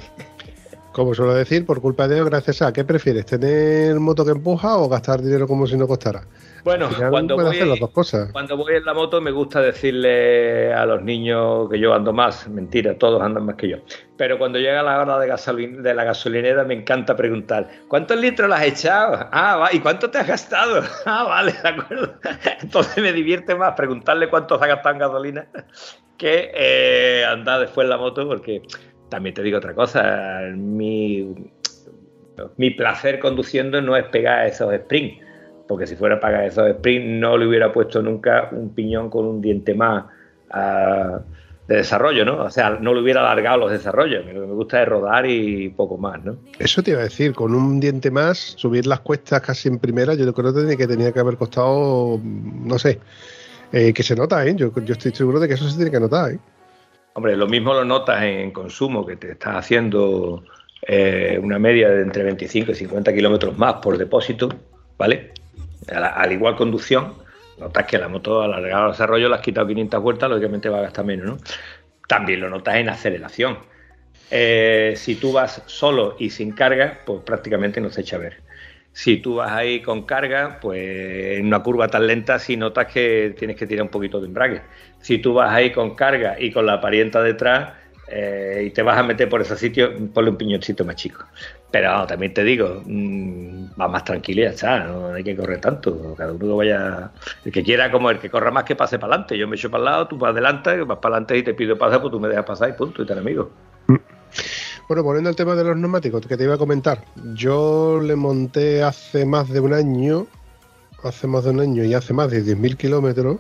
[0.92, 2.74] Como suelo decir, por culpa de Dios, gracias a.
[2.74, 3.26] ¿Qué prefieres?
[3.26, 6.24] ¿Tener moto que empuja o gastar dinero como si no costara?
[6.64, 8.32] Bueno, cuando las voy, dos cosas.
[8.32, 12.48] cuando voy en la moto me gusta decirle a los niños que yo ando más,
[12.48, 13.78] mentira, todos andan más que yo.
[14.18, 18.50] Pero cuando llega la hora de, gasolin- de la gasolinera me encanta preguntar, ¿cuántos litros
[18.50, 19.28] le has echado?
[19.32, 20.82] Ah, va, ¿y cuánto te has gastado?
[21.06, 22.14] Ah, vale, de acuerdo.
[22.62, 25.48] Entonces me divierte más preguntarle cuánto se ha gastado en gasolina
[26.18, 28.62] que eh, andar después en la moto porque
[29.10, 31.34] también te digo otra cosa, mi,
[32.58, 35.24] mi placer conduciendo no es pegar esos sprints,
[35.70, 39.40] porque si fuera para esos sprints no le hubiera puesto nunca un piñón con un
[39.40, 40.06] diente más
[40.50, 41.20] ah,
[41.68, 42.42] de desarrollo, ¿no?
[42.42, 45.70] O sea, no le hubiera alargado los desarrollos, lo que me gusta es rodar y
[45.70, 46.38] poco más, ¿no?
[46.58, 50.16] Eso te iba a decir, con un diente más, subir las cuestas casi en primera,
[50.16, 53.00] yo creo que tenía que, tenía que haber costado, no sé,
[53.72, 54.56] eh, que se nota, ¿eh?
[54.56, 56.40] Yo, yo estoy seguro de que eso se tiene que notar, ¿eh?
[57.14, 60.42] Hombre, lo mismo lo notas en consumo, que te estás haciendo
[60.88, 64.50] eh, una media de entre 25 y 50 kilómetros más por depósito,
[64.98, 65.34] ¿vale?
[65.92, 67.14] Al, al igual conducción,
[67.60, 70.80] notas que la moto al alargar el desarrollo le has quitado 500 vueltas, lógicamente va
[70.80, 71.38] a gastar menos, ¿no?
[72.08, 73.60] También lo notas en aceleración.
[74.32, 78.44] Eh, si tú vas solo y sin carga, pues prácticamente no se echa a ver.
[78.92, 83.36] Si tú vas ahí con carga, pues en una curva tan lenta sí notas que
[83.38, 84.62] tienes que tirar un poquito de embrague.
[85.00, 87.74] Si tú vas ahí con carga y con la parienta detrás
[88.12, 91.24] eh, y te vas a meter por ese sitio, ponle un piñoncito más chico.
[91.72, 95.36] Pero vamos, también te digo, mmm, va más tranquilo y ya está, no hay que
[95.36, 96.16] correr tanto.
[96.18, 97.12] Cada uno vaya,
[97.46, 99.38] el que quiera como el que corra más que pase para adelante.
[99.38, 101.78] Yo me echo para el lado, tú vas adelante, vas para adelante y te pido
[101.78, 103.52] pasar, pues tú me dejas pasar y punto, y tan amigo.
[104.88, 107.06] Bueno, volviendo al tema de los neumáticos que te iba a comentar,
[107.36, 110.26] yo le monté hace más de un año,
[111.04, 113.38] hace más de un año y hace más de 10.000 kilómetros,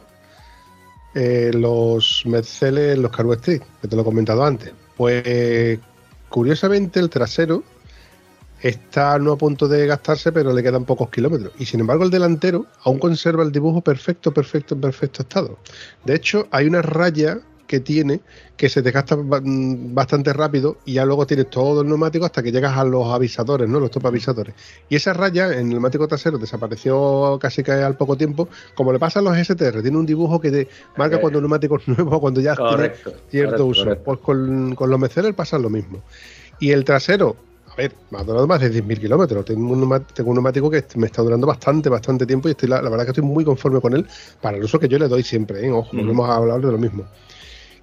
[1.16, 4.74] eh, los Mercedes, los Cargo Street, que te lo he comentado antes.
[4.96, 5.80] Pues
[6.30, 7.64] curiosamente el trasero
[8.62, 11.54] está no a punto de gastarse, pero le quedan pocos kilómetros.
[11.58, 15.58] Y sin embargo el delantero aún conserva el dibujo perfecto, perfecto, en perfecto estado.
[16.06, 17.40] De hecho, hay una raya
[17.70, 18.24] que tiene
[18.58, 22.52] que se desgasta mm, bastante rápido y ya luego tienes todo el neumático hasta que
[22.52, 23.80] llegas a los avisadores, ¿no?
[23.80, 24.56] Los top avisadores.
[24.88, 29.00] Y esa raya en el neumático trasero desapareció casi que al poco tiempo, como le
[29.00, 32.20] pasa a los STR, tiene un dibujo que te marca cuando el neumático es nuevo,
[32.22, 32.92] cuando ya Correcto, tiene
[33.28, 33.98] cierto correcto, uso.
[33.98, 34.04] correcto.
[34.04, 36.04] Pues con, con los Mercedes pasa lo mismo.
[36.58, 39.46] Y el trasero, a ver, me ha durado más de 10.000 kilómetros.
[39.46, 42.82] Tengo un, tengo un neumático que me está durando bastante, bastante tiempo y estoy, la,
[42.82, 44.08] la verdad que estoy muy conforme con él
[44.42, 45.66] para el uso que yo le doy siempre.
[45.66, 45.72] ¿eh?
[45.72, 45.98] Ojo, Ujú.
[45.98, 47.10] volvemos a hablar de lo mismo.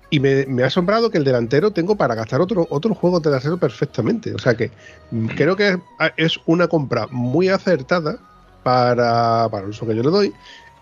[0.08, 3.30] Y me, me ha asombrado que el delantero tengo para gastar otro, otro juego de
[3.30, 4.32] trasero perfectamente.
[4.34, 4.70] O sea que
[5.10, 5.78] mm, creo que es,
[6.16, 8.16] es una compra muy acertada
[8.62, 10.32] para, para el uso que yo le doy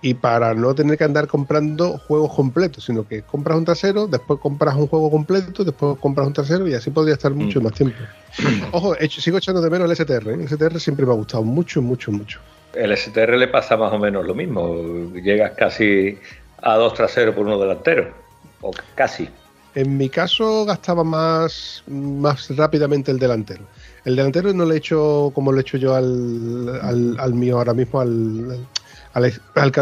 [0.03, 4.39] y para no tener que andar comprando juegos completos, sino que compras un trasero, después
[4.39, 7.65] compras un juego completo, después compras un trasero y así podría estar mucho Mm.
[7.65, 7.97] más tiempo.
[8.73, 10.31] Ojo, sigo echando de menos el STR.
[10.31, 10.35] ¿eh?
[10.35, 12.39] El STR siempre me ha gustado mucho, mucho, mucho.
[12.75, 15.11] El STR le pasa más o menos lo mismo.
[15.15, 16.19] Llegas casi
[16.61, 18.24] a dos traseros por uno delantero.
[18.67, 19.29] O casi.
[19.75, 23.65] En mi caso gastaba más, más rápidamente el delantero.
[24.05, 27.59] El delantero no le he hecho como lo he hecho yo al, al, al mío
[27.59, 28.67] ahora mismo, al,
[29.13, 29.25] al,
[29.55, 29.73] al.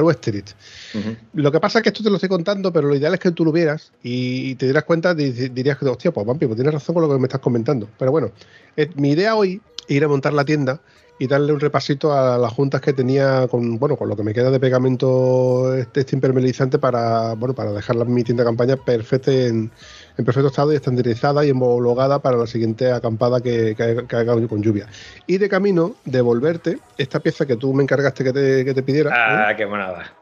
[1.34, 3.30] Lo que pasa es que esto te lo estoy contando, pero lo ideal es que
[3.30, 6.74] tú lo vieras y te dieras cuenta, di- dirías que, hostia, pues Vampi, pues tienes
[6.74, 7.88] razón con lo que me estás comentando.
[7.98, 8.30] Pero bueno,
[8.76, 10.80] eh, mi idea hoy es ir a montar la tienda
[11.18, 14.34] y darle un repasito a las juntas que tenía con, bueno, con lo que me
[14.34, 18.76] queda de pegamento este, este impermeabilizante para, bueno, para dejar la- mi tienda de campaña
[18.76, 19.70] perfecta en,
[20.18, 24.34] en perfecto estado y estandarizada y homologada para la siguiente acampada que, que que haga
[24.48, 24.88] con lluvia.
[25.26, 29.10] Y de camino, devolverte esta pieza que tú me encargaste que te, que te pidiera.
[29.10, 29.12] ¿eh?
[29.50, 30.12] Ah, qué monada.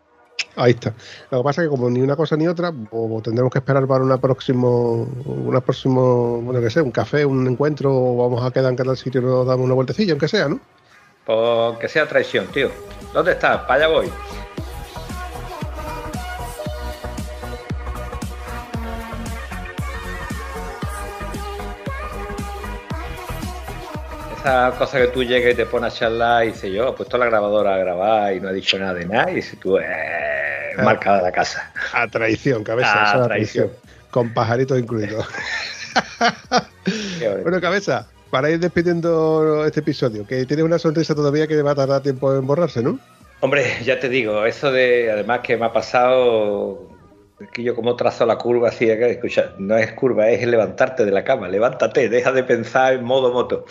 [0.56, 0.92] Ahí está.
[1.30, 3.86] Lo que pasa es que como ni una cosa ni otra, o tendremos que esperar
[3.86, 8.50] para una próximo, una próximo, bueno, que sé, un café, un encuentro, o vamos a
[8.50, 10.60] quedar en cada sitio y nos damos una vueltecilla, aunque sea, ¿no?
[11.24, 12.70] Pues que sea traición, tío.
[13.12, 13.60] ¿Dónde estás?
[13.62, 14.10] Para allá voy.
[24.38, 27.18] Esa cosa que tú llegas y te pones a charlar y dices yo, he puesto
[27.18, 29.84] la grabadora a grabar y no he dicho nada de nada y si tú, eh,
[30.78, 30.82] Ah.
[30.82, 31.70] marca de la casa.
[31.92, 32.92] A traición, cabeza.
[32.94, 33.70] Ah, es la traición.
[34.10, 35.26] Con pajaritos incluidos.
[37.18, 37.42] Qué bonito.
[37.42, 41.74] bueno, cabeza, para ir despidiendo este episodio, que tienes una sonrisa todavía que va a
[41.74, 42.98] tardar tiempo en borrarse, ¿no?
[43.40, 46.88] Hombre, ya te digo, eso de, además que me ha pasado,
[47.52, 51.24] que yo como trazo la curva así, escucha, no es curva, es levantarte de la
[51.24, 53.64] cama, levántate, deja de pensar en modo moto.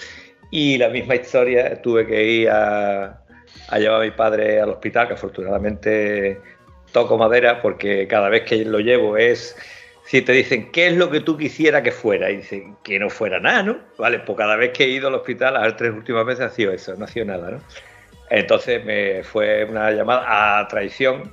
[0.52, 3.22] Y la misma historia, tuve que ir a,
[3.68, 6.42] a llevar a mi padre al hospital, que afortunadamente
[6.92, 9.56] toco madera, porque cada vez que lo llevo es,
[10.10, 12.32] si te dicen, ¿qué es lo que tú quisiera que fuera?
[12.32, 13.78] Y dicen, que no fuera nada, ¿no?
[14.00, 16.72] Vale, pues cada vez que he ido al hospital, las tres últimas veces ha sido
[16.72, 17.60] eso, no ha sido nada, ¿no?
[18.32, 21.32] Entonces me fue una llamada a traición.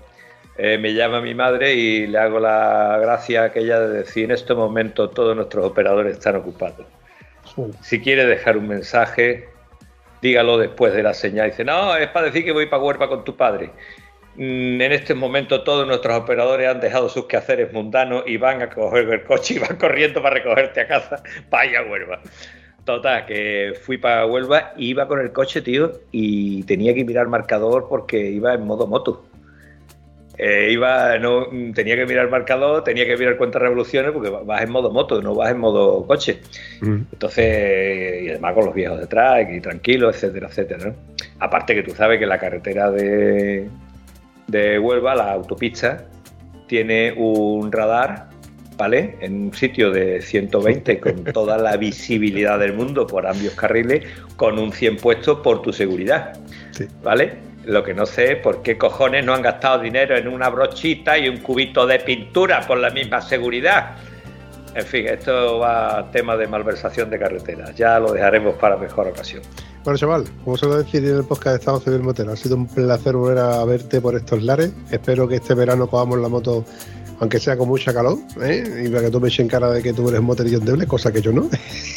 [0.59, 4.53] Eh, me llama mi madre y le hago la gracia aquella de decir en este
[4.53, 6.87] momento todos nuestros operadores están ocupados.
[7.81, 9.49] Si quiere dejar un mensaje,
[10.21, 11.49] dígalo después de la señal.
[11.49, 13.71] Dice, no, es para decir que voy para Huerva con tu padre.
[14.37, 18.69] Mm, En este momento todos nuestros operadores han dejado sus quehaceres mundanos y van a
[18.69, 22.21] coger el coche y van corriendo para recogerte a casa para ir a Huelva.
[22.85, 27.87] Total, que fui para Huelva, iba con el coche, tío, y tenía que mirar marcador
[27.89, 29.25] porque iba en modo moto.
[30.39, 34.63] Eh, iba, no, mm, tenía que mirar marcador, tenía que mirar cuántas revoluciones porque vas
[34.63, 36.41] en modo moto, no vas en modo coche.
[36.83, 40.91] Entonces, y además con los viejos detrás, y tranquilo, etcétera, etcétera.
[40.91, 40.95] ¿no?
[41.41, 43.67] Aparte que tú sabes que la carretera de,
[44.47, 46.05] de Huelva, la autopista,
[46.67, 48.29] tiene un radar,
[48.77, 49.17] ¿vale?
[49.21, 54.05] En un sitio de 120 con toda la visibilidad del mundo por ambos carriles,
[54.37, 56.39] con un 100 puesto por tu seguridad,
[57.03, 57.35] ¿vale?
[57.65, 61.19] Lo que no sé es por qué cojones no han gastado dinero en una brochita
[61.19, 63.97] y un cubito de pintura por la misma seguridad.
[64.77, 67.75] En fin, esto va a tema de malversación de carreteras.
[67.77, 69.43] Ya lo dejaremos para mejor ocasión.
[69.85, 72.67] Bueno, chaval, como suelo decir en el podcast de Estado Civil Motero, ha sido un
[72.67, 74.73] placer volver a verte por estos lares.
[74.91, 76.65] Espero que este verano cojamos la moto,
[77.21, 78.85] aunque sea con mucha calor, ¿eh?
[78.85, 81.13] y para que tú me eches en cara de que tú eres motorillón deble, cosa
[81.13, 81.49] que yo no.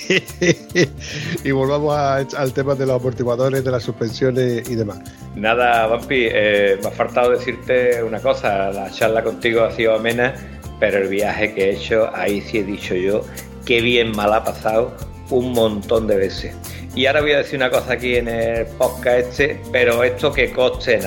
[1.44, 5.00] y volvamos a- al tema de los amortiguadores, de las suspensiones y demás.
[5.36, 8.72] Nada, Vampi, eh, me ha faltado decirte una cosa.
[8.72, 10.34] La charla contigo ha sido amena,
[10.80, 13.24] pero el viaje que he hecho, ahí sí he dicho yo,
[13.66, 14.96] qué bien mal ha pasado
[15.30, 16.56] un montón de veces.
[16.96, 20.52] Y ahora voy a decir una cosa aquí en el podcast este, pero esto que
[20.52, 21.04] coste en.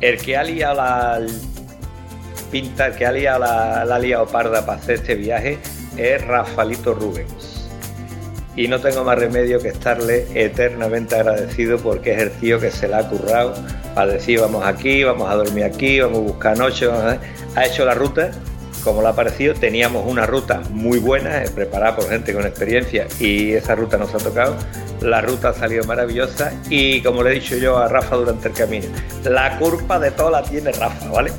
[0.00, 1.20] El que ha liado la
[2.50, 5.58] pinta, el que ha liado la, la liado parda para hacer este viaje
[5.96, 7.68] es Rafaelito Rubens
[8.56, 12.88] y no tengo más remedio que estarle eternamente agradecido porque es el tío que se
[12.88, 13.54] la ha currado
[13.94, 17.20] para decir vamos aquí, vamos a dormir aquí, vamos a buscar noche, vamos a-
[17.54, 18.30] ha hecho la ruta
[18.82, 19.54] cómo le ha parecido.
[19.54, 24.14] Teníamos una ruta muy buena, eh, preparada por gente con experiencia y esa ruta nos
[24.14, 24.56] ha tocado.
[25.00, 28.54] La ruta ha salido maravillosa y como le he dicho yo a Rafa durante el
[28.54, 28.86] camino,
[29.24, 31.32] la culpa de todo la tiene Rafa, ¿vale?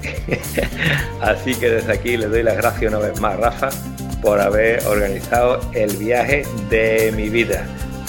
[1.21, 3.69] Así que desde aquí le doy las gracias una vez más a Rafa
[4.21, 7.65] por haber organizado el viaje de mi vida.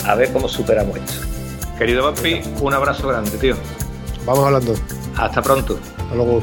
[0.06, 1.26] A ver cómo superamos esto.
[1.78, 3.54] Querido Papi, un abrazo grande, tío.
[4.24, 4.74] Vamos hablando.
[5.16, 5.78] Hasta pronto.
[5.98, 6.42] Hasta luego.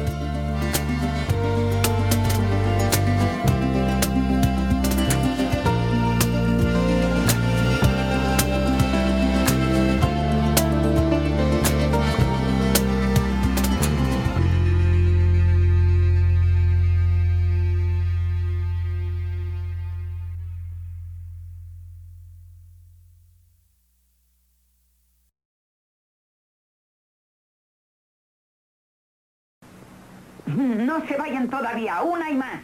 [30.55, 32.61] No se vayan todavía, una y más.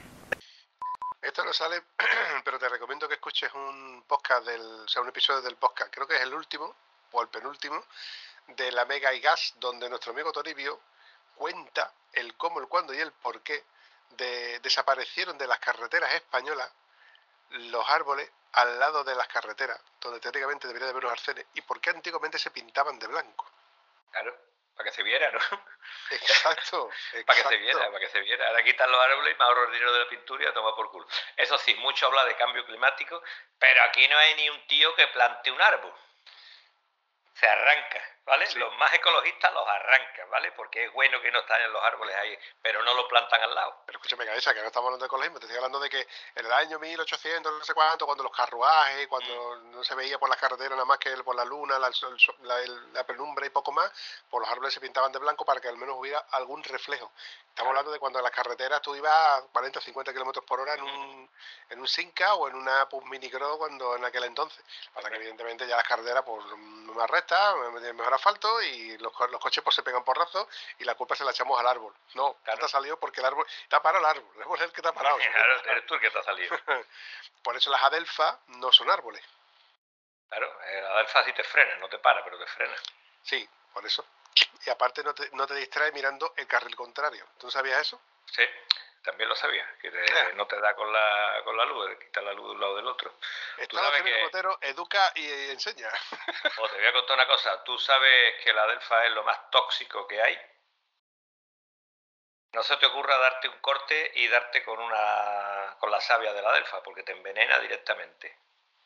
[1.22, 1.84] Esto no sale,
[2.44, 6.08] pero te recomiendo que escuches un podcast del, o sea, un episodio del podcast, creo
[6.08, 6.76] que es el último
[7.12, 7.84] o el penúltimo,
[8.48, 10.80] de la Mega y Gas, donde nuestro amigo Toribio
[11.36, 13.64] cuenta el cómo, el cuándo y el por qué
[14.12, 16.70] de, desaparecieron de las carreteras españolas
[17.52, 21.62] los árboles al lado de las carreteras, donde teóricamente debería de haber los arcenes, y
[21.62, 23.46] por qué antiguamente se pintaban de blanco.
[24.12, 24.36] Claro,
[24.78, 25.40] para que se viera, ¿no?
[26.12, 26.90] Exacto,
[27.26, 28.48] para que se viera, para que se viera.
[28.48, 30.76] Ahora quitan los árboles y me ahorro el dinero de la pintura y a tomar
[30.76, 31.08] por culo.
[31.36, 33.22] Eso sí, mucho habla de cambio climático,
[33.58, 35.94] pero aquí no hay ni un tío que plante un árbol.
[37.34, 38.46] Se arranca, ¿vale?
[38.48, 38.60] Sí.
[38.60, 40.52] Los más ecologistas los arrancan, ¿vale?
[40.52, 43.82] Porque es bueno que no estén los árboles ahí, pero no lo plantan al lado.
[43.86, 46.02] Pero escúchame, cabeza, que no estamos hablando de ecologismo, te estoy hablando de que
[46.36, 50.30] en el año 1800, no sé cuánto, cuando los carruajes, cuando no se veía por
[50.30, 51.90] las carreteras nada más que por la luna, la,
[52.44, 53.90] la, el- la penumbra y poco más,
[54.30, 57.12] pues los árboles se pintaban de blanco para que al menos hubiera algún reflejo.
[57.58, 60.60] Estamos hablando de cuando en las carreteras tú ibas a 40 o 50 kilómetros por
[60.60, 61.28] hora en un,
[61.72, 64.64] en un Simca o en una Pus Mini Cross cuando en aquel entonces.
[64.94, 67.56] Para que evidentemente ya las carreteras pues más rectas,
[67.96, 70.48] mejor asfalto y los, los coches pues se pegan porrazos
[70.78, 71.96] y la culpa se la echamos al árbol.
[72.14, 72.60] No, Claro.
[72.60, 74.72] te ha salido porque el árbol te ha parado el árbol, el árbol es el
[74.72, 75.18] que te ha parado.
[75.18, 76.56] Claro, eres tú el que te ha salido.
[77.44, 79.24] Por eso las adelfas no son árboles.
[80.30, 82.76] Claro, el Adelfa sí te frena, no te para, pero te frena.
[83.24, 84.06] Sí, por eso.
[84.66, 87.26] Y aparte no te, no te distrae mirando el carril contrario.
[87.38, 88.02] ¿Tú sabías eso?
[88.26, 88.44] Sí,
[89.04, 90.36] también lo sabía, que te- Claro.
[90.36, 92.88] no te da con la, con la luz, quita la luz de un lado del
[92.88, 93.14] otro.
[93.58, 95.90] Estado sabes que- Motero educa y enseña.
[96.62, 99.50] O te voy a contar una cosa, tú sabes que la Adelfa es lo más
[99.50, 100.38] tóxico que hay.
[102.54, 106.42] No se te ocurra darte un corte y darte con una con la savia de
[106.42, 108.36] la Adelfa, porque te envenena directamente.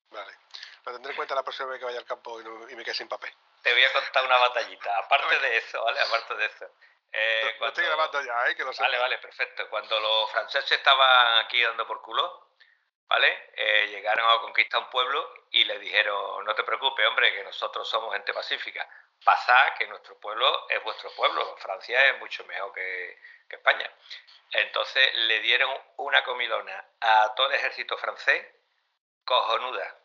[0.10, 0.38] Vale.
[0.86, 2.84] Lo tendré en cuenta la próxima vez que vaya al campo y, no- y me
[2.84, 3.32] quede sin papel.
[3.62, 4.98] Te voy a contar una batallita.
[4.98, 6.00] Aparte de eso, ¿vale?
[6.02, 6.66] Aparte de eso.
[7.12, 8.56] Eh, Lo- lo estoy grabando ya, ¿eh?
[8.56, 8.88] Que lo sepas.
[8.88, 9.70] Vale, vale, perfecto.
[9.70, 12.50] Cuando los franceses estaban aquí dando por culo,
[13.08, 13.52] ¿vale?
[13.56, 17.88] Eh, llegaron a conquistar un pueblo y le dijeron, no te preocupes, hombre, que nosotros
[17.88, 18.88] somos gente pacífica.
[19.24, 21.56] Pasad que nuestro pueblo es vuestro pueblo.
[21.58, 23.92] Francia es mucho mejor que, que España.
[24.54, 28.48] Entonces le dieron una comilona a todo el ejército francés
[29.26, 29.96] cojonuda.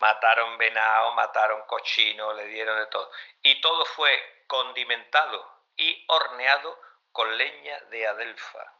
[0.00, 3.10] Mataron venado, mataron cochino, le dieron de todo.
[3.42, 6.80] Y todo fue condimentado y horneado
[7.12, 8.74] con leña de adelfa.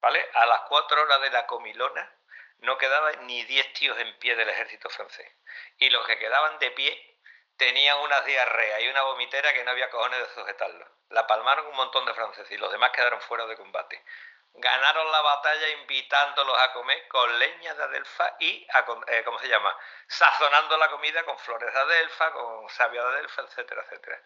[0.00, 0.28] ¿Vale?
[0.34, 2.12] A las cuatro horas de la comilona
[2.58, 5.30] no quedaban ni diez tíos en pie del ejército francés.
[5.78, 7.18] Y los que quedaban de pie
[7.56, 10.86] tenían unas diarrea y una vomitera que no había cojones de sujetarlo.
[11.10, 14.02] La palmaron un montón de franceses y los demás quedaron fuera de combate.
[14.52, 19.48] Ganaron la batalla invitándolos a comer con leña de adelfa y, a eh, ¿cómo se
[19.48, 19.74] llama?
[20.08, 24.20] Sazonando la comida con flores de adelfa, con savia de adelfa, etcétera, etcétera.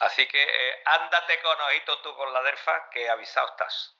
[0.00, 3.96] Así que eh, ándate con ojito tú con la adelfa, que avisado estás.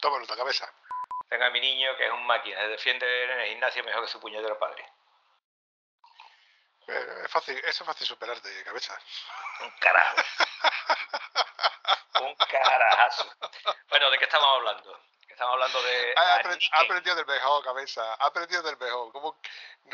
[0.00, 0.72] Toma nota, cabeza.
[1.28, 4.20] Venga, mi niño, que es un máquina, se defiende en el gimnasio mejor que su
[4.20, 4.84] puñetero padre.
[6.88, 8.98] Eh, es fácil, eso es fácil superarte, cabeza.
[9.60, 10.16] Un carajo.
[12.22, 13.36] un carajazo.
[13.88, 15.00] Bueno, ¿de qué estamos hablando?
[15.28, 16.14] Estamos hablando de...
[16.16, 16.36] Ha,
[16.80, 18.14] aprendido del mejor, cabeza.
[18.14, 19.12] Ha aprendido del mejor.
[19.12, 19.38] ¿Cómo,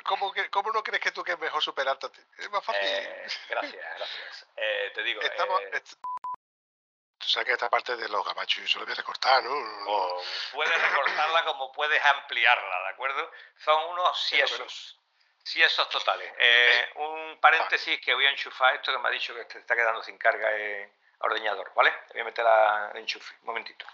[0.04, 2.20] cómo, cómo no crees que tú que es mejor superarte a ti?
[2.38, 2.82] Es más fácil.
[2.82, 4.46] Eh, gracias, gracias.
[4.56, 5.98] Eh, te digo, Estamos, eh, est-
[7.18, 9.50] Tú sabes que esta parte de los gabachos yo se lo voy a recortar, ¿no?
[9.52, 10.22] o
[10.52, 13.30] puedes recortarla como puedes ampliarla, ¿de acuerdo?
[13.64, 14.66] Son unos Pero,
[15.44, 15.72] siesos.
[15.74, 16.32] Siesos totales.
[16.38, 19.74] Eh, un paréntesis que voy a enchufar esto que me ha dicho que te está
[19.74, 21.92] quedando sin carga el ordeñador, ¿vale?
[22.12, 23.86] Voy a meter la- el enchufe, un momentito.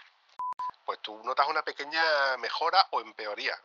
[0.85, 3.57] Pues tú notas una pequeña mejora o empeoría.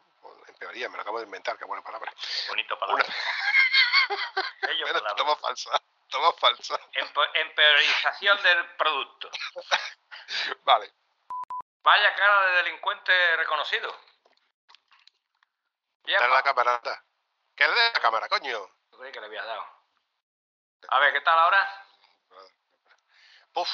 [0.49, 2.13] Empeoría me lo acabo de inventar, qué buena palabra.
[2.49, 3.05] Bonito palabra.
[4.63, 5.17] Bello Bueno, palabra.
[5.17, 5.71] toma falsa,
[6.09, 6.79] toma falsa.
[6.93, 9.31] Empe- empeorización del producto.
[10.65, 10.93] Vale.
[11.83, 13.97] Vaya cara de delincuente reconocido.
[16.05, 16.81] Ya, Dale la cámara,
[17.57, 18.71] Que le dé la cámara, coño.
[18.93, 19.65] Yo creí que le habías dado.
[20.89, 21.87] A ver, ¿qué tal ahora?
[23.55, 23.71] Uf.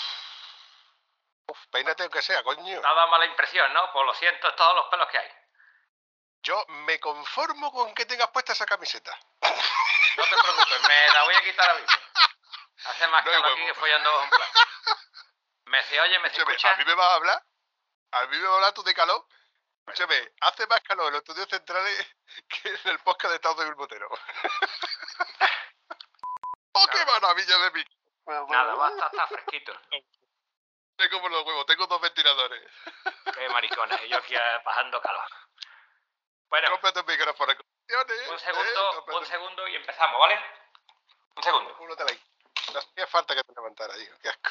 [1.47, 2.81] Uf, peínate aunque sea, coño.
[2.81, 3.93] Te ha dado mala impresión, ¿no?
[3.93, 5.31] Pues lo siento, es todos los pelos que hay.
[6.43, 9.17] Yo me conformo con que tengas puesta esa camiseta.
[10.17, 11.97] No te preocupes, me la voy a quitar a mismo.
[12.85, 14.61] Hace más No calor aquí que follando un plato.
[15.67, 16.19] ¿Me se oye?
[16.19, 16.73] ¿Me se escucha?
[16.73, 17.45] a mí me vas a hablar.
[18.13, 19.27] A mí me vas a hablar tú de calor.
[19.87, 22.17] Escúchame, hace más calor en los estudios centrales
[22.49, 24.09] que en el podcast de Estado de Botero.
[26.75, 27.85] ¡Oh, qué maravilla de mí!
[28.27, 29.73] Nada, basta, está fresquito.
[30.99, 32.71] Sé como los huevos, tengo dos ventiladores.
[33.35, 35.27] Qué maricones, y yo aquí eh, bajando calor.
[36.49, 37.53] Bueno, Cómprate un micrófono.
[37.53, 40.39] un segundo, un segundo y empezamos, ¿vale?
[41.35, 41.77] Un segundo.
[41.81, 42.21] Únetela ahí.
[42.73, 44.15] No hacía falta que te levantara, hijo.
[44.21, 44.51] Qué asco.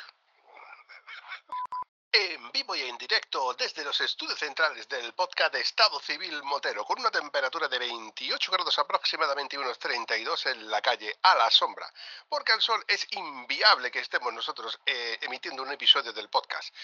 [2.13, 6.83] En vivo y en directo desde los estudios centrales del podcast de Estado Civil Motero,
[6.83, 11.49] con una temperatura de 28 grados aproximadamente y unos 32 en la calle, a la
[11.49, 11.89] sombra,
[12.27, 16.75] porque al sol es inviable que estemos nosotros eh, emitiendo un episodio del podcast.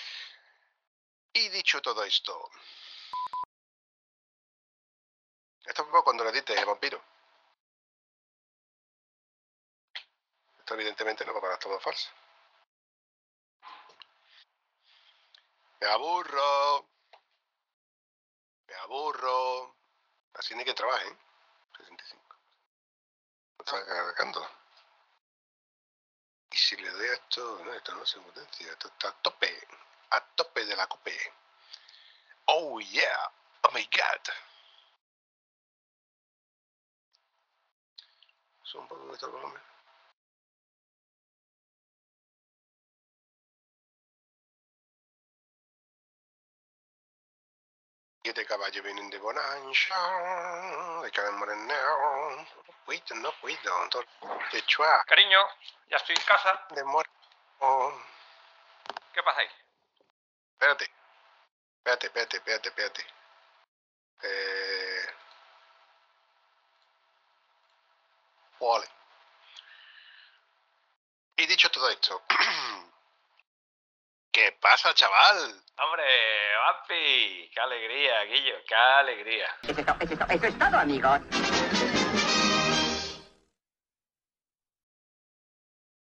[1.34, 2.49] Y dicho todo esto,
[5.66, 7.04] esto fue cuando le diste vampiro.
[10.60, 12.10] Esto evidentemente no va para todo falso.
[15.80, 16.90] Me aburro.
[18.68, 19.76] Me aburro.
[20.34, 21.08] Así ni que trabaje.
[21.08, 21.18] ¿eh?
[21.78, 22.36] 65.
[23.60, 24.49] Está cargando.
[26.52, 28.72] Y si le doy a esto, no, esto no se potencia.
[28.72, 29.68] Esto está a tope.
[30.12, 31.18] A tope de la cope.
[32.45, 33.32] Oh yeah.
[33.64, 34.34] Oh my god.
[38.64, 39.66] Sube un poco el volumen.
[48.28, 52.45] Siete caballos vienen de Bonanza, de Carmen Moreneo.
[52.86, 54.04] Cuido, no cuido, todo
[54.52, 55.40] de chua, Cariño,
[55.90, 56.68] ya estoy en casa.
[56.72, 57.14] de muerto.
[59.14, 59.49] ¿Qué pasa ahí?
[60.52, 60.91] Espérate,
[61.78, 63.08] espérate, espérate, espérate, espérate.
[64.24, 65.16] Eh...
[68.60, 68.90] Vale.
[71.38, 72.24] Y dicho todo esto,
[74.38, 75.51] ¿qué pasa, chaval?
[75.80, 76.03] Hombre,
[76.57, 79.47] Vampi, qué alegría, Guillo, qué alegría.
[79.64, 81.19] Eso es, to- eso es to- eso es todo, amigos.